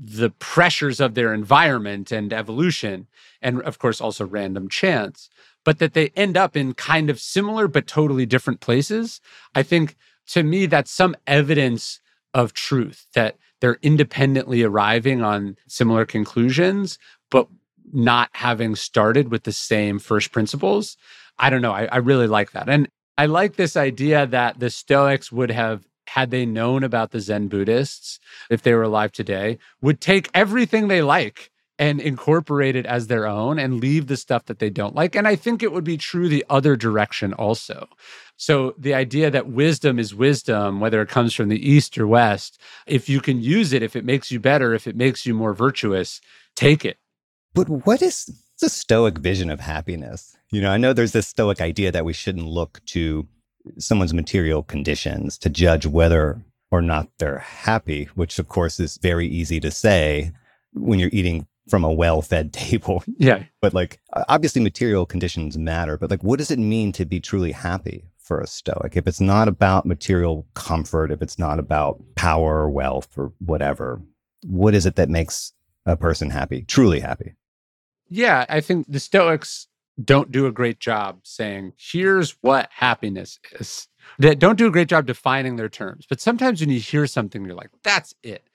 the 0.00 0.30
pressures 0.30 1.00
of 1.00 1.14
their 1.14 1.34
environment 1.34 2.12
and 2.12 2.32
evolution, 2.32 3.08
and 3.42 3.60
of 3.62 3.78
course, 3.78 4.00
also 4.00 4.26
random 4.26 4.68
chance, 4.68 5.28
but 5.64 5.78
that 5.80 5.94
they 5.94 6.12
end 6.14 6.36
up 6.36 6.56
in 6.56 6.74
kind 6.74 7.10
of 7.10 7.18
similar 7.18 7.66
but 7.66 7.86
totally 7.86 8.24
different 8.24 8.60
places. 8.60 9.20
I 9.54 9.62
think 9.62 9.96
to 10.28 10.42
me, 10.42 10.66
that's 10.66 10.90
some 10.90 11.16
evidence 11.26 12.00
of 12.34 12.52
truth 12.52 13.06
that 13.14 13.36
they're 13.60 13.78
independently 13.82 14.62
arriving 14.62 15.22
on 15.22 15.56
similar 15.66 16.04
conclusions, 16.04 16.98
but 17.30 17.48
not 17.92 18.30
having 18.32 18.76
started 18.76 19.30
with 19.30 19.44
the 19.44 19.52
same 19.52 19.98
first 19.98 20.32
principles. 20.32 20.96
I 21.38 21.50
don't 21.50 21.62
know. 21.62 21.72
I, 21.72 21.86
I 21.86 21.96
really 21.98 22.26
like 22.26 22.52
that. 22.52 22.68
And 22.68 22.88
I 23.16 23.26
like 23.26 23.56
this 23.56 23.76
idea 23.76 24.26
that 24.26 24.60
the 24.60 24.70
Stoics 24.70 25.32
would 25.32 25.50
have 25.50 25.84
had 26.08 26.30
they 26.30 26.46
known 26.46 26.84
about 26.84 27.10
the 27.10 27.20
Zen 27.20 27.48
Buddhists, 27.48 28.18
if 28.50 28.62
they 28.62 28.72
were 28.74 28.82
alive 28.82 29.12
today, 29.12 29.58
would 29.82 30.00
take 30.00 30.30
everything 30.34 30.88
they 30.88 31.02
like 31.02 31.50
and 31.78 32.00
incorporate 32.00 32.74
it 32.74 32.86
as 32.86 33.06
their 33.06 33.26
own 33.26 33.58
and 33.58 33.80
leave 33.80 34.08
the 34.08 34.16
stuff 34.16 34.46
that 34.46 34.58
they 34.58 34.70
don't 34.70 34.96
like. 34.96 35.14
And 35.14 35.28
I 35.28 35.36
think 35.36 35.62
it 35.62 35.72
would 35.72 35.84
be 35.84 35.96
true 35.96 36.28
the 36.28 36.44
other 36.48 36.76
direction 36.76 37.32
also. 37.32 37.88
So 38.36 38.74
the 38.76 38.94
idea 38.94 39.30
that 39.30 39.48
wisdom 39.48 39.98
is 39.98 40.14
wisdom, 40.14 40.80
whether 40.80 41.00
it 41.02 41.08
comes 41.08 41.34
from 41.34 41.48
the 41.48 41.70
East 41.70 41.96
or 41.96 42.06
West, 42.06 42.60
if 42.86 43.08
you 43.08 43.20
can 43.20 43.40
use 43.40 43.72
it, 43.72 43.82
if 43.82 43.94
it 43.94 44.04
makes 44.04 44.32
you 44.32 44.40
better, 44.40 44.74
if 44.74 44.86
it 44.86 44.96
makes 44.96 45.24
you 45.24 45.34
more 45.34 45.54
virtuous, 45.54 46.20
take 46.56 46.84
it. 46.84 46.98
But 47.54 47.68
what 47.86 48.02
is 48.02 48.30
the 48.60 48.68
Stoic 48.68 49.18
vision 49.18 49.50
of 49.50 49.60
happiness? 49.60 50.36
You 50.50 50.60
know, 50.60 50.70
I 50.70 50.76
know 50.76 50.92
there's 50.92 51.12
this 51.12 51.28
Stoic 51.28 51.60
idea 51.60 51.92
that 51.92 52.04
we 52.04 52.12
shouldn't 52.12 52.46
look 52.46 52.80
to 52.86 53.26
someone's 53.78 54.14
material 54.14 54.62
conditions 54.62 55.38
to 55.38 55.48
judge 55.48 55.86
whether 55.86 56.42
or 56.70 56.82
not 56.82 57.08
they're 57.18 57.38
happy, 57.38 58.04
which 58.14 58.38
of 58.38 58.48
course 58.48 58.78
is 58.80 58.98
very 58.98 59.26
easy 59.26 59.60
to 59.60 59.70
say 59.70 60.32
when 60.72 60.98
you're 60.98 61.10
eating 61.12 61.46
from 61.68 61.84
a 61.84 61.92
well-fed 61.92 62.52
table. 62.52 63.02
Yeah. 63.18 63.44
But 63.60 63.74
like 63.74 64.00
obviously 64.28 64.62
material 64.62 65.06
conditions 65.06 65.58
matter, 65.58 65.96
but 65.96 66.10
like 66.10 66.22
what 66.22 66.38
does 66.38 66.50
it 66.50 66.58
mean 66.58 66.92
to 66.92 67.04
be 67.04 67.20
truly 67.20 67.52
happy 67.52 68.04
for 68.18 68.40
a 68.40 68.46
stoic? 68.46 68.96
If 68.96 69.06
it's 69.06 69.20
not 69.20 69.48
about 69.48 69.86
material 69.86 70.46
comfort, 70.54 71.10
if 71.10 71.22
it's 71.22 71.38
not 71.38 71.58
about 71.58 72.02
power 72.14 72.60
or 72.60 72.70
wealth 72.70 73.08
or 73.16 73.32
whatever, 73.38 74.00
what 74.44 74.74
is 74.74 74.86
it 74.86 74.96
that 74.96 75.08
makes 75.08 75.52
a 75.88 75.96
person 75.96 76.30
happy, 76.30 76.62
truly 76.62 77.00
happy? 77.00 77.34
Yeah, 78.08 78.46
I 78.48 78.60
think 78.60 78.86
the 78.88 79.00
stoics 79.00 79.68
don't 80.02 80.30
do 80.30 80.46
a 80.46 80.52
great 80.52 80.78
job 80.78 81.20
saying, 81.24 81.72
here's 81.76 82.32
what 82.40 82.68
happiness 82.72 83.38
is. 83.58 83.88
They 84.18 84.34
don't 84.34 84.56
do 84.56 84.66
a 84.66 84.70
great 84.70 84.88
job 84.88 85.06
defining 85.06 85.56
their 85.56 85.68
terms. 85.68 86.06
But 86.08 86.20
sometimes 86.20 86.60
when 86.60 86.70
you 86.70 86.80
hear 86.80 87.06
something, 87.06 87.44
you're 87.44 87.54
like, 87.54 87.70
that's 87.82 88.14
it. 88.22 88.48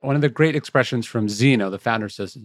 One 0.00 0.16
of 0.16 0.22
the 0.22 0.28
great 0.28 0.56
expressions 0.56 1.06
from 1.06 1.28
Zeno, 1.28 1.70
the 1.70 1.78
founder, 1.78 2.08
says, 2.08 2.36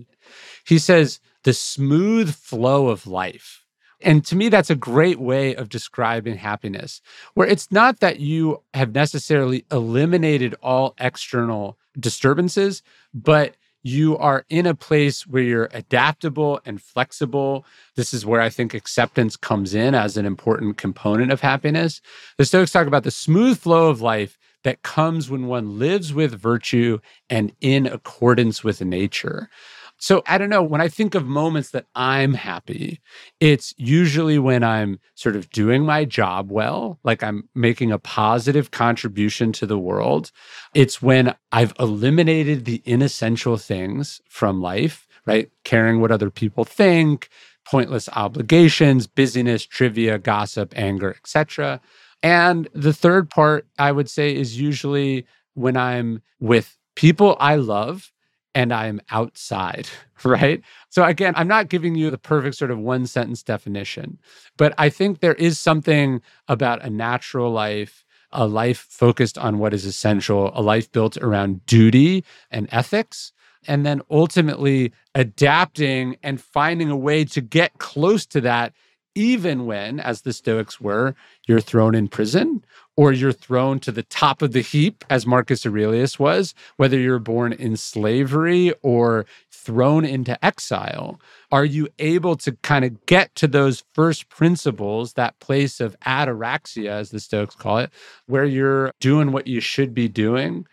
he 0.66 0.78
says, 0.78 1.20
the 1.44 1.54
smooth 1.54 2.36
flow 2.36 2.90
of 2.90 3.08
life. 3.08 3.66
And 4.02 4.26
to 4.26 4.36
me, 4.36 4.50
that's 4.50 4.70
a 4.70 4.76
great 4.76 5.20
way 5.20 5.56
of 5.56 5.70
describing 5.70 6.36
happiness, 6.36 7.02
where 7.34 7.48
it's 7.48 7.72
not 7.72 8.02
that 8.02 8.20
you 8.20 8.62
have 8.74 8.94
necessarily 8.94 9.66
eliminated 9.72 10.54
all 10.62 10.96
external 11.00 11.78
disturbances, 11.98 12.84
but 13.14 13.56
you 13.86 14.18
are 14.18 14.48
in 14.50 14.66
a 14.66 14.74
place 14.74 15.28
where 15.28 15.44
you're 15.44 15.70
adaptable 15.72 16.60
and 16.66 16.82
flexible. 16.82 17.64
This 17.96 18.16
is 18.16 18.26
where 18.26 18.42
I 18.42 18.50
think 18.50 18.74
acceptance 18.74 19.38
comes 19.38 19.76
in 19.76 19.94
as 19.94 20.18
an 20.18 20.26
important 20.26 20.78
component 20.78 21.32
of 21.32 21.40
happiness. 21.40 22.02
The 22.40 22.46
Stoics 22.46 22.72
talk 22.72 22.88
about 22.88 23.04
the 23.04 23.12
smooth 23.12 23.60
flow 23.60 23.92
of 23.92 24.02
life 24.02 24.40
that 24.64 24.82
comes 24.82 25.30
when 25.30 25.46
one 25.46 25.78
lives 25.78 26.16
with 26.16 26.34
virtue 26.34 26.98
and 27.30 27.52
in 27.62 27.86
accordance 27.86 28.64
with 28.64 28.82
nature. 28.82 29.52
So 29.98 30.22
I 30.28 30.38
don't 30.38 30.50
know. 30.50 30.62
When 30.62 30.82
I 30.82 30.88
think 30.88 31.16
of 31.16 31.26
moments 31.26 31.72
that 31.72 31.86
I'm 31.96 32.34
happy, 32.34 33.00
it's 33.40 33.74
usually 33.78 34.38
when 34.38 34.64
I'm 34.64 35.00
sort 35.16 35.36
of 35.36 35.50
doing 35.50 35.86
my 35.86 36.06
job 36.06 36.52
well, 36.52 37.00
like 37.04 37.24
I'm 37.24 37.48
making 37.56 37.92
a 37.92 38.00
positive 38.00 38.72
contribution 38.72 39.52
to 39.54 39.66
the 39.66 39.80
world. 39.80 40.32
It's 40.74 41.02
when 41.02 41.36
I've 41.52 41.74
eliminated 41.80 42.66
the 42.66 42.82
inessential 42.86 43.58
things 43.58 44.22
from 44.30 44.62
life, 44.62 45.08
right? 45.26 45.50
Caring 45.64 46.02
what 46.02 46.12
other 46.12 46.30
people 46.30 46.66
think, 46.66 47.30
pointless 47.66 48.10
obligations, 48.10 49.08
busyness, 49.08 49.66
trivia, 49.66 50.20
gossip, 50.20 50.74
anger, 50.76 51.12
etc. 51.12 51.80
And 52.22 52.68
the 52.74 52.94
third 52.94 53.30
part 53.30 53.68
I 53.80 53.92
would 53.92 54.10
say 54.10 54.36
is 54.36 54.60
usually 54.60 55.26
when 55.54 55.78
I'm 55.78 56.22
with 56.40 56.78
people 56.96 57.38
I 57.40 57.56
love 57.56 58.12
and 58.56 58.74
I'm 58.74 59.02
outside, 59.12 59.88
right? 60.24 60.62
So 60.90 61.04
again, 61.04 61.34
I'm 61.36 61.48
not 61.48 61.70
giving 61.70 61.94
you 61.94 62.10
the 62.10 62.18
perfect 62.18 62.56
sort 62.56 62.72
of 62.72 62.80
one 62.80 63.06
sentence 63.06 63.44
definition, 63.44 64.18
but 64.58 64.74
I 64.80 64.90
think 64.90 65.20
there 65.20 65.36
is 65.36 65.60
something 65.60 66.22
about 66.48 66.84
a 66.84 66.90
natural 66.90 67.52
life, 67.52 68.06
a 68.32 68.48
life 68.48 68.88
focused 68.90 69.38
on 69.38 69.60
what 69.60 69.74
is 69.74 69.86
essential, 69.86 70.52
a 70.56 70.62
life 70.62 70.92
built 70.92 71.18
around 71.18 71.64
duty 71.66 72.24
and 72.50 72.68
ethics, 72.72 73.34
and 73.68 73.86
then 73.86 74.02
ultimately 74.10 74.94
adapting 75.14 76.16
and 76.24 76.40
finding 76.40 76.90
a 76.90 76.98
way 76.98 77.26
to 77.26 77.42
get 77.42 77.78
close 77.78 78.26
to 78.28 78.42
that 78.42 78.74
even 79.16 79.66
when, 79.66 80.00
as 80.00 80.22
the 80.22 80.34
Stoics 80.34 80.80
were, 80.80 81.16
you're 81.48 81.62
thrown 81.62 81.96
in 81.96 82.10
prison 82.10 82.64
or 82.98 83.12
you're 83.12 83.32
thrown 83.32 83.80
to 83.80 83.92
the 83.92 84.04
top 84.04 84.42
of 84.42 84.52
the 84.52 84.62
heap, 84.62 85.04
as 85.10 85.26
Marcus 85.26 85.66
Aurelius 85.66 86.20
was, 86.20 86.54
whether 86.78 87.00
you're 87.00 87.20
born 87.20 87.54
in 87.54 87.76
slavery 87.76 88.74
or 88.84 89.26
thrown 89.52 90.06
into 90.06 90.44
exile. 90.46 91.20
Are 91.52 91.66
you 91.66 91.88
able 92.00 92.36
to 92.38 92.54
kind 92.62 92.86
of 92.86 93.06
get 93.06 93.34
to 93.36 93.48
those 93.48 93.84
first 93.94 94.30
principles, 94.30 95.14
that 95.14 95.40
place 95.40 95.80
of 95.80 96.00
ataraxia, 96.02 96.90
as 96.90 97.10
the 97.10 97.20
Stoics 97.20 97.56
call 97.56 97.80
it, 97.80 97.92
where 98.28 98.46
you're 98.46 98.92
doing 99.00 99.32
what 99.32 99.48
you 99.48 99.60
should 99.60 99.94
be 99.94 100.08
doing? 100.08 100.68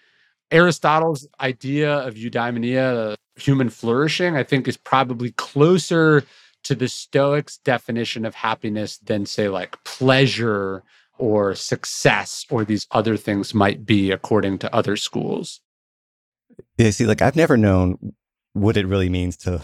Aristotle's 0.53 1.27
idea 1.41 1.93
of 1.93 2.15
eudaimonia, 2.15 3.17
human 3.37 3.71
flourishing, 3.71 4.37
I 4.37 4.43
think 4.43 4.69
is 4.69 4.77
probably 4.77 5.31
closer 5.33 6.25
to 6.65 6.75
the 6.75 6.89
Stoics' 6.89 7.59
definition 7.59 8.25
of 8.25 8.35
happiness 8.35 8.99
than, 8.99 9.27
say, 9.27 9.49
like 9.49 9.83
pleasure 9.85 10.83
or 11.19 11.55
success 11.55 12.45
or 12.51 12.65
these 12.65 12.87
other 12.91 13.17
things 13.17 13.55
might 13.55 13.85
be 13.87 14.11
according 14.11 14.59
to 14.59 14.75
other 14.75 14.97
schools. 14.97 15.61
Yeah, 16.77 16.91
see, 16.91 17.07
like 17.07 17.23
I've 17.23 17.37
never 17.37 17.57
known 17.57 18.15
what 18.55 18.77
it 18.77 18.87
really 18.87 19.09
means 19.09 19.37
to 19.39 19.63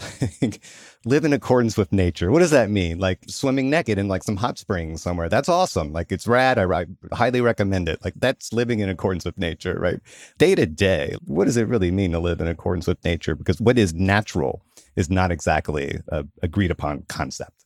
live 1.05 1.23
in 1.23 1.33
accordance 1.33 1.77
with 1.77 1.91
nature. 1.91 2.31
What 2.31 2.39
does 2.39 2.51
that 2.51 2.69
mean? 2.69 2.97
Like 2.99 3.19
swimming 3.27 3.69
naked 3.69 3.97
in 3.99 4.07
like 4.07 4.23
some 4.23 4.37
hot 4.37 4.57
springs 4.57 5.01
somewhere. 5.01 5.29
That's 5.29 5.49
awesome. 5.49 5.93
Like 5.93 6.11
it's 6.11 6.27
rad. 6.27 6.57
I, 6.57 6.65
I 6.65 6.85
highly 7.13 7.41
recommend 7.41 7.87
it. 7.87 8.03
Like 8.03 8.15
that's 8.17 8.51
living 8.51 8.79
in 8.79 8.89
accordance 8.89 9.25
with 9.25 9.37
nature, 9.37 9.79
right? 9.79 9.99
Day 10.37 10.55
to 10.55 10.65
day, 10.65 11.15
what 11.25 11.45
does 11.45 11.57
it 11.57 11.67
really 11.67 11.91
mean 11.91 12.11
to 12.13 12.19
live 12.19 12.41
in 12.41 12.47
accordance 12.47 12.87
with 12.87 13.03
nature? 13.05 13.35
Because 13.35 13.61
what 13.61 13.77
is 13.77 13.93
natural 13.93 14.63
is 14.95 15.09
not 15.09 15.31
exactly 15.31 15.99
a 16.09 16.25
agreed 16.41 16.71
upon 16.71 17.03
concept. 17.03 17.65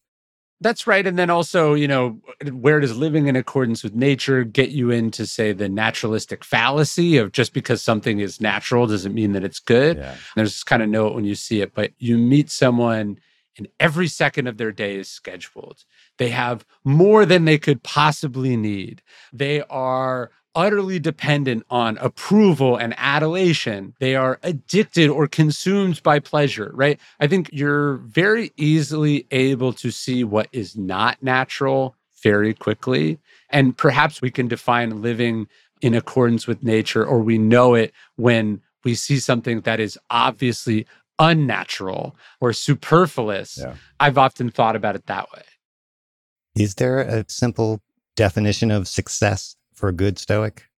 That's 0.64 0.88
right. 0.88 1.05
And 1.05 1.20
then 1.20 1.30
also, 1.30 1.74
you 1.74 1.88
know, 1.88 2.20
where 2.51 2.80
does 2.80 2.97
living 2.97 3.28
in 3.28 3.36
accordance 3.36 3.84
with 3.84 3.93
nature 3.93 4.43
get 4.43 4.70
you 4.70 4.89
into, 4.89 5.28
say, 5.28 5.51
the 5.51 5.70
naturalistic 5.70 6.43
fallacy 6.43 7.18
of 7.18 7.34
just 7.34 7.53
because 7.53 7.84
something 7.84 8.20
is 8.20 8.41
natural 8.41 8.88
doesn't 8.88 9.14
mean 9.14 9.34
that 9.34 9.43
it's 9.43 9.59
good? 9.59 9.97
Yeah. 9.97 10.16
There's 10.36 10.64
kind 10.64 10.82
of 10.82 10.89
know 10.89 11.07
it 11.07 11.16
when 11.16 11.26
you 11.26 11.36
see 11.36 11.61
it, 11.61 11.74
but 11.74 11.91
you 11.99 12.18
meet 12.18 12.49
someone 12.49 13.20
and 13.57 13.68
every 13.80 14.07
second 14.07 14.47
of 14.47 14.57
their 14.57 14.72
day 14.72 14.95
is 14.95 15.09
scheduled. 15.09 15.84
They 16.18 16.30
have 16.30 16.66
more 16.84 17.26
than 17.26 17.45
they 17.45 17.57
could 17.57 17.84
possibly 17.84 18.57
need. 18.57 19.01
They 19.32 19.61
are 19.64 20.32
utterly 20.56 20.99
dependent 20.99 21.66
on 21.70 21.97
approval 21.97 22.76
and 22.76 22.93
adulation. 22.97 23.93
They 23.99 24.16
are 24.16 24.39
addicted 24.43 25.10
or 25.10 25.28
consumed 25.28 26.01
by 26.04 26.20
pleasure, 26.20 26.72
right? 26.74 26.99
I 27.20 27.28
think 27.28 27.49
you're 27.51 27.97
very 27.97 28.51
easily 28.58 29.26
able 29.32 29.74
to 29.74 29.91
see 29.91 30.24
what 30.24 30.47
is 30.51 30.78
not 30.78 31.22
natural 31.22 31.95
very 32.22 32.54
quickly. 32.54 33.20
And 33.49 33.78
perhaps 33.78 34.22
we 34.22 34.32
can 34.32 34.47
define 34.47 35.01
living 35.01 35.47
in 35.82 35.93
accordance 35.93 36.47
with 36.47 36.64
nature, 36.64 37.06
or 37.06 37.20
we 37.20 37.38
know 37.38 37.74
it 37.74 37.91
when 38.16 38.62
we 38.86 38.95
see 38.95 39.20
something 39.20 39.62
that 39.62 39.80
is 39.80 39.97
obviously 40.10 40.86
unnatural 41.20 42.16
or 42.39 42.54
superfluous. 42.54 43.58
Yeah. 43.58 43.76
I've 43.99 44.18
often 44.18 44.49
thought 44.49 44.76
about 44.76 44.95
it 44.95 45.06
that 45.08 45.32
way. 45.32 45.43
Is 46.56 46.76
there 46.76 46.99
a 46.99 47.26
simple 47.28 47.82
definition 48.16 48.72
of 48.72 48.88
success 48.88 49.56
for 49.84 49.89
a 49.89 49.91
good 49.91 50.17
Stoic? 50.17 50.69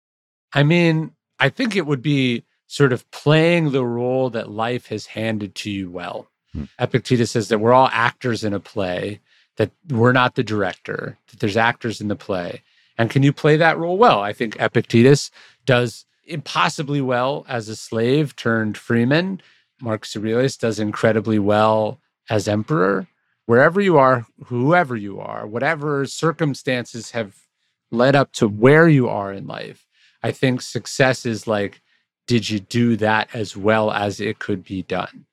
I 0.52 0.64
mean, 0.64 1.12
I 1.38 1.50
think 1.50 1.76
it 1.76 1.86
would 1.86 2.02
be 2.02 2.44
sort 2.66 2.92
of 2.92 3.08
playing 3.12 3.72
the 3.72 3.86
role 3.86 4.32
that 4.32 4.50
life 4.50 4.88
has 4.88 5.06
handed 5.06 5.54
to 5.54 5.70
you 5.70 5.92
well. 5.92 6.28
Hmm. 6.54 6.64
Epictetus 6.80 7.30
says 7.30 7.50
that 7.50 7.60
we're 7.60 7.72
all 7.72 7.90
actors 7.92 8.44
in 8.44 8.52
a 8.52 8.60
play, 8.60 9.20
that 9.58 9.70
we're 9.92 10.12
not 10.12 10.34
the 10.34 10.44
director, 10.44 11.20
that 11.30 11.40
there's 11.40 11.56
actors 11.56 12.02
in 12.02 12.08
the 12.08 12.16
play. 12.16 12.64
And 12.98 13.12
can 13.12 13.22
you 13.22 13.32
play 13.32 13.58
that 13.58 13.78
role 13.78 13.96
well? 13.96 14.22
I 14.22 14.34
think 14.34 14.60
Epictetus 14.60 15.30
does 15.68 16.08
impossibly 16.24 17.00
well 17.00 17.46
as 17.48 17.70
a 17.70 17.76
slave 17.76 18.36
turned 18.36 18.76
freeman. 18.76 19.40
Marcus 19.80 20.18
Aurelius 20.18 20.58
does 20.58 20.80
incredibly 20.80 21.38
well 21.38 22.00
as 22.28 22.48
emperor. 22.48 23.06
Wherever 23.46 23.80
you 23.80 24.00
are, 24.00 24.26
whoever 24.46 24.96
you 24.96 25.20
are, 25.20 25.46
whatever 25.46 26.08
circumstances 26.08 27.12
have 27.12 27.45
led 27.92 28.16
up 28.16 28.32
to 28.34 28.48
where 28.48 28.88
you 28.88 29.08
are 29.08 29.32
in 29.32 29.48
life, 29.48 29.86
I 30.24 30.32
think 30.32 30.62
success 30.62 31.26
is 31.26 31.48
like, 31.48 31.82
did 32.28 32.50
you 32.50 32.60
do 32.60 32.96
that 32.98 33.30
as 33.34 33.56
well 33.56 33.92
as 33.92 34.20
it 34.20 34.40
could 34.40 34.64
be 34.64 34.82
done? 34.82 35.26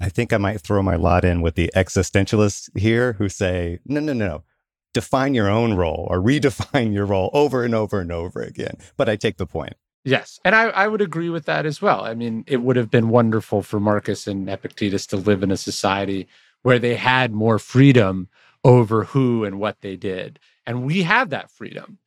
I 0.00 0.08
think 0.08 0.32
I 0.32 0.36
might 0.36 0.60
throw 0.60 0.82
my 0.82 0.96
lot 0.96 1.24
in 1.24 1.40
with 1.40 1.54
the 1.54 1.70
existentialists 1.74 2.76
here 2.76 3.14
who 3.14 3.28
say, 3.28 3.78
no, 3.86 4.00
no, 4.00 4.12
no, 4.12 4.44
define 4.92 5.34
your 5.34 5.48
own 5.48 5.74
role 5.74 6.06
or 6.10 6.20
redefine 6.20 6.92
your 6.92 7.06
role 7.06 7.30
over 7.32 7.64
and 7.64 7.74
over 7.74 8.00
and 8.00 8.12
over 8.12 8.42
again. 8.42 8.76
But 8.96 9.08
I 9.08 9.16
take 9.16 9.36
the 9.36 9.46
point. 9.46 9.74
Yes. 10.04 10.38
And 10.44 10.54
I, 10.54 10.68
I 10.68 10.88
would 10.88 11.00
agree 11.00 11.30
with 11.30 11.46
that 11.46 11.66
as 11.66 11.82
well. 11.82 12.04
I 12.04 12.14
mean, 12.14 12.44
it 12.46 12.58
would 12.58 12.76
have 12.76 12.90
been 12.90 13.08
wonderful 13.08 13.62
for 13.62 13.80
Marcus 13.80 14.26
and 14.26 14.48
Epictetus 14.48 15.06
to 15.08 15.16
live 15.16 15.42
in 15.42 15.50
a 15.50 15.56
society 15.56 16.28
where 16.62 16.78
they 16.78 16.94
had 16.94 17.32
more 17.32 17.58
freedom 17.58 18.28
over 18.62 19.04
who 19.04 19.44
and 19.44 19.58
what 19.58 19.80
they 19.80 19.96
did. 19.96 20.38
And 20.66 20.84
we 20.84 21.02
have 21.04 21.30
that 21.30 21.50
freedom. 21.50 21.98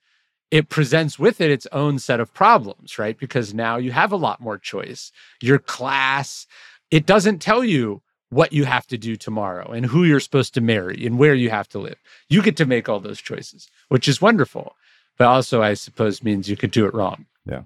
It 0.52 0.70
presents 0.70 1.20
with 1.20 1.42
it 1.42 1.52
its 1.52 1.68
own 1.72 2.00
set 2.00 2.20
of 2.20 2.34
problems, 2.34 2.98
right? 2.98 3.18
Because 3.18 3.54
now 3.54 3.78
you 3.78 3.92
have 3.92 4.12
a 4.12 4.16
lot 4.18 4.42
more 4.42 4.58
choice. 4.58 5.12
Your 5.42 5.60
class, 5.60 6.48
it 6.92 7.06
doesn't 7.06 7.40
tell 7.40 7.64
you 7.64 8.02
what 8.30 8.52
you 8.54 8.66
have 8.66 8.86
to 8.88 8.98
do 8.98 9.16
tomorrow 9.16 9.72
and 9.72 9.86
who 9.86 10.04
you're 10.04 10.20
supposed 10.20 10.54
to 10.56 10.62
marry 10.62 11.06
and 11.06 11.18
where 11.18 11.34
you 11.36 11.50
have 11.50 11.68
to 11.70 11.80
live. 11.80 11.98
You 12.30 12.42
get 12.42 12.58
to 12.58 12.66
make 12.66 12.90
all 12.90 13.00
those 13.00 13.22
choices, 13.22 13.70
which 13.90 14.08
is 14.08 14.22
wonderful. 14.22 14.76
But 15.18 15.28
also, 15.28 15.62
I 15.62 15.74
suppose, 15.74 16.24
means 16.24 16.50
you 16.50 16.58
could 16.58 16.72
do 16.72 16.86
it 16.86 16.94
wrong. 16.94 17.26
Yeah. 17.46 17.64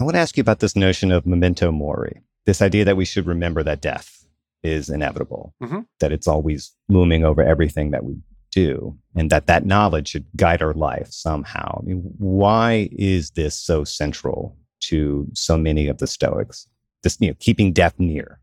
I 0.00 0.04
want 0.04 0.14
to 0.14 0.20
ask 0.20 0.36
you 0.36 0.40
about 0.40 0.60
this 0.60 0.76
notion 0.76 1.10
of 1.10 1.26
memento 1.26 1.72
mori, 1.72 2.20
this 2.44 2.62
idea 2.62 2.84
that 2.84 2.96
we 2.96 3.04
should 3.04 3.26
remember 3.26 3.62
that 3.64 3.80
death 3.80 4.26
is 4.62 4.88
inevitable, 4.88 5.54
Mhm. 5.62 5.86
that 6.00 6.12
it's 6.12 6.28
always 6.28 6.72
looming 6.88 7.24
over 7.24 7.42
everything 7.42 7.90
that 7.92 8.04
we 8.04 8.16
do, 8.50 8.96
and 9.14 9.30
that 9.30 9.46
that 9.46 9.66
knowledge 9.66 10.08
should 10.08 10.26
guide 10.36 10.62
our 10.62 10.74
life 10.74 11.08
somehow. 11.10 11.80
I 11.80 11.84
mean, 11.84 12.02
why 12.18 12.88
is 12.92 13.30
this 13.32 13.54
so 13.54 13.84
central 13.84 14.56
to 14.80 15.26
so 15.34 15.56
many 15.58 15.88
of 15.88 15.98
the 15.98 16.06
Stoics? 16.06 16.66
This, 17.02 17.16
you 17.20 17.28
know, 17.28 17.36
keeping 17.38 17.72
death 17.72 17.94
near. 17.98 18.40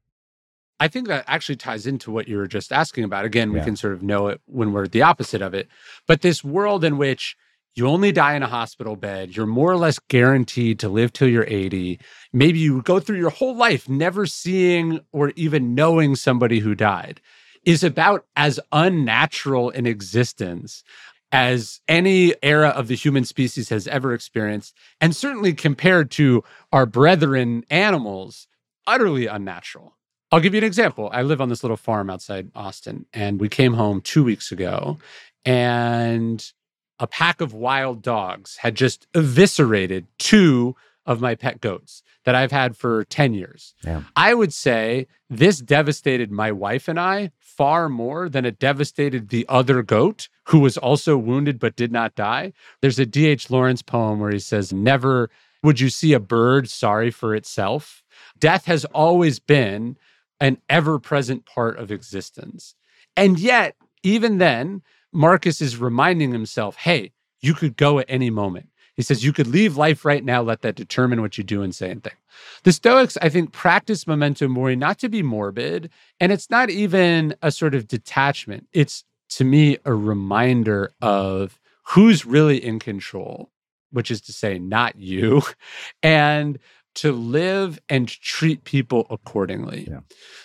I 0.80 0.88
think 0.88 1.08
that 1.08 1.24
actually 1.28 1.56
ties 1.56 1.88
into 1.88 2.12
what 2.12 2.28
you 2.28 2.38
were 2.38 2.48
just 2.48 2.72
asking 2.74 3.06
about. 3.06 3.26
Again, 3.26 3.52
we 3.52 3.60
Yeah. 3.60 3.66
can 3.66 3.76
sort 3.76 3.94
of 3.94 4.04
know 4.04 4.28
it 4.28 4.42
when 4.46 4.74
we're 4.74 4.88
the 4.88 5.02
opposite 5.02 5.42
of 5.42 5.54
it. 5.54 5.68
But 6.08 6.22
this 6.22 6.44
world 6.44 6.84
in 6.84 6.98
which 6.98 7.36
you 7.76 7.88
only 7.88 8.12
die 8.12 8.36
in 8.36 8.44
a 8.44 8.48
hospital 8.48 8.96
bed, 8.96 9.36
you're 9.36 9.46
more 9.46 9.72
or 9.72 9.78
less 9.78 10.00
guaranteed 10.00 10.80
to 10.80 10.90
live 10.90 11.12
till 11.12 11.28
you're 11.28 11.48
80. 11.48 12.00
Maybe 12.32 12.60
you 12.60 12.82
go 12.82 13.00
through 13.00 13.18
your 13.18 13.30
whole 13.30 13.56
life 13.56 13.90
never 13.90 14.26
seeing 14.26 15.02
or 15.12 15.32
even 15.36 15.76
knowing 15.76 16.16
somebody 16.16 16.60
who 16.60 16.74
died, 16.76 17.20
is 17.66 17.84
about 17.84 18.26
as 18.36 18.60
unnatural 18.72 19.70
an 19.72 19.86
existence 19.86 20.84
as 21.32 21.82
any 21.88 22.34
era 22.42 22.70
of 22.70 22.88
the 22.88 22.96
human 22.96 23.26
species 23.26 23.70
has 23.70 23.88
ever 23.88 24.14
experienced. 24.14 24.74
And 25.02 25.16
certainly 25.16 25.54
compared 25.54 26.12
to 26.12 26.44
our 26.72 26.86
brethren 26.86 27.66
animals, 27.70 28.48
utterly 28.88 29.28
unnatural. 29.28 29.96
I'll 30.32 30.40
give 30.40 30.54
you 30.54 30.60
an 30.60 30.66
example. 30.66 31.10
I 31.12 31.24
live 31.24 31.42
on 31.42 31.50
this 31.50 31.64
little 31.64 31.78
farm 31.78 32.10
outside 32.10 32.52
Austin, 32.56 33.06
and 33.14 33.40
we 33.40 33.50
came 33.50 33.74
home 33.74 34.02
two 34.02 34.24
weeks 34.24 34.52
ago, 34.52 34.98
and 35.44 36.52
a 37.00 37.08
pack 37.08 37.42
of 37.42 37.54
wild 37.54 38.02
dogs 38.02 38.58
had 38.58 38.76
just 38.76 39.08
eviscerated 39.14 40.08
two 40.18 40.76
of 41.06 41.22
my 41.22 41.36
pet 41.36 41.62
goats 41.62 42.04
that 42.24 42.36
I've 42.36 42.52
had 42.52 42.76
for 42.76 43.04
10 43.06 43.34
years. 43.34 43.76
Yeah. 43.84 44.02
I 44.16 44.34
would 44.34 44.54
say 44.54 45.08
this 45.30 45.60
devastated 45.60 46.32
my 46.32 46.52
wife 46.52 46.88
and 46.88 47.00
I 47.00 47.32
far 47.40 47.90
more 47.90 48.28
than 48.28 48.46
it 48.46 48.60
devastated 48.60 49.30
the 49.30 49.46
other 49.48 49.82
goat 49.82 50.28
who 50.46 50.60
was 50.60 50.78
also 50.78 51.18
wounded 51.18 51.60
but 51.60 51.76
did 51.76 51.92
not 51.92 52.16
die. 52.16 52.54
There's 52.82 53.00
a 53.00 53.06
D.H. 53.06 53.50
Lawrence 53.50 53.82
poem 53.82 54.20
where 54.20 54.32
he 54.32 54.40
says, 54.40 54.74
Never 54.74 55.30
would 55.64 55.80
you 55.80 55.90
see 55.90 56.14
a 56.14 56.20
bird 56.20 56.70
sorry 56.70 57.12
for 57.12 57.34
itself. 57.34 58.04
Death 58.40 58.66
has 58.66 58.86
always 58.86 59.40
been 59.40 59.98
an 60.40 60.58
ever 60.70 61.00
present 61.00 61.46
part 61.46 61.80
of 61.80 61.92
existence. 61.92 62.76
And 63.18 63.40
yet, 63.40 63.76
even 64.04 64.38
then, 64.38 64.84
Marcus 65.12 65.62
is 65.62 65.78
reminding 65.78 66.32
himself, 66.32 66.76
hey, 66.76 67.14
you 67.42 67.54
could 67.54 67.78
go 67.78 68.00
at 68.00 68.06
any 68.10 68.30
moment. 68.30 68.70
He 68.96 69.02
says, 69.02 69.24
you 69.24 69.34
could 69.34 69.48
leave 69.48 69.76
life 69.76 70.06
right 70.06 70.24
now, 70.24 70.42
let 70.42 70.62
that 70.62 70.76
determine 70.76 71.22
what 71.22 71.38
you 71.38 71.44
do 71.44 71.62
and 71.62 71.76
say 71.76 71.92
and 71.92 72.02
think. 72.02 72.18
The 72.64 72.72
Stoics, 72.72 73.18
I 73.22 73.30
think, 73.30 73.52
practice 73.52 74.08
memento 74.08 74.48
mori 74.48 74.76
not 74.76 75.00
to 75.00 75.10
be 75.10 75.22
morbid, 75.22 75.90
and 76.20 76.32
it's 76.32 76.50
not 76.50 76.70
even 76.70 77.36
a 77.42 77.52
sort 77.52 77.76
of 77.76 77.88
detachment. 77.88 78.68
It's, 78.72 79.04
to 79.32 79.44
me, 79.44 79.78
a 79.84 79.94
reminder 79.94 80.94
of 81.02 81.60
who's 81.88 82.26
really 82.26 82.64
in 82.64 82.80
control, 82.80 83.52
which 83.92 84.10
is 84.10 84.22
to 84.22 84.34
say, 84.34 84.60
not 84.60 84.96
you, 84.96 85.42
and 86.04 86.58
to 86.96 87.12
live 87.12 87.78
and 87.90 88.08
treat 88.08 88.64
people 88.64 89.06
accordingly. 89.10 89.86
Yeah. 89.90 90.00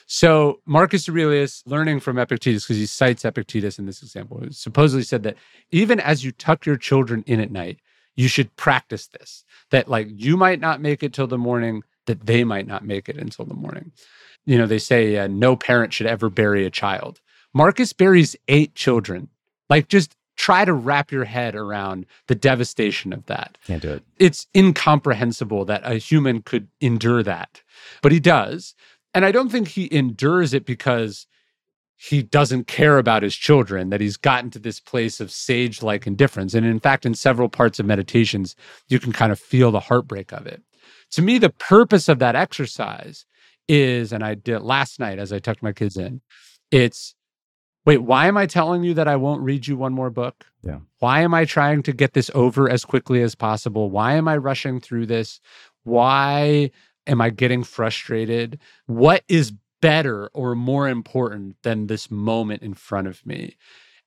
So 0.06 0.60
Marcus 0.66 1.08
Aurelius, 1.08 1.62
learning 1.64 2.00
from 2.00 2.18
Epictetus, 2.18 2.64
because 2.64 2.76
he 2.76 2.86
cites 2.86 3.24
Epictetus 3.24 3.78
in 3.78 3.86
this 3.86 4.02
example, 4.02 4.42
supposedly 4.50 5.04
said 5.04 5.22
that 5.22 5.36
even 5.70 6.00
as 6.00 6.24
you 6.24 6.32
tuck 6.32 6.66
your 6.66 6.76
children 6.76 7.22
in 7.28 7.38
at 7.38 7.52
night, 7.52 7.78
you 8.16 8.28
should 8.28 8.54
practice 8.56 9.06
this. 9.08 9.44
That 9.70 9.88
like 9.88 10.08
you 10.10 10.36
might 10.36 10.60
not 10.60 10.80
make 10.80 11.02
it 11.02 11.12
till 11.12 11.26
the 11.26 11.38
morning, 11.38 11.82
that 12.06 12.26
they 12.26 12.44
might 12.44 12.66
not 12.66 12.84
make 12.84 13.08
it 13.08 13.16
until 13.16 13.44
the 13.44 13.54
morning. 13.54 13.92
You 14.46 14.58
know, 14.58 14.66
they 14.66 14.78
say 14.78 15.16
uh, 15.18 15.26
no 15.28 15.54
parent 15.56 15.92
should 15.92 16.06
ever 16.06 16.28
bury 16.30 16.64
a 16.66 16.70
child. 16.70 17.20
Marcus 17.54 17.92
buries 17.92 18.36
eight 18.48 18.74
children. 18.74 19.28
Like 19.68 19.88
just 19.88 20.16
try 20.36 20.64
to 20.64 20.72
wrap 20.72 21.12
your 21.12 21.24
head 21.24 21.54
around 21.54 22.06
the 22.26 22.34
devastation 22.34 23.12
of 23.12 23.26
that 23.26 23.58
Can't 23.66 23.82
do 23.82 23.92
it. 23.92 24.02
it's 24.18 24.46
incomprehensible 24.56 25.66
that 25.66 25.82
a 25.84 25.94
human 25.96 26.40
could 26.42 26.68
endure 26.80 27.22
that. 27.22 27.62
But 28.02 28.12
he 28.12 28.20
does. 28.20 28.74
And 29.12 29.24
I 29.24 29.32
don't 29.32 29.50
think 29.50 29.68
he 29.68 29.92
endures 29.94 30.54
it 30.54 30.64
because 30.64 31.26
he 32.02 32.22
doesn't 32.22 32.66
care 32.66 32.96
about 32.96 33.22
his 33.22 33.36
children, 33.36 33.90
that 33.90 34.00
he's 34.00 34.16
gotten 34.16 34.48
to 34.50 34.58
this 34.58 34.80
place 34.80 35.20
of 35.20 35.30
sage 35.30 35.82
like 35.82 36.06
indifference. 36.06 36.54
And 36.54 36.64
in 36.64 36.80
fact, 36.80 37.04
in 37.04 37.12
several 37.12 37.50
parts 37.50 37.78
of 37.78 37.84
meditations, 37.84 38.56
you 38.88 38.98
can 38.98 39.12
kind 39.12 39.30
of 39.30 39.38
feel 39.38 39.70
the 39.70 39.80
heartbreak 39.80 40.32
of 40.32 40.46
it. 40.46 40.62
To 41.10 41.22
me, 41.22 41.36
the 41.36 41.50
purpose 41.50 42.08
of 42.08 42.18
that 42.20 42.34
exercise 42.34 43.26
is, 43.68 44.14
and 44.14 44.24
I 44.24 44.34
did 44.34 44.54
it 44.54 44.62
last 44.62 44.98
night 44.98 45.18
as 45.18 45.30
I 45.30 45.40
tucked 45.40 45.62
my 45.62 45.74
kids 45.74 45.98
in, 45.98 46.22
it's 46.70 47.14
wait, 47.84 47.98
why 47.98 48.28
am 48.28 48.38
I 48.38 48.46
telling 48.46 48.82
you 48.82 48.94
that 48.94 49.08
I 49.08 49.16
won't 49.16 49.42
read 49.42 49.66
you 49.66 49.76
one 49.76 49.92
more 49.92 50.08
book? 50.08 50.46
Yeah. 50.62 50.78
Why 51.00 51.20
am 51.20 51.34
I 51.34 51.44
trying 51.44 51.82
to 51.82 51.92
get 51.92 52.14
this 52.14 52.30
over 52.34 52.70
as 52.70 52.82
quickly 52.82 53.20
as 53.20 53.34
possible? 53.34 53.90
Why 53.90 54.14
am 54.14 54.26
I 54.26 54.38
rushing 54.38 54.80
through 54.80 55.04
this? 55.04 55.38
Why 55.84 56.70
am 57.06 57.20
I 57.20 57.28
getting 57.28 57.62
frustrated? 57.62 58.58
What 58.86 59.22
is 59.28 59.52
better 59.80 60.28
or 60.28 60.54
more 60.54 60.88
important 60.88 61.56
than 61.62 61.86
this 61.86 62.10
moment 62.10 62.62
in 62.62 62.74
front 62.74 63.06
of 63.06 63.24
me? 63.24 63.56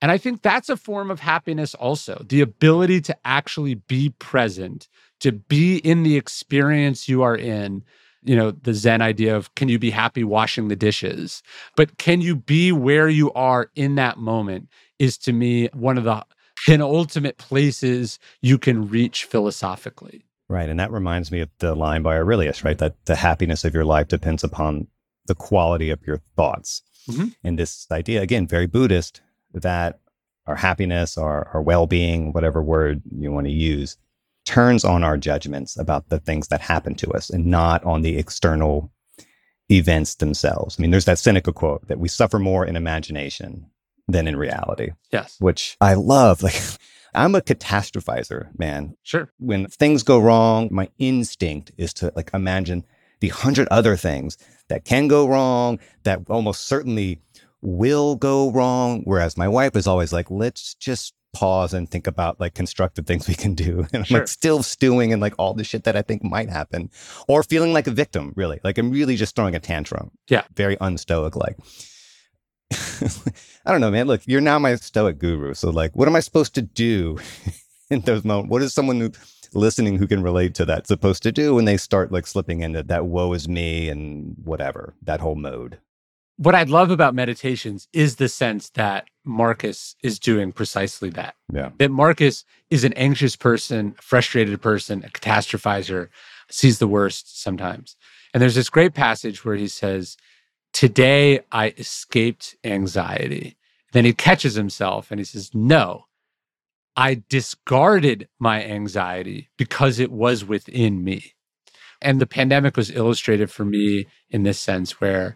And 0.02 0.12
I 0.12 0.18
think 0.18 0.42
that's 0.42 0.70
a 0.70 0.78
form 0.78 1.10
of 1.10 1.20
happiness 1.20 1.74
also 1.76 2.26
the 2.28 2.42
ability 2.42 3.02
to 3.02 3.18
actually 3.24 3.76
be 3.76 4.10
present, 4.20 4.88
to 5.22 5.32
be 5.32 5.78
in 5.78 6.04
the 6.04 6.18
experience 6.18 7.08
you 7.08 7.22
are 7.22 7.36
in. 7.36 7.84
You 8.26 8.38
know, 8.38 8.52
the 8.52 8.74
Zen 8.74 9.02
idea 9.02 9.36
of 9.36 9.54
can 9.56 9.68
you 9.68 9.78
be 9.78 9.90
happy 9.90 10.24
washing 10.24 10.70
the 10.70 10.78
dishes? 10.78 11.44
But 11.76 11.98
can 11.98 12.22
you 12.22 12.38
be 12.38 12.72
where 12.72 13.10
you 13.10 13.34
are 13.34 13.70
in 13.76 13.96
that 13.96 14.18
moment 14.18 14.70
is 14.98 15.18
to 15.20 15.34
me 15.34 15.68
one 15.74 15.98
of 15.98 16.06
the 16.06 16.26
penultimate 16.66 17.38
places 17.38 18.20
you 18.42 18.58
can 18.58 18.88
reach 18.88 19.26
philosophically. 19.26 20.26
Right. 20.50 20.70
And 20.70 20.80
that 20.80 20.92
reminds 20.92 21.32
me 21.32 21.42
of 21.42 21.50
the 21.60 21.76
line 21.76 22.04
by 22.04 22.16
Aurelius, 22.16 22.64
right? 22.64 22.78
That 22.78 23.06
the 23.06 23.16
happiness 23.16 23.64
of 23.64 23.74
your 23.74 23.86
life 23.86 24.08
depends 24.08 24.44
upon 24.44 24.88
the 25.28 25.36
quality 25.36 25.90
of 25.90 26.00
your 26.06 26.22
thoughts. 26.36 26.82
Mhm. 27.10 27.36
And 27.44 27.60
this 27.60 27.88
idea, 27.92 28.22
again, 28.22 28.48
very 28.48 28.68
Buddhist, 28.68 29.22
that 29.54 30.00
our 30.48 30.56
happiness, 30.56 31.18
our, 31.18 31.48
our 31.54 31.62
well 31.62 31.88
being, 31.88 32.34
whatever 32.34 32.62
word 32.62 33.02
you 33.18 33.32
want 33.32 33.48
to 33.48 33.54
use, 33.54 33.98
turns 34.46 34.84
on 34.84 35.04
our 35.04 35.18
judgments 35.18 35.78
about 35.78 36.10
the 36.10 36.20
things 36.20 36.50
that 36.50 36.60
happen 36.62 36.96
to 36.96 37.12
us 37.12 37.30
and 37.30 37.46
not 37.46 37.84
on 37.86 38.02
the 38.02 38.18
external 38.18 38.92
events 39.72 40.16
themselves. 40.16 40.76
I 40.78 40.82
mean, 40.82 40.92
there's 40.92 41.06
that 41.06 41.20
Seneca 41.20 41.54
quote 41.54 41.88
that 41.88 42.00
we 42.00 42.10
suffer 42.10 42.40
more 42.40 42.66
in 42.66 42.76
imagination 42.76 43.68
than 44.10 44.28
in 44.28 44.36
reality, 44.36 44.92
Yes, 45.12 45.38
which 45.40 45.78
I 45.80 45.94
love. 45.94 46.44
Like, 46.44 46.60
I'm 47.16 47.36
a 47.36 47.42
catastrophizer, 47.42 48.48
man 48.58 48.98
sure. 49.04 49.32
when 49.38 49.68
things 49.68 50.04
go 50.04 50.20
wrong, 50.20 50.68
my 50.72 50.90
instinct 50.98 51.72
is 51.78 51.94
to 51.96 52.12
like 52.16 52.32
imagine 52.34 52.84
the 53.24 53.30
hundred 53.30 53.70
other 53.72 53.96
things 53.96 54.38
that 54.68 54.84
can 54.84 55.08
go 55.08 55.26
wrong, 55.26 55.80
that 56.04 56.20
almost 56.28 56.68
certainly 56.68 57.22
will 57.62 58.18
go 58.18 58.52
wrong. 58.52 59.02
Whereas 59.06 59.38
my 59.38 59.48
wife 59.48 59.78
is 59.78 59.88
always 59.88 60.12
like, 60.12 60.30
let's 60.30 60.74
just 60.76 61.14
pause 61.32 61.74
and 61.74 61.90
think 61.90 62.06
about 62.06 62.42
like 62.42 62.54
constructive 62.54 63.06
things 63.08 63.30
we 63.30 63.34
can 63.34 63.54
do. 63.56 63.88
And 63.94 64.02
I'm 64.02 64.04
Sure. 64.04 64.20
like 64.20 64.28
still 64.28 64.62
stewing 64.62 65.12
in 65.12 65.22
like 65.22 65.36
all 65.40 65.54
the 65.54 65.64
shit 65.64 65.86
that 65.86 65.96
I 65.96 66.02
think 66.02 66.22
might 66.22 66.50
happen 66.50 66.90
or 67.30 67.44
feeling 67.44 67.72
like 67.72 67.88
a 67.88 67.92
victim, 67.92 68.34
really. 68.36 68.60
Like 68.62 68.78
I'm 68.78 68.92
really 68.92 69.16
just 69.16 69.38
throwing 69.38 69.56
a 69.56 69.60
tantrum. 69.62 70.12
Yeah. 70.30 70.44
Very 70.58 70.76
unstoic 70.82 71.38
like. 71.38 71.56
I 73.66 73.72
don't 73.72 73.80
know, 73.80 73.90
man. 73.92 74.08
Look, 74.08 74.22
you're 74.26 74.42
now 74.42 74.60
my 74.60 74.76
stoic 74.76 75.18
guru. 75.18 75.54
So 75.54 75.70
like, 75.70 75.96
what 75.96 76.10
am 76.10 76.16
I 76.18 76.20
supposed 76.20 76.56
to 76.56 76.62
do 76.62 77.20
in 77.90 78.02
those 78.02 78.26
moments? 78.26 78.52
What 78.52 78.62
is 78.64 78.74
someone 78.74 79.00
who 79.00 79.12
listening 79.56 79.98
who 79.98 80.08
can 80.08 80.24
relate 80.24 80.56
to 80.56 80.66
that 80.66 80.88
supposed 80.88 81.24
to 81.24 81.32
do 81.32 81.56
when 81.56 81.66
they 81.66 81.78
start 81.78 82.12
like 82.12 82.28
slipping 82.28 82.62
into 82.62 82.84
that 82.84 83.06
woe 83.06 83.34
is 83.34 83.48
me 83.48 83.90
and 83.90 84.36
whatever, 84.44 84.94
that 85.02 85.22
whole 85.22 85.36
mode? 85.36 85.80
What 86.38 86.56
I 86.56 86.64
love 86.64 86.90
about 86.90 87.14
meditations 87.14 87.88
is 87.94 88.16
the 88.16 88.28
sense 88.28 88.70
that 88.72 89.08
Marcus 89.24 89.96
is 90.02 90.20
doing 90.20 90.52
precisely 90.52 91.10
that. 91.12 91.36
Yeah. 91.54 91.70
That 91.78 91.92
Marcus 91.92 92.44
is 92.72 92.84
an 92.84 92.94
anxious 92.94 93.36
person, 93.36 93.96
a 94.00 94.02
frustrated 94.02 94.60
person, 94.62 95.04
a 95.06 95.10
catastrophizer, 95.10 96.10
sees 96.50 96.80
the 96.80 96.88
worst 96.88 97.42
sometimes. 97.42 97.96
And 98.34 98.42
there's 98.42 98.56
this 98.56 98.70
great 98.70 98.94
passage 98.94 99.46
where 99.46 99.56
he 99.56 99.68
says, 99.68 100.18
Today 100.74 101.42
I 101.52 101.74
escaped 101.78 102.56
anxiety. 102.64 103.56
Then 103.92 104.06
he 104.06 104.14
catches 104.14 104.56
himself 104.56 105.12
and 105.12 105.20
he 105.20 105.24
says, 105.24 105.52
No, 105.54 106.06
I 106.96 107.24
discarded 107.28 108.28
my 108.40 108.64
anxiety 108.64 109.50
because 109.58 110.00
it 110.00 110.12
was 110.12 110.46
within 110.46 111.04
me. 111.04 111.34
And 112.02 112.20
the 112.20 112.28
pandemic 112.28 112.78
was 112.78 112.92
illustrated 112.92 113.50
for 113.50 113.66
me 113.66 114.06
in 114.30 114.44
this 114.44 114.60
sense 114.60 115.00
where 115.02 115.36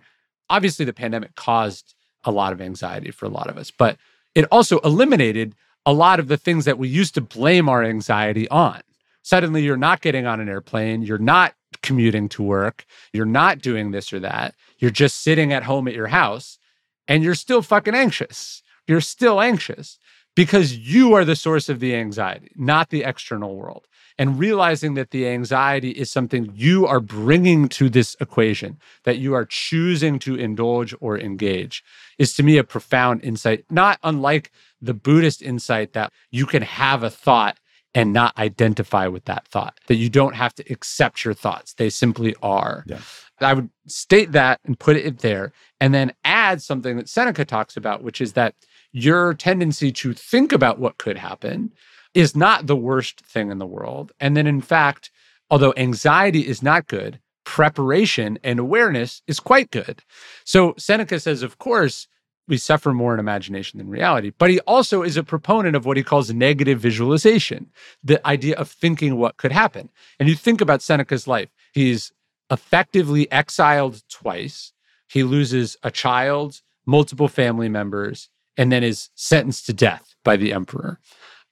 obviously 0.50 0.86
the 0.86 0.94
pandemic 0.94 1.36
caused 1.36 1.96
a 2.24 2.32
lot 2.32 2.54
of 2.54 2.62
anxiety 2.62 3.12
for 3.12 3.26
a 3.26 3.30
lot 3.30 3.50
of 3.50 3.58
us, 3.58 3.72
but 3.72 3.98
it 4.36 4.46
also 4.52 4.80
eliminated 4.80 5.56
a 5.86 5.94
lot 5.94 6.20
of 6.20 6.28
the 6.28 6.38
things 6.38 6.66
that 6.66 6.78
we 6.78 6.90
used 6.90 7.16
to 7.16 7.22
blame 7.22 7.70
our 7.70 7.84
anxiety 7.84 8.48
on. 8.50 8.82
Suddenly, 9.24 9.64
you're 9.64 9.78
not 9.78 10.02
getting 10.02 10.26
on 10.26 10.40
an 10.40 10.50
airplane, 10.50 11.02
you're 11.02 11.18
not 11.18 11.54
commuting 11.82 12.30
to 12.30 12.44
work, 12.44 12.86
you're 13.14 13.26
not 13.26 13.60
doing 13.60 13.92
this 13.92 14.12
or 14.12 14.20
that. 14.20 14.54
You're 14.78 14.92
just 14.92 15.24
sitting 15.24 15.52
at 15.54 15.64
home 15.64 15.88
at 15.88 15.94
your 15.94 16.08
house 16.08 16.60
and 17.08 17.24
you're 17.24 17.36
still 17.36 17.62
fucking 17.62 17.96
anxious. 17.96 18.62
You're 18.88 19.02
still 19.02 19.42
anxious 19.42 19.98
because 20.38 20.78
you 20.78 21.14
are 21.16 21.26
the 21.26 21.36
source 21.36 21.68
of 21.68 21.80
the 21.80 21.96
anxiety, 21.96 22.52
not 22.56 22.92
the 22.92 23.04
external 23.04 23.56
world. 23.56 23.88
And 24.20 24.40
realizing 24.40 24.94
that 24.94 25.12
the 25.12 25.28
anxiety 25.28 25.92
is 25.92 26.12
something 26.12 26.52
you 26.54 26.88
are 26.88 27.00
bringing 27.00 27.68
to 27.70 27.90
this 27.90 28.16
equation, 28.20 28.80
that 29.04 29.18
you 29.18 29.34
are 29.34 29.46
choosing 29.46 30.20
to 30.20 30.36
indulge 30.36 30.94
or 31.00 31.20
engage, 31.20 31.84
is 32.18 32.36
to 32.36 32.44
me 32.44 32.58
a 32.58 32.64
profound 32.64 33.24
insight, 33.24 33.66
not 33.70 34.00
unlike 34.04 34.52
the 34.82 34.94
Buddhist 34.94 35.42
insight 35.42 35.94
that 35.94 36.14
you 36.32 36.46
can 36.46 36.62
have 36.62 37.04
a 37.04 37.10
thought 37.10 37.58
and 37.94 38.14
not 38.14 38.38
identify 38.38 39.08
with 39.08 39.26
that 39.26 39.48
thought, 39.48 39.80
that 39.88 39.96
you 39.96 40.10
don't 40.10 40.36
have 40.36 40.54
to 40.56 40.64
accept 40.72 41.26
your 41.26 41.34
thoughts. 41.34 41.74
They 41.74 41.90
simply 41.90 42.36
are. 42.44 42.84
Yeah. 42.86 43.00
I 43.40 43.54
would 43.54 43.70
state 43.88 44.32
that 44.32 44.60
and 44.66 44.78
put 44.80 44.98
it 44.98 45.20
there, 45.20 45.52
and 45.80 45.94
then 45.94 46.14
add 46.24 46.62
something 46.62 46.98
that 46.98 47.10
Seneca 47.10 47.46
talks 47.46 47.78
about, 47.78 48.04
which 48.04 48.20
is 48.20 48.34
that 48.34 48.56
your 48.92 49.34
tendency 49.34 49.92
to 49.92 50.14
think 50.14 50.52
about 50.52 50.80
what 50.80 50.98
could 50.98 51.18
happen 51.18 51.72
is 52.14 52.36
not 52.36 52.68
the 52.68 52.76
worst 52.76 53.22
thing 53.22 53.52
in 53.52 53.60
the 53.60 53.66
world. 53.66 54.12
And 54.20 54.36
then, 54.36 54.48
in 54.48 54.62
fact, 54.62 55.12
although 55.50 55.74
anxiety 55.78 56.48
is 56.48 56.64
not 56.64 56.88
good, 56.88 57.20
preparation 57.44 58.40
and 58.44 58.60
awareness 58.60 59.22
is 59.28 59.40
quite 59.40 59.72
good. 59.72 60.02
So, 60.44 60.74
Seneca 60.78 61.20
says, 61.20 61.44
of 61.44 61.58
course, 61.58 62.08
we 62.48 62.58
suffer 62.58 62.94
more 62.94 63.14
in 63.14 63.20
imagination 63.20 63.78
than 63.78 63.90
reality, 63.90 64.32
but 64.38 64.50
he 64.50 64.60
also 64.62 65.04
is 65.04 65.18
a 65.18 65.24
proponent 65.24 65.76
of 65.76 65.86
what 65.86 65.98
he 65.98 66.04
calls 66.04 66.34
negative 66.34 66.80
visualization, 66.80 67.70
the 68.04 68.26
idea 68.26 68.56
of 68.56 68.70
thinking 68.70 69.18
what 69.18 69.38
could 69.38 69.52
happen. 69.52 69.90
And 70.20 70.30
you 70.30 70.36
think 70.36 70.62
about 70.62 70.82
Seneca's 70.82 71.28
life, 71.28 71.50
he's 71.74 72.12
effectively 72.50 73.30
exiled 73.32 74.02
twice. 74.10 74.72
He 75.10 75.24
loses 75.24 75.78
a 75.84 75.92
child, 75.92 76.62
multiple 76.86 77.28
family 77.28 77.70
members, 77.70 78.30
and 78.58 78.72
then 78.72 78.84
is 78.84 79.10
sentenced 79.16 79.66
to 79.68 79.74
death 79.74 80.16
by 80.24 80.36
the 80.36 80.52
emperor. 80.52 81.00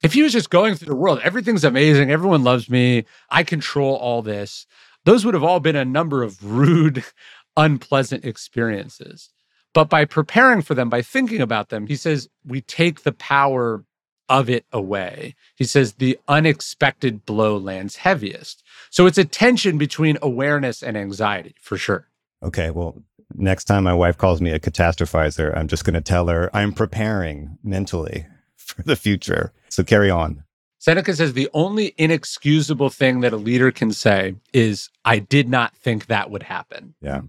If 0.03 0.13
he 0.13 0.23
was 0.23 0.33
just 0.33 0.49
going 0.49 0.75
through 0.75 0.89
the 0.89 0.95
world, 0.95 1.19
everything's 1.23 1.63
amazing, 1.63 2.11
everyone 2.11 2.43
loves 2.43 2.69
me, 2.69 3.05
I 3.29 3.43
control 3.43 3.95
all 3.95 4.21
this, 4.21 4.67
those 5.05 5.23
would 5.23 5.33
have 5.33 5.43
all 5.43 5.59
been 5.59 5.75
a 5.75 5.85
number 5.85 6.23
of 6.23 6.43
rude, 6.43 7.03
unpleasant 7.57 8.25
experiences. 8.25 9.29
But 9.73 9.89
by 9.89 10.05
preparing 10.05 10.61
for 10.61 10.73
them, 10.73 10.89
by 10.89 11.01
thinking 11.01 11.41
about 11.41 11.69
them, 11.69 11.87
he 11.87 11.95
says, 11.95 12.29
we 12.45 12.61
take 12.61 13.03
the 13.03 13.11
power 13.11 13.83
of 14.29 14.49
it 14.49 14.65
away. 14.71 15.35
He 15.55 15.65
says, 15.65 15.93
the 15.93 16.17
unexpected 16.27 17.25
blow 17.25 17.57
lands 17.57 17.97
heaviest. 17.97 18.63
So 18.89 19.05
it's 19.05 19.17
a 19.17 19.25
tension 19.25 19.77
between 19.77 20.17
awareness 20.21 20.81
and 20.81 20.97
anxiety, 20.97 21.55
for 21.61 21.77
sure. 21.77 22.07
Okay, 22.41 22.71
well, 22.71 23.03
next 23.33 23.65
time 23.65 23.83
my 23.83 23.93
wife 23.93 24.17
calls 24.17 24.41
me 24.41 24.51
a 24.51 24.59
catastrophizer, 24.59 25.55
I'm 25.57 25.67
just 25.67 25.85
going 25.85 25.93
to 25.93 26.01
tell 26.01 26.27
her 26.27 26.49
I'm 26.53 26.73
preparing 26.73 27.57
mentally 27.63 28.25
for 28.55 28.83
the 28.83 28.95
future. 28.95 29.53
So 29.69 29.83
carry 29.83 30.09
on. 30.09 30.43
Seneca 30.79 31.15
says 31.15 31.33
the 31.33 31.49
only 31.53 31.95
inexcusable 31.97 32.89
thing 32.89 33.21
that 33.21 33.33
a 33.33 33.37
leader 33.37 33.71
can 33.71 33.91
say 33.91 34.35
is, 34.53 34.89
I 35.03 35.17
did 35.17 35.49
not 35.49 35.75
think 35.75 36.05
that 36.05 36.29
would 36.29 36.43
happen. 36.43 36.93
Yeah. 37.01 37.21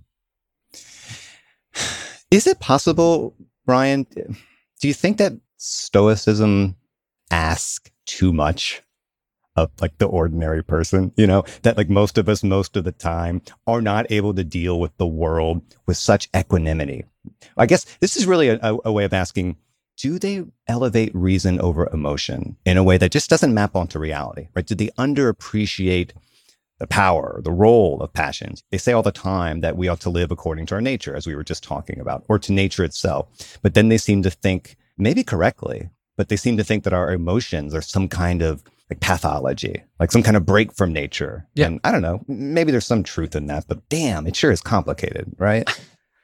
Is 2.30 2.46
it 2.46 2.60
possible, 2.60 3.34
Ryan? 3.66 4.02
Do 4.80 4.88
you 4.88 4.92
think 4.92 5.16
that 5.18 5.32
Stoicism 5.56 6.76
asks 7.30 7.90
too 8.04 8.32
much 8.32 8.82
of 9.56 9.70
like 9.80 9.98
the 9.98 10.06
ordinary 10.06 10.62
person? 10.62 11.12
You 11.16 11.26
know, 11.26 11.44
that 11.62 11.76
like 11.76 11.90
most 11.90 12.18
of 12.18 12.28
us, 12.28 12.42
most 12.42 12.76
of 12.76 12.84
the 12.84 12.92
time, 12.92 13.42
are 13.66 13.80
not 13.80 14.10
able 14.10 14.34
to 14.34 14.44
deal 14.44 14.78
with 14.80 14.96
the 14.96 15.06
world 15.06 15.62
with 15.86 15.96
such 15.96 16.28
equanimity. 16.36 17.04
I 17.56 17.66
guess 17.66 17.84
this 18.00 18.16
is 18.16 18.26
really 18.26 18.48
a, 18.48 18.76
a, 18.84 18.92
way 18.92 19.04
of 19.04 19.12
asking 19.12 19.56
do 19.96 20.18
they 20.18 20.44
elevate 20.68 21.14
reason 21.14 21.60
over 21.60 21.88
emotion 21.92 22.56
in 22.64 22.76
a 22.76 22.84
way 22.84 22.98
that 22.98 23.12
just 23.12 23.30
doesn't 23.30 23.54
map 23.54 23.74
onto 23.74 23.98
reality, 23.98 24.48
right? 24.54 24.66
Do 24.66 24.74
they 24.74 24.88
underappreciate 24.98 26.10
the 26.78 26.86
power, 26.86 27.40
the 27.42 27.52
role 27.52 28.02
of 28.02 28.12
passions? 28.12 28.62
They 28.70 28.78
say 28.78 28.92
all 28.92 29.02
the 29.02 29.10
time 29.10 29.62
that 29.62 29.76
we 29.76 29.88
ought 29.88 30.00
to 30.00 30.10
live 30.10 30.30
according 30.30 30.66
to 30.66 30.74
our 30.74 30.80
nature, 30.80 31.16
as 31.16 31.26
we 31.26 31.34
were 31.34 31.44
just 31.44 31.64
talking 31.64 31.98
about, 31.98 32.24
or 32.28 32.38
to 32.40 32.52
nature 32.52 32.84
itself. 32.84 33.58
But 33.62 33.74
then 33.74 33.88
they 33.88 33.98
seem 33.98 34.22
to 34.22 34.30
think, 34.30 34.76
maybe 34.98 35.24
correctly, 35.24 35.88
but 36.16 36.28
they 36.28 36.36
seem 36.36 36.56
to 36.58 36.64
think 36.64 36.84
that 36.84 36.92
our 36.92 37.12
emotions 37.12 37.74
are 37.74 37.82
some 37.82 38.08
kind 38.08 38.42
of 38.42 38.64
like 38.90 39.00
pathology, 39.00 39.82
like 39.98 40.12
some 40.12 40.22
kind 40.22 40.36
of 40.36 40.46
break 40.46 40.72
from 40.72 40.92
nature. 40.92 41.46
Yeah. 41.54 41.66
And 41.66 41.80
I 41.84 41.92
don't 41.92 42.02
know, 42.02 42.24
maybe 42.28 42.70
there's 42.70 42.86
some 42.86 43.02
truth 43.02 43.34
in 43.34 43.46
that, 43.46 43.66
but 43.68 43.88
damn, 43.88 44.26
it 44.26 44.36
sure 44.36 44.52
is 44.52 44.60
complicated, 44.60 45.34
right? 45.38 45.68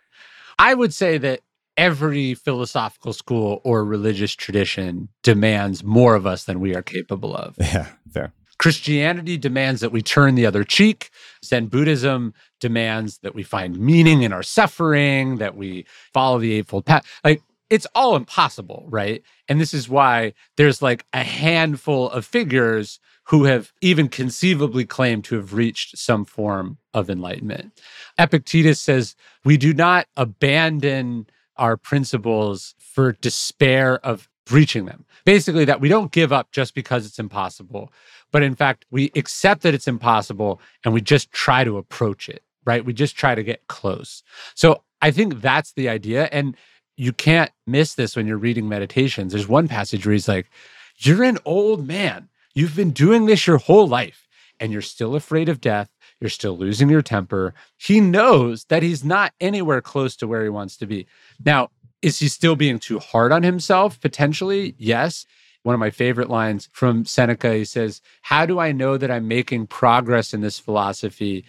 I 0.58 0.74
would 0.74 0.94
say 0.94 1.18
that 1.18 1.40
every 1.76 2.34
philosophical 2.34 3.12
school 3.12 3.60
or 3.64 3.84
religious 3.84 4.34
tradition 4.34 5.08
demands 5.22 5.82
more 5.82 6.14
of 6.14 6.26
us 6.26 6.44
than 6.44 6.60
we 6.60 6.74
are 6.74 6.82
capable 6.82 7.34
of. 7.34 7.56
yeah, 7.58 7.88
fair. 8.12 8.32
Christianity 8.58 9.36
demands 9.36 9.80
that 9.80 9.90
we 9.90 10.02
turn 10.02 10.36
the 10.36 10.46
other 10.46 10.62
cheek. 10.62 11.10
Zen 11.44 11.66
Buddhism 11.66 12.32
demands 12.60 13.18
that 13.18 13.34
we 13.34 13.42
find 13.42 13.76
meaning 13.80 14.22
in 14.22 14.32
our 14.32 14.44
suffering, 14.44 15.38
that 15.38 15.56
we 15.56 15.84
follow 16.14 16.38
the 16.38 16.52
Eightfold 16.52 16.86
Path. 16.86 17.04
Like, 17.24 17.42
it's 17.72 17.86
all 17.94 18.16
impossible, 18.16 18.84
right? 18.90 19.22
And 19.48 19.58
this 19.58 19.72
is 19.72 19.88
why 19.88 20.34
there's 20.58 20.82
like 20.82 21.06
a 21.14 21.24
handful 21.24 22.10
of 22.10 22.26
figures 22.26 23.00
who 23.28 23.44
have 23.44 23.72
even 23.80 24.10
conceivably 24.10 24.84
claimed 24.84 25.24
to 25.24 25.36
have 25.36 25.54
reached 25.54 25.96
some 25.96 26.26
form 26.26 26.76
of 26.92 27.08
enlightenment. 27.08 27.80
Epictetus 28.18 28.78
says, 28.78 29.16
We 29.42 29.56
do 29.56 29.72
not 29.72 30.06
abandon 30.18 31.28
our 31.56 31.78
principles 31.78 32.74
for 32.78 33.12
despair 33.12 34.04
of 34.04 34.28
breaching 34.44 34.84
them. 34.84 35.06
Basically, 35.24 35.64
that 35.64 35.80
we 35.80 35.88
don't 35.88 36.12
give 36.12 36.30
up 36.30 36.52
just 36.52 36.74
because 36.74 37.06
it's 37.06 37.18
impossible, 37.18 37.90
but 38.32 38.42
in 38.42 38.54
fact, 38.54 38.84
we 38.90 39.10
accept 39.14 39.62
that 39.62 39.72
it's 39.72 39.88
impossible 39.88 40.60
and 40.84 40.92
we 40.92 41.00
just 41.00 41.32
try 41.32 41.64
to 41.64 41.78
approach 41.78 42.28
it, 42.28 42.42
right? 42.66 42.84
We 42.84 42.92
just 42.92 43.16
try 43.16 43.34
to 43.34 43.42
get 43.42 43.66
close. 43.68 44.22
So 44.54 44.82
I 45.00 45.10
think 45.10 45.40
that's 45.40 45.72
the 45.72 45.88
idea. 45.88 46.28
And 46.32 46.54
you 46.96 47.12
can't 47.12 47.50
miss 47.66 47.94
this 47.94 48.16
when 48.16 48.26
you're 48.26 48.36
reading 48.36 48.68
meditations. 48.68 49.32
There's 49.32 49.48
one 49.48 49.68
passage 49.68 50.06
where 50.06 50.12
he's 50.12 50.28
like, 50.28 50.50
You're 50.98 51.24
an 51.24 51.38
old 51.44 51.86
man. 51.86 52.28
You've 52.54 52.76
been 52.76 52.90
doing 52.90 53.26
this 53.26 53.46
your 53.46 53.58
whole 53.58 53.86
life 53.86 54.28
and 54.60 54.72
you're 54.72 54.82
still 54.82 55.16
afraid 55.16 55.48
of 55.48 55.60
death. 55.60 55.90
You're 56.20 56.30
still 56.30 56.56
losing 56.56 56.88
your 56.88 57.02
temper. 57.02 57.54
He 57.78 58.00
knows 58.00 58.64
that 58.66 58.82
he's 58.82 59.04
not 59.04 59.32
anywhere 59.40 59.80
close 59.80 60.14
to 60.16 60.28
where 60.28 60.44
he 60.44 60.50
wants 60.50 60.76
to 60.76 60.86
be. 60.86 61.06
Now, 61.44 61.70
is 62.02 62.18
he 62.18 62.28
still 62.28 62.56
being 62.56 62.78
too 62.78 62.98
hard 62.98 63.32
on 63.32 63.42
himself? 63.42 64.00
Potentially, 64.00 64.74
yes. 64.78 65.26
One 65.62 65.74
of 65.74 65.80
my 65.80 65.90
favorite 65.90 66.28
lines 66.28 66.68
from 66.72 67.04
Seneca 67.04 67.54
he 67.54 67.64
says, 67.64 68.02
How 68.22 68.46
do 68.46 68.58
I 68.58 68.72
know 68.72 68.96
that 68.98 69.10
I'm 69.10 69.28
making 69.28 69.68
progress 69.68 70.34
in 70.34 70.40
this 70.40 70.58
philosophy 70.58 71.44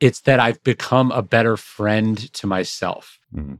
It's 0.00 0.20
that 0.22 0.40
I've 0.40 0.62
become 0.62 1.10
a 1.10 1.22
better 1.22 1.56
friend 1.56 2.32
to 2.34 2.46
myself. 2.46 3.18
Mm-hmm. 3.34 3.54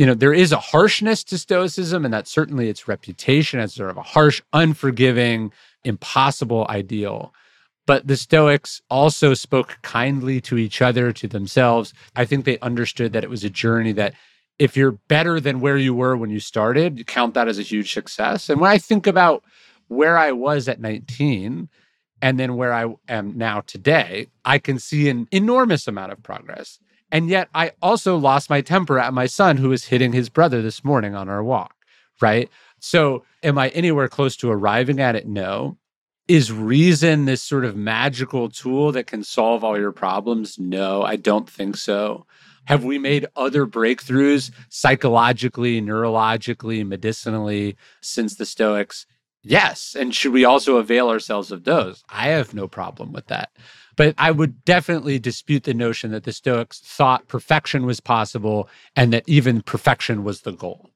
You 0.00 0.06
know, 0.06 0.14
there 0.14 0.32
is 0.32 0.50
a 0.50 0.56
harshness 0.56 1.22
to 1.24 1.36
Stoicism, 1.36 2.06
and 2.06 2.14
that's 2.14 2.32
certainly 2.32 2.70
its 2.70 2.88
reputation 2.88 3.60
as 3.60 3.74
sort 3.74 3.90
of 3.90 3.98
a 3.98 4.02
harsh, 4.02 4.40
unforgiving, 4.54 5.52
impossible 5.84 6.66
ideal. 6.70 7.34
But 7.86 8.06
the 8.06 8.16
Stoics 8.16 8.80
also 8.88 9.34
spoke 9.34 9.76
kindly 9.82 10.40
to 10.40 10.56
each 10.56 10.80
other, 10.80 11.12
to 11.12 11.28
themselves. 11.28 11.92
I 12.16 12.24
think 12.24 12.46
they 12.46 12.58
understood 12.60 13.12
that 13.12 13.24
it 13.24 13.28
was 13.28 13.44
a 13.44 13.50
journey 13.50 13.92
that 13.92 14.14
if 14.58 14.74
you're 14.74 14.92
better 14.92 15.38
than 15.38 15.60
where 15.60 15.76
you 15.76 15.92
were 15.92 16.16
when 16.16 16.30
you 16.30 16.40
started, 16.40 16.96
you 16.96 17.04
count 17.04 17.34
that 17.34 17.48
as 17.48 17.58
a 17.58 17.62
huge 17.62 17.92
success. 17.92 18.48
And 18.48 18.58
when 18.58 18.70
I 18.70 18.78
think 18.78 19.06
about 19.06 19.44
where 19.88 20.16
I 20.16 20.32
was 20.32 20.66
at 20.66 20.80
19 20.80 21.68
and 22.22 22.40
then 22.40 22.56
where 22.56 22.72
I 22.72 22.86
am 23.06 23.36
now 23.36 23.60
today, 23.60 24.28
I 24.46 24.60
can 24.60 24.78
see 24.78 25.10
an 25.10 25.28
enormous 25.30 25.86
amount 25.86 26.12
of 26.12 26.22
progress. 26.22 26.80
And 27.12 27.28
yet 27.28 27.48
I 27.54 27.72
also 27.82 28.16
lost 28.16 28.50
my 28.50 28.60
temper 28.60 28.98
at 28.98 29.14
my 29.14 29.26
son 29.26 29.56
who 29.56 29.70
was 29.70 29.86
hitting 29.86 30.12
his 30.12 30.28
brother 30.28 30.62
this 30.62 30.84
morning 30.84 31.14
on 31.14 31.28
our 31.28 31.42
walk, 31.42 31.74
right? 32.20 32.48
So 32.80 33.24
am 33.42 33.58
I 33.58 33.68
anywhere 33.70 34.08
close 34.08 34.36
to 34.36 34.50
arriving 34.50 35.00
at 35.00 35.16
it? 35.16 35.26
No. 35.26 35.76
Is 36.28 36.52
reason 36.52 37.24
this 37.24 37.42
sort 37.42 37.64
of 37.64 37.76
magical 37.76 38.48
tool 38.48 38.92
that 38.92 39.08
can 39.08 39.24
solve 39.24 39.64
all 39.64 39.78
your 39.78 39.90
problems? 39.90 40.58
No, 40.58 41.02
I 41.02 41.16
don't 41.16 41.50
think 41.50 41.76
so. 41.76 42.26
Have 42.66 42.84
we 42.84 42.98
made 42.98 43.26
other 43.34 43.66
breakthroughs 43.66 44.52
psychologically, 44.68 45.82
neurologically, 45.82 46.86
medicinally 46.86 47.76
since 48.00 48.36
the 48.36 48.46
Stoics? 48.46 49.06
Yes. 49.42 49.96
And 49.98 50.14
should 50.14 50.32
we 50.32 50.44
also 50.44 50.76
avail 50.76 51.08
ourselves 51.08 51.50
of 51.50 51.64
those? 51.64 52.04
I 52.08 52.28
have 52.28 52.54
no 52.54 52.68
problem 52.68 53.12
with 53.12 53.26
that. 53.26 53.50
But 53.96 54.14
I 54.18 54.30
would 54.30 54.64
definitely 54.64 55.18
dispute 55.18 55.64
the 55.64 55.74
notion 55.74 56.10
that 56.12 56.24
the 56.24 56.32
Stoics 56.32 56.80
thought 56.80 57.28
perfection 57.28 57.86
was 57.86 58.00
possible 58.00 58.68
and 58.96 59.12
that 59.12 59.24
even 59.26 59.62
perfection 59.62 60.24
was 60.24 60.42
the 60.42 60.52
goal. 60.52 60.90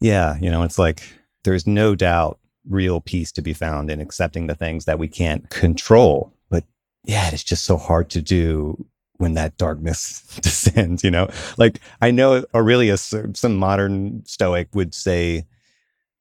Yeah. 0.00 0.36
You 0.40 0.50
know, 0.50 0.62
it's 0.62 0.78
like 0.78 1.02
there's 1.44 1.66
no 1.66 1.94
doubt 1.94 2.38
real 2.68 3.00
peace 3.00 3.32
to 3.32 3.42
be 3.42 3.52
found 3.52 3.90
in 3.90 4.00
accepting 4.00 4.46
the 4.46 4.54
things 4.54 4.84
that 4.84 4.98
we 4.98 5.08
can't 5.08 5.48
control. 5.50 6.32
But 6.50 6.64
yeah, 7.04 7.30
it's 7.32 7.44
just 7.44 7.64
so 7.64 7.76
hard 7.76 8.10
to 8.10 8.22
do 8.22 8.86
when 9.18 9.34
that 9.34 9.56
darkness 9.56 10.22
descends, 10.42 11.02
you 11.02 11.10
know? 11.10 11.28
Like 11.56 11.80
I 12.00 12.10
know 12.10 12.44
Aurelius, 12.54 13.14
some 13.34 13.56
modern 13.56 14.24
Stoic 14.26 14.68
would 14.74 14.94
say, 14.94 15.46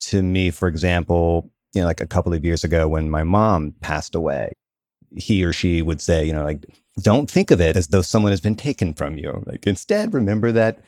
to 0.01 0.21
me, 0.21 0.51
for 0.51 0.67
example, 0.67 1.51
you 1.73 1.81
know, 1.81 1.87
like 1.87 2.01
a 2.01 2.07
couple 2.07 2.33
of 2.33 2.45
years 2.45 2.63
ago 2.63 2.87
when 2.87 3.09
my 3.09 3.23
mom 3.23 3.73
passed 3.81 4.15
away, 4.15 4.53
he 5.15 5.43
or 5.43 5.53
she 5.53 5.81
would 5.81 6.01
say, 6.01 6.25
you 6.25 6.33
know, 6.33 6.43
like, 6.43 6.65
don't 7.01 7.29
think 7.29 7.51
of 7.51 7.59
it 7.59 7.75
as 7.75 7.87
though 7.87 8.01
someone 8.01 8.31
has 8.31 8.41
been 8.41 8.55
taken 8.55 8.93
from 8.93 9.17
you. 9.17 9.43
Like, 9.45 9.67
instead, 9.67 10.13
remember 10.13 10.51
that 10.51 10.79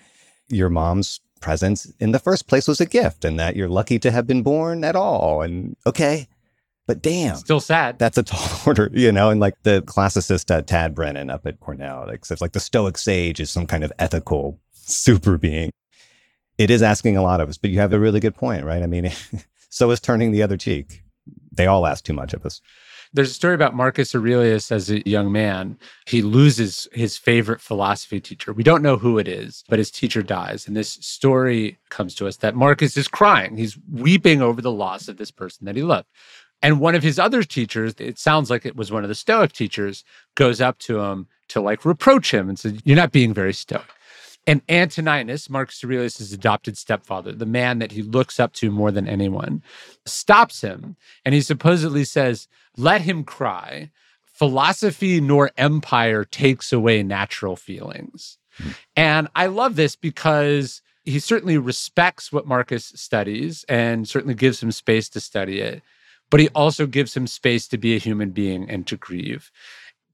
your 0.47 0.69
mom's 0.69 1.19
presence 1.41 1.91
in 1.99 2.11
the 2.11 2.19
first 2.19 2.47
place 2.47 2.67
was 2.67 2.81
a 2.81 2.85
gift 2.85 3.23
and 3.23 3.39
that 3.39 3.55
you're 3.55 3.69
lucky 3.69 3.99
to 3.99 4.11
have 4.11 4.25
been 4.25 4.41
born 4.41 4.83
at 4.83 4.95
all. 4.95 5.41
And 5.41 5.75
okay, 5.85 6.27
but 6.87 7.01
damn, 7.01 7.35
still 7.35 7.59
sad. 7.59 7.99
That's 7.99 8.17
a 8.17 8.23
tall 8.23 8.49
order, 8.65 8.89
you 8.93 9.11
know. 9.11 9.29
And 9.29 9.39
like 9.39 9.55
the 9.63 9.81
classicist 9.81 10.49
uh, 10.55 10.61
Tad 10.61 10.95
Brennan 10.95 11.29
up 11.29 11.45
at 11.45 11.59
Cornell, 11.59 12.05
like 12.07 12.25
says, 12.25 12.41
like 12.41 12.53
the 12.53 12.59
Stoic 12.59 12.97
sage 12.97 13.39
is 13.39 13.49
some 13.49 13.67
kind 13.67 13.83
of 13.83 13.91
ethical 13.99 14.59
super 14.71 15.37
being 15.37 15.71
it 16.57 16.71
is 16.71 16.81
asking 16.81 17.17
a 17.17 17.21
lot 17.21 17.39
of 17.39 17.49
us, 17.49 17.57
but 17.57 17.69
you 17.69 17.79
have 17.79 17.93
a 17.93 17.99
really 17.99 18.19
good 18.19 18.35
point, 18.35 18.65
right? 18.65 18.81
I 18.81 18.87
mean, 18.87 19.11
so 19.69 19.91
is 19.91 19.99
turning 19.99 20.31
the 20.31 20.43
other 20.43 20.57
cheek. 20.57 21.03
They 21.51 21.67
all 21.67 21.85
ask 21.85 22.03
too 22.03 22.13
much 22.13 22.33
of 22.33 22.45
us. 22.45 22.61
There's 23.17 23.31
a 23.31 23.33
story 23.33 23.55
about 23.55 23.73
Marcus 23.73 24.13
Aurelius 24.13 24.71
as 24.71 24.91
a 24.91 25.01
young 25.09 25.31
man. 25.31 25.79
He 26.05 26.21
loses 26.21 26.87
his 26.93 27.17
favorite 27.17 27.59
philosophy 27.59 28.21
teacher. 28.21 28.53
We 28.53 28.61
don't 28.61 28.83
know 28.83 28.95
who 28.95 29.17
it 29.17 29.27
is, 29.27 29.63
but 29.67 29.79
his 29.79 29.89
teacher 29.89 30.21
dies. 30.21 30.67
And 30.67 30.77
this 30.77 30.99
story 31.01 31.79
comes 31.89 32.13
to 32.13 32.27
us 32.27 32.37
that 32.37 32.53
Marcus 32.53 32.95
is 32.95 33.07
crying. 33.07 33.57
He's 33.57 33.75
weeping 33.91 34.43
over 34.43 34.61
the 34.61 34.71
loss 34.71 35.07
of 35.07 35.17
this 35.17 35.31
person 35.31 35.65
that 35.65 35.75
he 35.75 35.81
loved. 35.81 36.07
And 36.61 36.79
one 36.79 36.93
of 36.93 37.01
his 37.01 37.17
other 37.17 37.41
teachers, 37.41 37.95
it 37.97 38.19
sounds 38.19 38.51
like 38.51 38.67
it 38.67 38.75
was 38.75 38.91
one 38.91 39.01
of 39.01 39.09
the 39.09 39.15
Stoic 39.15 39.51
teachers, 39.51 40.03
goes 40.35 40.61
up 40.61 40.77
to 40.81 40.99
him 40.99 41.25
to 41.47 41.59
like 41.59 41.85
reproach 41.85 42.31
him 42.31 42.47
and 42.47 42.59
says, 42.59 42.79
You're 42.85 42.95
not 42.95 43.11
being 43.11 43.33
very 43.33 43.53
Stoic. 43.53 43.81
And 44.47 44.61
Antoninus, 44.69 45.49
Marcus 45.49 45.83
Aurelius' 45.83 46.31
adopted 46.31 46.77
stepfather, 46.77 47.33
the 47.33 47.45
man 47.45 47.79
that 47.79 47.91
he 47.91 48.01
looks 48.01 48.39
up 48.39 48.53
to 48.53 48.71
more 48.71 48.91
than 48.91 49.07
anyone, 49.07 49.61
stops 50.05 50.61
him 50.61 50.95
and 51.25 51.35
he 51.35 51.41
supposedly 51.41 52.05
says, 52.05 52.47
Let 52.77 53.01
him 53.01 53.25
cry. 53.25 53.91
Philosophy 54.23 55.19
nor 55.19 55.51
empire 55.57 56.23
takes 56.23 56.71
away 56.71 57.03
natural 57.03 57.55
feelings. 57.55 58.37
Mm. 58.59 58.75
And 58.95 59.27
I 59.35 59.47
love 59.47 59.75
this 59.75 59.95
because 59.95 60.81
he 61.03 61.19
certainly 61.19 61.57
respects 61.57 62.31
what 62.31 62.47
Marcus 62.47 62.85
studies 62.95 63.65
and 63.67 64.07
certainly 64.07 64.35
gives 64.35 64.61
him 64.61 64.71
space 64.71 65.09
to 65.09 65.19
study 65.19 65.59
it, 65.59 65.81
but 66.29 66.39
he 66.39 66.49
also 66.49 66.85
gives 66.85 67.15
him 67.17 67.27
space 67.27 67.67
to 67.69 67.77
be 67.77 67.95
a 67.95 67.99
human 67.99 68.31
being 68.31 68.69
and 68.69 68.85
to 68.87 68.95
grieve. 68.95 69.51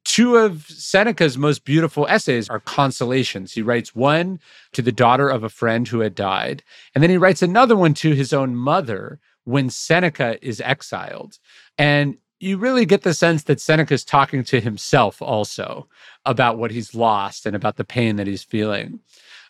Two 0.05 0.35
of 0.35 0.65
Seneca's 0.67 1.37
most 1.37 1.63
beautiful 1.63 2.05
essays 2.07 2.49
are 2.49 2.59
consolations. 2.59 3.53
He 3.53 3.61
writes 3.61 3.95
one 3.95 4.39
to 4.73 4.81
the 4.81 4.91
daughter 4.91 5.29
of 5.29 5.43
a 5.43 5.49
friend 5.49 5.87
who 5.87 6.01
had 6.01 6.13
died, 6.13 6.63
and 6.93 7.01
then 7.01 7.09
he 7.09 7.17
writes 7.17 7.41
another 7.41 7.75
one 7.75 7.93
to 7.95 8.11
his 8.13 8.33
own 8.33 8.55
mother 8.55 9.19
when 9.45 9.69
Seneca 9.69 10.37
is 10.45 10.61
exiled. 10.61 11.39
And 11.77 12.17
you 12.39 12.57
really 12.57 12.85
get 12.85 13.03
the 13.03 13.13
sense 13.13 13.43
that 13.43 13.61
Seneca's 13.61 14.03
talking 14.03 14.43
to 14.45 14.59
himself 14.59 15.21
also 15.21 15.87
about 16.25 16.57
what 16.57 16.71
he's 16.71 16.93
lost 16.93 17.45
and 17.45 17.55
about 17.55 17.77
the 17.77 17.85
pain 17.85 18.17
that 18.17 18.27
he's 18.27 18.43
feeling. 18.43 18.99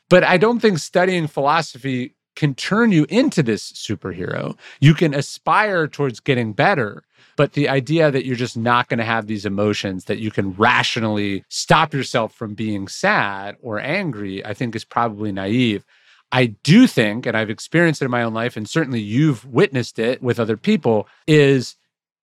But 0.09 0.23
I 0.23 0.37
don't 0.37 0.59
think 0.59 0.77
studying 0.77 1.27
philosophy 1.27 2.15
can 2.35 2.55
turn 2.55 2.91
you 2.91 3.05
into 3.09 3.43
this 3.43 3.71
superhero. 3.73 4.57
You 4.79 4.93
can 4.93 5.13
aspire 5.13 5.87
towards 5.87 6.19
getting 6.19 6.53
better, 6.53 7.03
but 7.35 7.53
the 7.53 7.69
idea 7.69 8.11
that 8.11 8.25
you're 8.25 8.35
just 8.35 8.57
not 8.57 8.89
going 8.89 8.99
to 8.99 9.03
have 9.03 9.27
these 9.27 9.45
emotions, 9.45 10.05
that 10.05 10.19
you 10.19 10.31
can 10.31 10.53
rationally 10.53 11.43
stop 11.49 11.93
yourself 11.93 12.33
from 12.33 12.53
being 12.53 12.87
sad 12.87 13.57
or 13.61 13.79
angry, 13.79 14.45
I 14.45 14.53
think 14.53 14.75
is 14.75 14.85
probably 14.85 15.31
naive. 15.31 15.85
I 16.31 16.47
do 16.47 16.87
think, 16.87 17.25
and 17.25 17.37
I've 17.37 17.51
experienced 17.51 18.01
it 18.01 18.05
in 18.05 18.11
my 18.11 18.23
own 18.23 18.33
life, 18.33 18.57
and 18.57 18.67
certainly 18.67 18.99
you've 18.99 19.45
witnessed 19.45 19.99
it 19.99 20.21
with 20.21 20.39
other 20.39 20.57
people, 20.57 21.07
is 21.27 21.75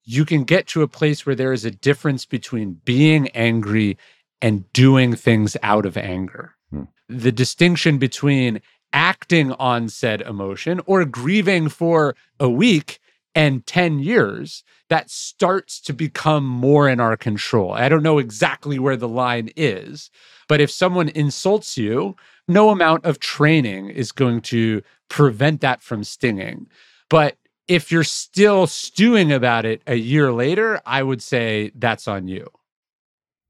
you 0.04 0.24
can 0.24 0.42
get 0.42 0.66
to 0.68 0.82
a 0.82 0.88
place 0.88 1.24
where 1.24 1.36
there 1.36 1.52
is 1.52 1.64
a 1.64 1.70
difference 1.70 2.26
between 2.26 2.80
being 2.84 3.28
angry 3.28 3.96
and 4.42 4.70
doing 4.72 5.14
things 5.14 5.56
out 5.62 5.86
of 5.86 5.96
anger. 5.96 6.54
Hmm. 6.70 6.84
The 7.08 7.30
distinction 7.30 7.98
between 7.98 8.60
acting 8.92 9.52
on 9.52 9.88
said 9.88 10.20
emotion 10.22 10.80
or 10.86 11.04
grieving 11.04 11.68
for 11.68 12.14
a 12.38 12.48
week 12.48 12.98
and 13.34 13.64
10 13.66 14.00
years, 14.00 14.64
that 14.88 15.08
starts 15.08 15.80
to 15.80 15.92
become 15.92 16.44
more 16.44 16.88
in 16.88 16.98
our 16.98 17.16
control. 17.16 17.72
I 17.72 17.88
don't 17.88 18.02
know 18.02 18.18
exactly 18.18 18.78
where 18.78 18.96
the 18.96 19.08
line 19.08 19.50
is, 19.56 20.10
but 20.48 20.60
if 20.60 20.70
someone 20.70 21.08
insults 21.10 21.78
you, 21.78 22.16
no 22.48 22.70
amount 22.70 23.04
of 23.04 23.20
training 23.20 23.90
is 23.90 24.10
going 24.10 24.40
to 24.42 24.82
prevent 25.08 25.60
that 25.60 25.80
from 25.80 26.02
stinging. 26.02 26.66
But 27.08 27.36
if 27.68 27.92
you're 27.92 28.02
still 28.02 28.66
stewing 28.66 29.30
about 29.30 29.64
it 29.64 29.80
a 29.86 29.94
year 29.94 30.32
later, 30.32 30.80
I 30.84 31.04
would 31.04 31.22
say 31.22 31.70
that's 31.76 32.08
on 32.08 32.26
you. 32.26 32.48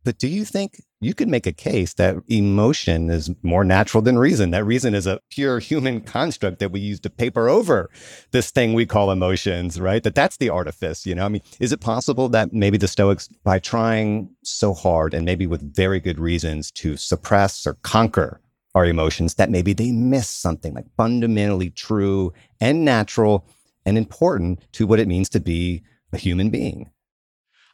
But 0.02 0.18
do 0.18 0.28
you 0.28 0.46
think 0.46 0.82
you 1.02 1.12
could 1.12 1.28
make 1.28 1.46
a 1.46 1.52
case 1.52 1.94
that 1.94 2.16
emotion 2.28 3.10
is 3.10 3.30
more 3.42 3.64
natural 3.64 4.02
than 4.02 4.18
reason? 4.18 4.50
That 4.50 4.64
reason 4.64 4.94
is 4.94 5.06
a 5.06 5.20
pure 5.30 5.58
human 5.58 6.00
construct 6.00 6.58
that 6.60 6.72
we 6.72 6.80
use 6.80 7.00
to 7.00 7.10
paper 7.10 7.48
over 7.50 7.90
this 8.30 8.50
thing 8.50 8.72
we 8.72 8.86
call 8.86 9.10
emotions, 9.10 9.78
right? 9.78 10.02
That 10.02 10.14
that's 10.14 10.38
the 10.38 10.48
artifice, 10.48 11.04
you 11.04 11.14
know? 11.14 11.26
I 11.26 11.28
mean, 11.28 11.42
is 11.60 11.72
it 11.72 11.80
possible 11.80 12.30
that 12.30 12.52
maybe 12.52 12.78
the 12.78 12.88
Stoics, 12.88 13.28
by 13.44 13.58
trying 13.58 14.30
so 14.42 14.72
hard 14.72 15.12
and 15.12 15.26
maybe 15.26 15.46
with 15.46 15.74
very 15.74 16.00
good 16.00 16.18
reasons 16.18 16.70
to 16.72 16.96
suppress 16.96 17.66
or 17.66 17.74
conquer 17.82 18.40
our 18.74 18.86
emotions, 18.86 19.34
that 19.34 19.50
maybe 19.50 19.74
they 19.74 19.92
miss 19.92 20.28
something 20.28 20.72
like 20.72 20.86
fundamentally 20.96 21.70
true 21.70 22.32
and 22.60 22.84
natural 22.84 23.46
and 23.84 23.98
important 23.98 24.60
to 24.72 24.86
what 24.86 25.00
it 25.00 25.08
means 25.08 25.28
to 25.30 25.40
be 25.40 25.82
a 26.12 26.18
human 26.18 26.48
being? 26.48 26.90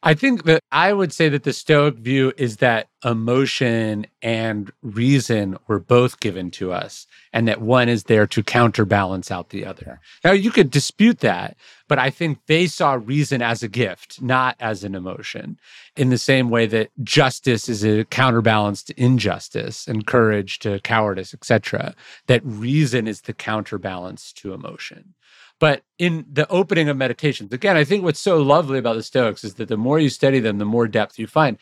I 0.03 0.15
think 0.15 0.45
that 0.45 0.61
I 0.71 0.93
would 0.93 1.13
say 1.13 1.29
that 1.29 1.45
the 1.45 1.53
Stoic 1.53 1.97
view 1.97 2.33
is 2.37 2.59
that 2.59 2.89
emotion 3.05 4.07
and 4.21 4.71
reason 4.83 5.57
were 5.69 5.79
both 5.79 6.21
given 6.21 6.51
to 6.53 6.73
us, 6.73 7.07
and 7.33 7.49
that 7.49 7.61
one 7.61 7.89
is 7.89 8.05
there 8.05 8.27
to 8.27 8.43
counterbalance 8.43 9.31
out 9.31 9.51
the 9.51 9.65
other. 9.65 10.01
Now, 10.23 10.33
you 10.33 10.51
could 10.51 10.71
dispute 10.71 11.21
that, 11.21 11.57
but 11.89 11.99
I 11.99 12.11
think 12.11 12.39
they 12.47 12.67
saw 12.67 12.95
reason 12.95 13.43
as 13.43 13.63
a 13.63 13.69
gift, 13.69 14.21
not 14.21 14.57
as 14.61 14.85
an 14.85 14.95
emotion, 14.95 15.59
in 15.97 16.11
the 16.11 16.19
same 16.19 16.51
way 16.51 16.67
that 16.67 16.91
justice 17.03 17.69
is 17.69 17.85
a 17.85 18.05
counterbalance 18.05 18.83
to 18.85 19.01
injustice 19.01 19.87
and 19.87 20.07
courage 20.07 20.59
to 20.61 20.81
cowardice, 20.81 21.33
etc. 21.33 21.95
That 22.27 22.45
reason 22.45 23.07
is 23.07 23.23
the 23.23 23.35
counterbalance 23.35 24.33
to 24.35 24.53
emotion. 24.53 25.15
But 25.59 25.83
in 25.99 26.27
the 26.31 26.49
opening 26.51 26.89
of 26.89 26.97
meditations, 26.97 27.53
again, 27.53 27.77
I 27.77 27.85
think 27.85 28.05
what's 28.05 28.21
so 28.21 28.43
lovely 28.43 28.79
about 28.79 28.97
the 28.97 29.03
Stoics 29.03 29.45
is 29.45 29.55
that 29.55 29.69
the 29.69 29.77
more 29.77 29.99
you 29.99 30.11
study 30.11 30.39
them, 30.39 30.59
the 30.59 30.65
more 30.65 30.87
depth 30.87 31.19
you 31.19 31.27
find. 31.27 31.57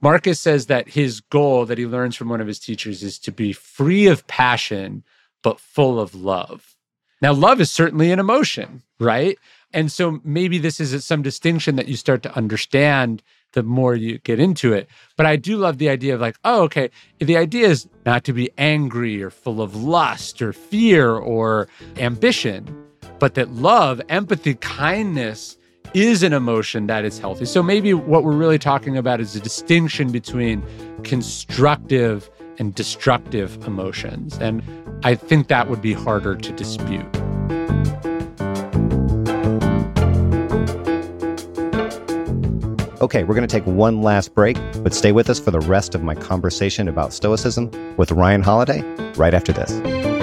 Marcus 0.00 0.40
says 0.40 0.66
that 0.66 0.88
his 0.88 1.20
goal 1.20 1.66
that 1.66 1.78
he 1.78 1.86
learns 1.86 2.16
from 2.16 2.28
one 2.28 2.40
of 2.40 2.46
his 2.46 2.58
teachers 2.58 3.02
is 3.02 3.18
to 3.20 3.32
be 3.32 3.52
free 3.52 4.06
of 4.06 4.26
passion, 4.26 5.04
but 5.42 5.60
full 5.60 6.00
of 6.00 6.14
love. 6.14 6.74
Now, 7.22 7.32
love 7.32 7.60
is 7.60 7.70
certainly 7.70 8.10
an 8.12 8.18
emotion, 8.18 8.82
right? 8.98 9.38
And 9.72 9.90
so 9.90 10.20
maybe 10.24 10.58
this 10.58 10.78
is 10.78 11.04
some 11.04 11.22
distinction 11.22 11.76
that 11.76 11.88
you 11.88 11.96
start 11.96 12.22
to 12.24 12.36
understand 12.36 13.22
the 13.52 13.62
more 13.62 13.94
you 13.94 14.18
get 14.18 14.38
into 14.38 14.72
it. 14.72 14.88
But 15.16 15.26
I 15.26 15.36
do 15.36 15.56
love 15.56 15.78
the 15.78 15.88
idea 15.88 16.14
of 16.14 16.20
like, 16.20 16.36
oh, 16.44 16.62
okay, 16.64 16.90
the 17.18 17.36
idea 17.36 17.68
is 17.68 17.88
not 18.04 18.24
to 18.24 18.32
be 18.32 18.50
angry 18.58 19.22
or 19.22 19.30
full 19.30 19.62
of 19.62 19.74
lust 19.74 20.42
or 20.42 20.52
fear 20.52 21.14
or 21.14 21.68
ambition, 21.96 22.84
but 23.18 23.34
that 23.34 23.50
love, 23.52 24.00
empathy, 24.08 24.54
kindness 24.54 25.56
is 25.94 26.22
an 26.22 26.32
emotion 26.32 26.88
that 26.88 27.04
is 27.04 27.18
healthy. 27.18 27.44
So 27.44 27.62
maybe 27.62 27.94
what 27.94 28.24
we're 28.24 28.32
really 28.32 28.58
talking 28.58 28.96
about 28.96 29.20
is 29.20 29.36
a 29.36 29.40
distinction 29.40 30.10
between 30.10 30.62
constructive 31.04 32.28
and 32.58 32.74
destructive 32.74 33.64
emotions. 33.66 34.36
And 34.38 34.62
I 35.04 35.14
think 35.14 35.48
that 35.48 35.68
would 35.68 35.80
be 35.80 35.92
harder 35.92 36.34
to 36.34 36.52
dispute. 36.52 37.06
Okay, 43.00 43.22
we're 43.22 43.34
going 43.34 43.46
to 43.46 43.52
take 43.60 43.66
one 43.66 44.00
last 44.00 44.34
break, 44.34 44.56
but 44.82 44.94
stay 44.94 45.12
with 45.12 45.28
us 45.28 45.38
for 45.38 45.50
the 45.50 45.60
rest 45.60 45.94
of 45.94 46.02
my 46.02 46.14
conversation 46.14 46.88
about 46.88 47.12
Stoicism 47.12 47.70
with 47.96 48.10
Ryan 48.10 48.42
Holiday 48.42 48.80
right 49.16 49.34
after 49.34 49.52
this. 49.52 50.13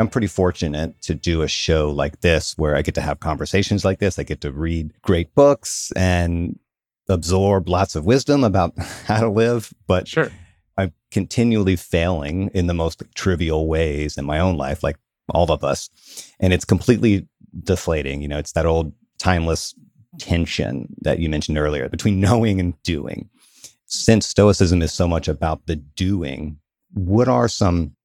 I'm 0.00 0.08
pretty 0.08 0.26
fortunate 0.28 1.00
to 1.02 1.14
do 1.14 1.42
a 1.42 1.48
show 1.48 1.90
like 1.90 2.20
this 2.20 2.56
where 2.56 2.76
I 2.76 2.82
get 2.82 2.94
to 2.96 3.00
have 3.00 3.20
conversations 3.20 3.84
like 3.84 3.98
this. 3.98 4.18
I 4.18 4.22
get 4.22 4.40
to 4.42 4.52
read 4.52 4.92
great 5.02 5.34
books 5.34 5.92
and 5.96 6.58
absorb 7.08 7.68
lots 7.68 7.96
of 7.96 8.04
wisdom 8.04 8.44
about 8.44 8.78
how 9.06 9.20
to 9.20 9.28
live. 9.28 9.72
But 9.86 10.06
sure. 10.06 10.30
I'm 10.76 10.92
continually 11.10 11.76
failing 11.76 12.50
in 12.54 12.68
the 12.68 12.74
most 12.74 13.02
trivial 13.14 13.66
ways 13.66 14.16
in 14.16 14.24
my 14.24 14.38
own 14.38 14.56
life, 14.56 14.82
like 14.82 14.96
all 15.30 15.50
of 15.50 15.64
us. 15.64 15.90
And 16.38 16.52
it's 16.52 16.64
completely 16.64 17.26
deflating. 17.64 18.22
You 18.22 18.28
know, 18.28 18.38
it's 18.38 18.52
that 18.52 18.66
old 18.66 18.92
timeless 19.18 19.74
tension 20.18 20.94
that 21.02 21.18
you 21.18 21.28
mentioned 21.28 21.58
earlier 21.58 21.88
between 21.88 22.20
knowing 22.20 22.60
and 22.60 22.80
doing. 22.82 23.28
Since 23.86 24.26
Stoicism 24.26 24.82
is 24.82 24.92
so 24.92 25.08
much 25.08 25.28
about 25.28 25.66
the 25.66 25.76
doing, 25.76 26.58
what 26.92 27.26
are 27.26 27.48
some 27.48 27.96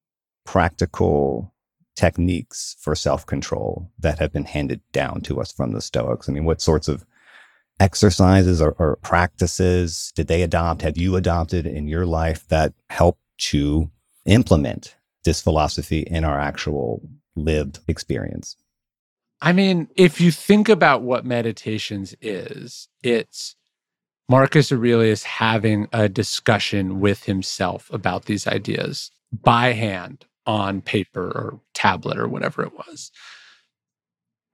practical 0.46 1.53
techniques 1.96 2.76
for 2.80 2.96
self 2.96 3.26
control 3.26 3.92
that 4.00 4.20
have 4.20 4.32
been 4.32 4.46
handed 4.46 4.82
down 4.92 5.22
to 5.22 5.40
us 5.40 5.52
from 5.52 5.72
the 5.72 5.82
Stoics? 5.82 6.28
I 6.28 6.32
mean, 6.32 6.46
what 6.46 6.62
sorts 6.62 6.88
of 6.88 7.06
exercises 7.80 8.62
or, 8.62 8.76
or, 8.80 8.98
practices 8.98 10.12
did 10.16 10.28
they 10.28 10.42
adopt? 10.42 10.82
Have 10.84 10.98
you 10.98 11.16
adopted 11.16 11.66
in 11.66 11.88
your 11.88 12.06
life 12.06 12.48
that 12.50 12.74
help 12.90 13.18
to 13.38 13.90
implement 14.26 14.96
this 15.24 15.42
philosophy 15.42 16.02
in 16.02 16.24
our 16.24 16.40
actual 16.40 17.02
lived 17.36 17.80
experience? 17.88 18.56
I 19.42 19.52
mean, 19.52 19.90
if 19.96 20.22
you 20.22 20.32
think 20.32 20.70
about 20.70 21.02
what 21.02 21.26
meditations 21.26 22.16
is, 22.22 22.88
it's 23.02 23.56
Marcus 24.30 24.72
Aurelius 24.72 25.24
having 25.24 25.88
a 25.92 26.08
discussion 26.08 27.02
with 27.02 27.26
himself 27.26 27.90
about 27.92 28.26
these 28.26 28.48
ideas 28.48 29.12
by 29.34 29.74
hand 29.74 30.26
on 30.46 30.82
paper 30.82 31.26
or 31.26 31.60
tablet 31.84 32.18
or 32.18 32.28
whatever 32.28 32.64
it 32.64 32.74
was. 32.74 33.12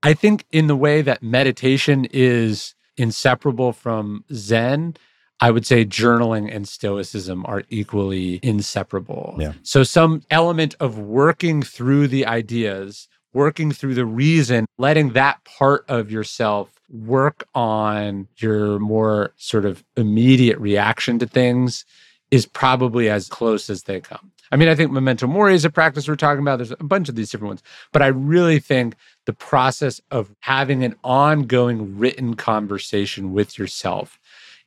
I 0.02 0.14
think, 0.14 0.46
in 0.52 0.68
the 0.68 0.76
way 0.76 1.02
that 1.02 1.22
meditation 1.22 2.08
is 2.12 2.74
inseparable 2.98 3.74
from 3.74 4.24
Zen, 4.34 4.96
I 5.42 5.52
would 5.52 5.66
say 5.66 5.86
journaling 5.86 6.54
and 6.54 6.68
stoicism 6.68 7.46
are 7.46 7.64
equally 7.70 8.40
inseparable. 8.44 9.36
Yeah. 9.40 9.54
So, 9.64 9.84
some 9.84 10.22
element 10.30 10.76
of 10.80 10.98
working 10.98 11.62
through 11.62 12.08
the 12.08 12.26
ideas, 12.26 13.08
working 13.34 13.72
through 13.72 13.96
the 13.96 14.06
reason, 14.06 14.66
letting 14.78 15.14
that 15.14 15.44
part 15.44 15.86
of 15.90 16.12
yourself 16.12 16.72
work 16.90 17.48
on 17.54 18.28
your 18.38 18.80
more 18.80 19.34
sort 19.38 19.66
of 19.66 19.84
immediate 19.96 20.58
reaction 20.60 21.20
to 21.20 21.28
things 21.28 21.86
is 22.32 22.46
probably 22.46 23.10
as 23.10 23.28
close 23.28 23.70
as 23.70 23.84
they 23.84 24.00
come. 24.00 24.32
I 24.52 24.56
mean, 24.56 24.68
I 24.68 24.76
think 24.76 24.92
memento 24.92 25.28
mori 25.28 25.54
is 25.54 25.66
a 25.66 25.70
practice 25.70 26.08
we're 26.08 26.16
talking 26.16 26.42
about. 26.42 26.58
There's 26.58 26.72
a 26.72 26.78
bunch 26.78 27.10
of 27.10 27.16
these 27.16 27.30
different 27.30 27.50
ones, 27.50 27.64
but 27.92 28.02
I 28.02 28.08
really 28.08 28.60
think 28.60 28.96
the 29.26 29.34
process 29.34 30.02
of 30.12 30.34
having 30.40 30.84
an 30.84 30.96
ongoing 31.04 31.98
written 31.98 32.36
conversation 32.36 33.32
with 33.32 33.58
yourself 33.60 34.20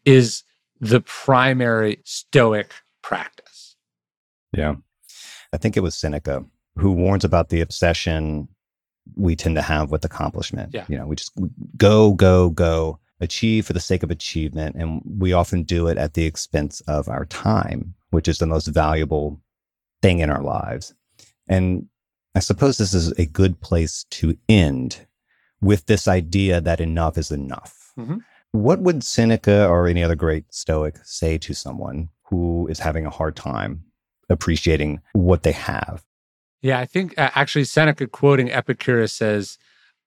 is 0.05 0.45
the 0.80 1.01
primary 1.01 2.01
stoic 2.05 2.72
practice. 3.03 3.76
Yeah. 4.53 4.76
I 5.53 5.57
think 5.57 5.76
it 5.76 5.80
was 5.80 5.95
Seneca 5.95 6.45
who 6.76 6.93
warns 6.93 7.24
about 7.24 7.51
the 7.51 7.61
obsession 7.61 8.49
we 9.16 9.37
tend 9.37 9.57
to 9.57 9.62
have 9.62 9.91
with 9.91 10.05
accomplishment. 10.05 10.72
Yeah. 10.72 10.85
You 10.89 10.99
know, 10.99 11.07
we 11.07 11.16
just 11.16 11.33
go, 11.76 12.12
go, 12.12 12.51
go, 12.51 12.99
achieve 13.20 13.66
for 13.66 13.72
the 13.72 13.80
sake 13.80 14.03
of 14.03 14.11
achievement. 14.11 14.76
And 14.76 15.03
we 15.18 15.33
often 15.33 15.64
do 15.64 15.87
it 15.89 15.99
at 15.99 16.14
the 16.14 16.24
expense 16.24 16.80
of 16.83 17.09
our 17.09 17.26
time, 17.26 17.95
which 18.11 18.28
is 18.28 18.39
the 18.39 18.47
most 18.47 18.66
valuable 18.68 19.41
thing 20.03 20.18
in 20.18 20.30
our 20.30 20.42
lives. 20.42 20.94
And 21.48 21.86
I 22.34 22.40
suppose 22.40 22.78
this 22.78 22.94
is 22.94 23.12
a 23.12 23.26
good 23.26 23.61
place 23.61 24.05
to 24.11 24.36
end 24.48 25.07
with 25.61 25.86
this 25.86 26.09
idea 26.09 26.61
that 26.61 26.80
enough 26.80 27.16
is 27.16 27.30
enough. 27.30 27.92
Mm-hmm. 27.98 28.18
What 28.53 28.80
would 28.80 29.03
Seneca 29.03 29.66
or 29.66 29.86
any 29.86 30.03
other 30.03 30.14
great 30.14 30.53
Stoic 30.53 30.98
say 31.05 31.38
to 31.38 31.55
someone 31.55 32.11
who 32.24 32.66
is 32.68 32.80
having 32.80 33.07
a 33.07 33.11
hard 33.11 33.36
time 33.36 33.84
appreciating 34.28 35.00
what 35.12 35.42
they 35.42 35.53
have? 35.53 36.05
Yeah, 36.61 36.78
I 36.78 36.86
think 36.86 37.18
uh, 37.18 37.30
actually 37.34 37.64
Seneca 37.64 38.07
quoting 38.07 38.50
Epicurus 38.50 39.12
says, 39.12 39.59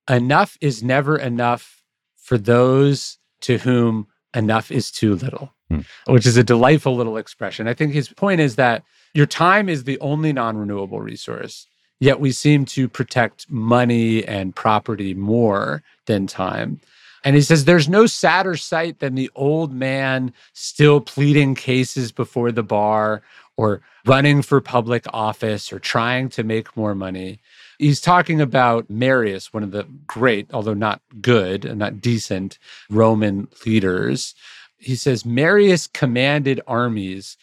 Enough 0.10 0.58
is 0.62 0.84
never 0.84 1.18
enough 1.18 1.84
for 2.16 2.38
those 2.38 3.18
to 3.42 3.58
whom 3.58 4.08
enough 4.36 4.72
is 4.72 4.92
too 4.92 5.16
little, 5.16 5.54
hmm. 5.70 5.82
which 6.08 6.26
is 6.26 6.38
a 6.38 6.44
delightful 6.44 6.96
little 6.96 7.18
expression. 7.18 7.68
I 7.68 7.74
think 7.74 7.94
his 7.94 8.10
point 8.10 8.42
is 8.42 8.56
that 8.56 8.84
your 9.16 9.26
time 9.26 9.70
is 9.70 9.86
the 9.86 10.00
only 10.00 10.34
non 10.34 10.58
renewable 10.58 11.00
resource, 11.00 11.68
yet 12.00 12.20
we 12.20 12.32
seem 12.32 12.66
to 12.66 12.90
protect 12.90 13.50
money 13.50 14.26
and 14.26 14.54
property 14.54 15.14
more 15.14 15.82
than 16.06 16.28
time. 16.28 16.82
And 17.24 17.36
he 17.36 17.42
says 17.42 17.64
there's 17.66 17.90
no 17.90 18.06
sadder 18.06 18.58
sight 18.58 19.00
than 19.00 19.16
the 19.16 19.32
old 19.34 19.74
man 19.74 20.34
still 20.54 21.00
pleading 21.00 21.56
cases 21.56 22.12
before 22.12 22.52
the 22.52 22.62
bar 22.62 23.24
or 23.58 23.82
running 24.06 24.42
for 24.42 24.60
public 24.60 25.06
office 25.14 25.72
or 25.72 25.80
trying 25.80 26.28
to 26.30 26.44
make 26.44 26.76
more 26.76 26.94
money. 26.94 27.40
He's 27.80 28.02
talking 28.02 28.42
about 28.42 28.90
Marius, 28.90 29.54
one 29.54 29.64
of 29.64 29.72
the 29.72 29.88
great, 30.06 30.54
although 30.54 30.74
not 30.74 31.02
good 31.22 31.64
and 31.64 31.80
not 31.80 32.02
decent 32.02 32.60
Roman 32.90 33.48
leaders. 33.66 34.36
He 34.78 34.96
says 34.96 35.26
Marius 35.26 35.88
commanded 35.88 36.60
armies 36.68 37.38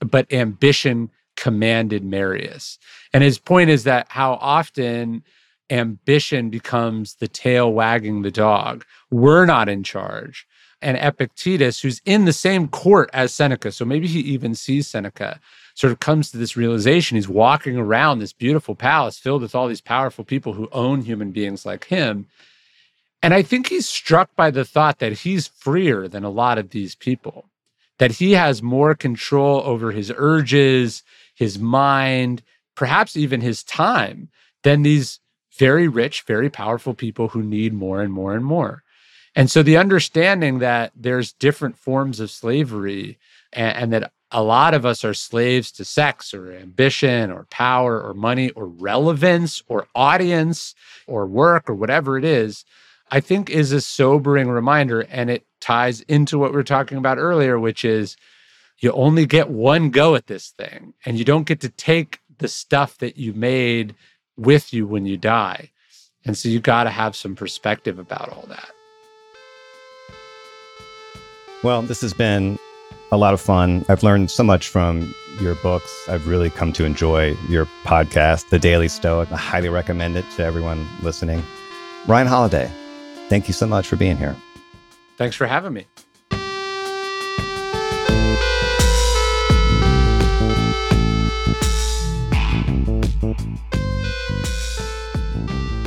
but 0.00 0.32
ambition 0.32 1.10
commanded 1.36 2.04
Marius. 2.04 2.78
And 3.12 3.22
his 3.22 3.38
point 3.38 3.70
is 3.70 3.84
that 3.84 4.06
how 4.10 4.34
often 4.34 5.22
ambition 5.70 6.50
becomes 6.50 7.14
the 7.14 7.28
tail 7.28 7.72
wagging 7.72 8.22
the 8.22 8.30
dog. 8.30 8.84
We're 9.10 9.46
not 9.46 9.68
in 9.68 9.82
charge. 9.82 10.46
And 10.82 10.96
Epictetus, 10.98 11.80
who's 11.80 12.00
in 12.04 12.26
the 12.26 12.32
same 12.32 12.68
court 12.68 13.10
as 13.12 13.32
Seneca, 13.32 13.72
so 13.72 13.84
maybe 13.84 14.06
he 14.06 14.20
even 14.20 14.54
sees 14.54 14.86
Seneca, 14.86 15.40
sort 15.74 15.92
of 15.92 16.00
comes 16.00 16.30
to 16.30 16.36
this 16.36 16.56
realization. 16.56 17.16
He's 17.16 17.28
walking 17.28 17.76
around 17.76 18.18
this 18.18 18.32
beautiful 18.32 18.74
palace 18.74 19.18
filled 19.18 19.42
with 19.42 19.54
all 19.54 19.68
these 19.68 19.80
powerful 19.80 20.24
people 20.24 20.52
who 20.52 20.68
own 20.72 21.00
human 21.00 21.32
beings 21.32 21.64
like 21.64 21.86
him. 21.86 22.26
And 23.22 23.34
I 23.34 23.42
think 23.42 23.68
he's 23.68 23.88
struck 23.88 24.34
by 24.36 24.50
the 24.50 24.64
thought 24.64 24.98
that 24.98 25.12
he's 25.12 25.48
freer 25.48 26.08
than 26.08 26.24
a 26.24 26.30
lot 26.30 26.58
of 26.58 26.70
these 26.70 26.94
people 26.94 27.46
that 27.98 28.12
he 28.12 28.32
has 28.32 28.62
more 28.62 28.94
control 28.94 29.62
over 29.64 29.90
his 29.90 30.12
urges, 30.16 31.02
his 31.34 31.58
mind, 31.58 32.42
perhaps 32.74 33.16
even 33.16 33.40
his 33.40 33.64
time 33.64 34.28
than 34.62 34.82
these 34.82 35.20
very 35.58 35.88
rich, 35.88 36.22
very 36.22 36.50
powerful 36.50 36.94
people 36.94 37.28
who 37.28 37.42
need 37.42 37.72
more 37.72 38.02
and 38.02 38.12
more 38.12 38.34
and 38.34 38.44
more. 38.44 38.82
And 39.34 39.50
so 39.50 39.62
the 39.62 39.76
understanding 39.76 40.60
that 40.60 40.92
there's 40.94 41.32
different 41.32 41.76
forms 41.76 42.20
of 42.20 42.30
slavery 42.30 43.18
and, 43.52 43.76
and, 43.76 43.92
that 43.92 44.12
a 44.30 44.42
lot 44.42 44.74
of 44.74 44.84
us 44.84 45.04
are 45.04 45.14
slaves 45.14 45.70
to 45.72 45.84
sex 45.84 46.34
or 46.34 46.52
ambition 46.52 47.30
or 47.30 47.46
power 47.50 48.00
or 48.00 48.12
money 48.12 48.50
or 48.50 48.66
relevance 48.66 49.62
or 49.68 49.86
audience 49.94 50.74
or 51.06 51.26
work 51.26 51.70
or 51.70 51.74
whatever 51.74 52.18
it 52.18 52.24
is, 52.24 52.64
I 53.10 53.20
think 53.20 53.48
is 53.48 53.72
a 53.72 53.80
sobering 53.80 54.48
reminder. 54.48 55.02
And 55.02 55.30
it 55.30 55.46
ties 55.66 56.00
into 56.02 56.38
what 56.38 56.50
we 56.50 56.56
were 56.56 56.62
talking 56.62 56.96
about 56.96 57.18
earlier, 57.18 57.58
which 57.58 57.84
is 57.84 58.16
you 58.78 58.92
only 58.92 59.26
get 59.26 59.50
one 59.50 59.90
go 59.90 60.14
at 60.14 60.28
this 60.28 60.50
thing 60.50 60.94
and 61.04 61.18
you 61.18 61.24
don't 61.24 61.46
get 61.46 61.60
to 61.60 61.68
take 61.68 62.20
the 62.38 62.46
stuff 62.46 62.98
that 62.98 63.16
you 63.16 63.32
made 63.32 63.94
with 64.36 64.72
you 64.72 64.86
when 64.86 65.06
you 65.06 65.16
die. 65.16 65.70
And 66.24 66.36
so 66.36 66.48
you 66.48 66.60
got 66.60 66.84
to 66.84 66.90
have 66.90 67.16
some 67.16 67.34
perspective 67.34 67.98
about 67.98 68.28
all 68.28 68.44
that. 68.48 68.70
Well, 71.64 71.82
this 71.82 72.00
has 72.00 72.12
been 72.12 72.58
a 73.10 73.16
lot 73.16 73.34
of 73.34 73.40
fun. 73.40 73.84
I've 73.88 74.02
learned 74.02 74.30
so 74.30 74.44
much 74.44 74.68
from 74.68 75.12
your 75.40 75.56
books. 75.56 75.90
I've 76.08 76.28
really 76.28 76.50
come 76.50 76.72
to 76.74 76.84
enjoy 76.84 77.36
your 77.48 77.66
podcast, 77.84 78.50
The 78.50 78.58
Daily 78.58 78.88
Stoic. 78.88 79.32
I 79.32 79.36
highly 79.36 79.68
recommend 79.68 80.16
it 80.16 80.24
to 80.36 80.44
everyone 80.44 80.86
listening. 81.02 81.42
Ryan 82.06 82.28
Holiday, 82.28 82.70
thank 83.28 83.48
you 83.48 83.54
so 83.54 83.66
much 83.66 83.88
for 83.88 83.96
being 83.96 84.16
here. 84.16 84.36
Thanks 85.16 85.34
for 85.36 85.46
having 85.46 85.72
me. 85.72 85.86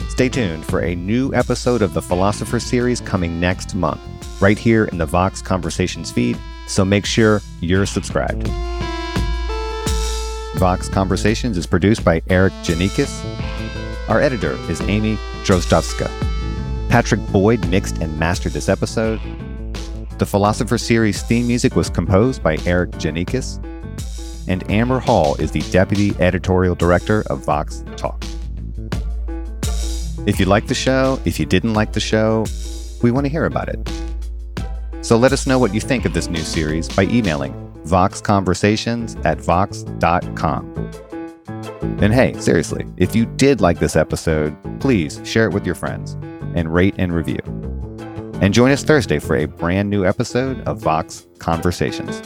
Stay 0.09 0.27
tuned 0.27 0.65
for 0.65 0.81
a 0.81 0.95
new 0.95 1.33
episode 1.33 1.81
of 1.81 1.93
the 1.93 2.01
Philosopher 2.01 2.59
series 2.59 2.99
coming 2.99 3.39
next 3.39 3.73
month, 3.73 4.01
right 4.41 4.57
here 4.57 4.83
in 4.85 4.97
the 4.97 5.05
Vox 5.05 5.41
Conversations 5.41 6.11
feed, 6.11 6.37
so 6.67 6.83
make 6.83 7.05
sure 7.05 7.41
you're 7.61 7.85
subscribed. 7.85 8.45
Vox 10.57 10.89
Conversations 10.89 11.55
is 11.55 11.65
produced 11.65 12.03
by 12.03 12.21
Eric 12.29 12.51
Janikis. 12.63 13.23
Our 14.09 14.19
editor 14.19 14.53
is 14.69 14.81
Amy 14.81 15.15
Drozdowska. 15.43 16.11
Patrick 16.89 17.21
Boyd 17.27 17.65
mixed 17.69 17.99
and 17.99 18.17
mastered 18.17 18.51
this 18.51 18.67
episode. 18.67 19.21
The 20.17 20.25
Philosopher 20.25 20.79
series 20.79 21.21
theme 21.21 21.45
music 21.45 21.75
was 21.75 21.87
composed 21.87 22.41
by 22.41 22.57
Eric 22.65 22.91
Janikis. 22.93 23.63
And 24.47 24.69
Amber 24.71 24.97
Hall 24.97 25.35
is 25.35 25.51
the 25.51 25.61
deputy 25.71 26.15
editorial 26.19 26.73
director 26.73 27.21
of 27.29 27.45
Vox 27.45 27.83
Talk. 27.95 28.23
If 30.25 30.39
you 30.39 30.47
liked 30.47 30.67
the 30.67 30.73
show, 30.73 31.19
if 31.25 31.39
you 31.39 31.45
didn't 31.45 31.75
like 31.75 31.93
the 31.93 31.99
show, 31.99 32.45
we 33.03 33.11
want 33.11 33.25
to 33.25 33.29
hear 33.29 33.45
about 33.45 33.69
it. 33.69 33.79
So 35.01 35.15
let 35.15 35.31
us 35.31 35.45
know 35.45 35.59
what 35.59 35.75
you 35.75 35.79
think 35.79 36.05
of 36.05 36.13
this 36.13 36.27
new 36.27 36.41
series 36.41 36.89
by 36.89 37.03
emailing 37.03 37.53
voxconversations 37.85 39.23
at 39.23 39.39
vox.com. 39.39 40.91
And 42.01 42.13
hey, 42.13 42.33
seriously, 42.39 42.85
if 42.97 43.15
you 43.15 43.27
did 43.27 43.61
like 43.61 43.77
this 43.77 43.95
episode, 43.95 44.57
please 44.79 45.21
share 45.23 45.45
it 45.45 45.53
with 45.53 45.65
your 45.65 45.75
friends 45.75 46.17
and 46.55 46.73
rate 46.73 46.95
and 46.97 47.13
review. 47.13 47.39
And 48.41 48.53
join 48.53 48.71
us 48.71 48.83
Thursday 48.83 49.19
for 49.19 49.35
a 49.35 49.45
brand 49.45 49.89
new 49.89 50.05
episode 50.05 50.61
of 50.67 50.79
Vox 50.79 51.27
Conversations. 51.39 52.21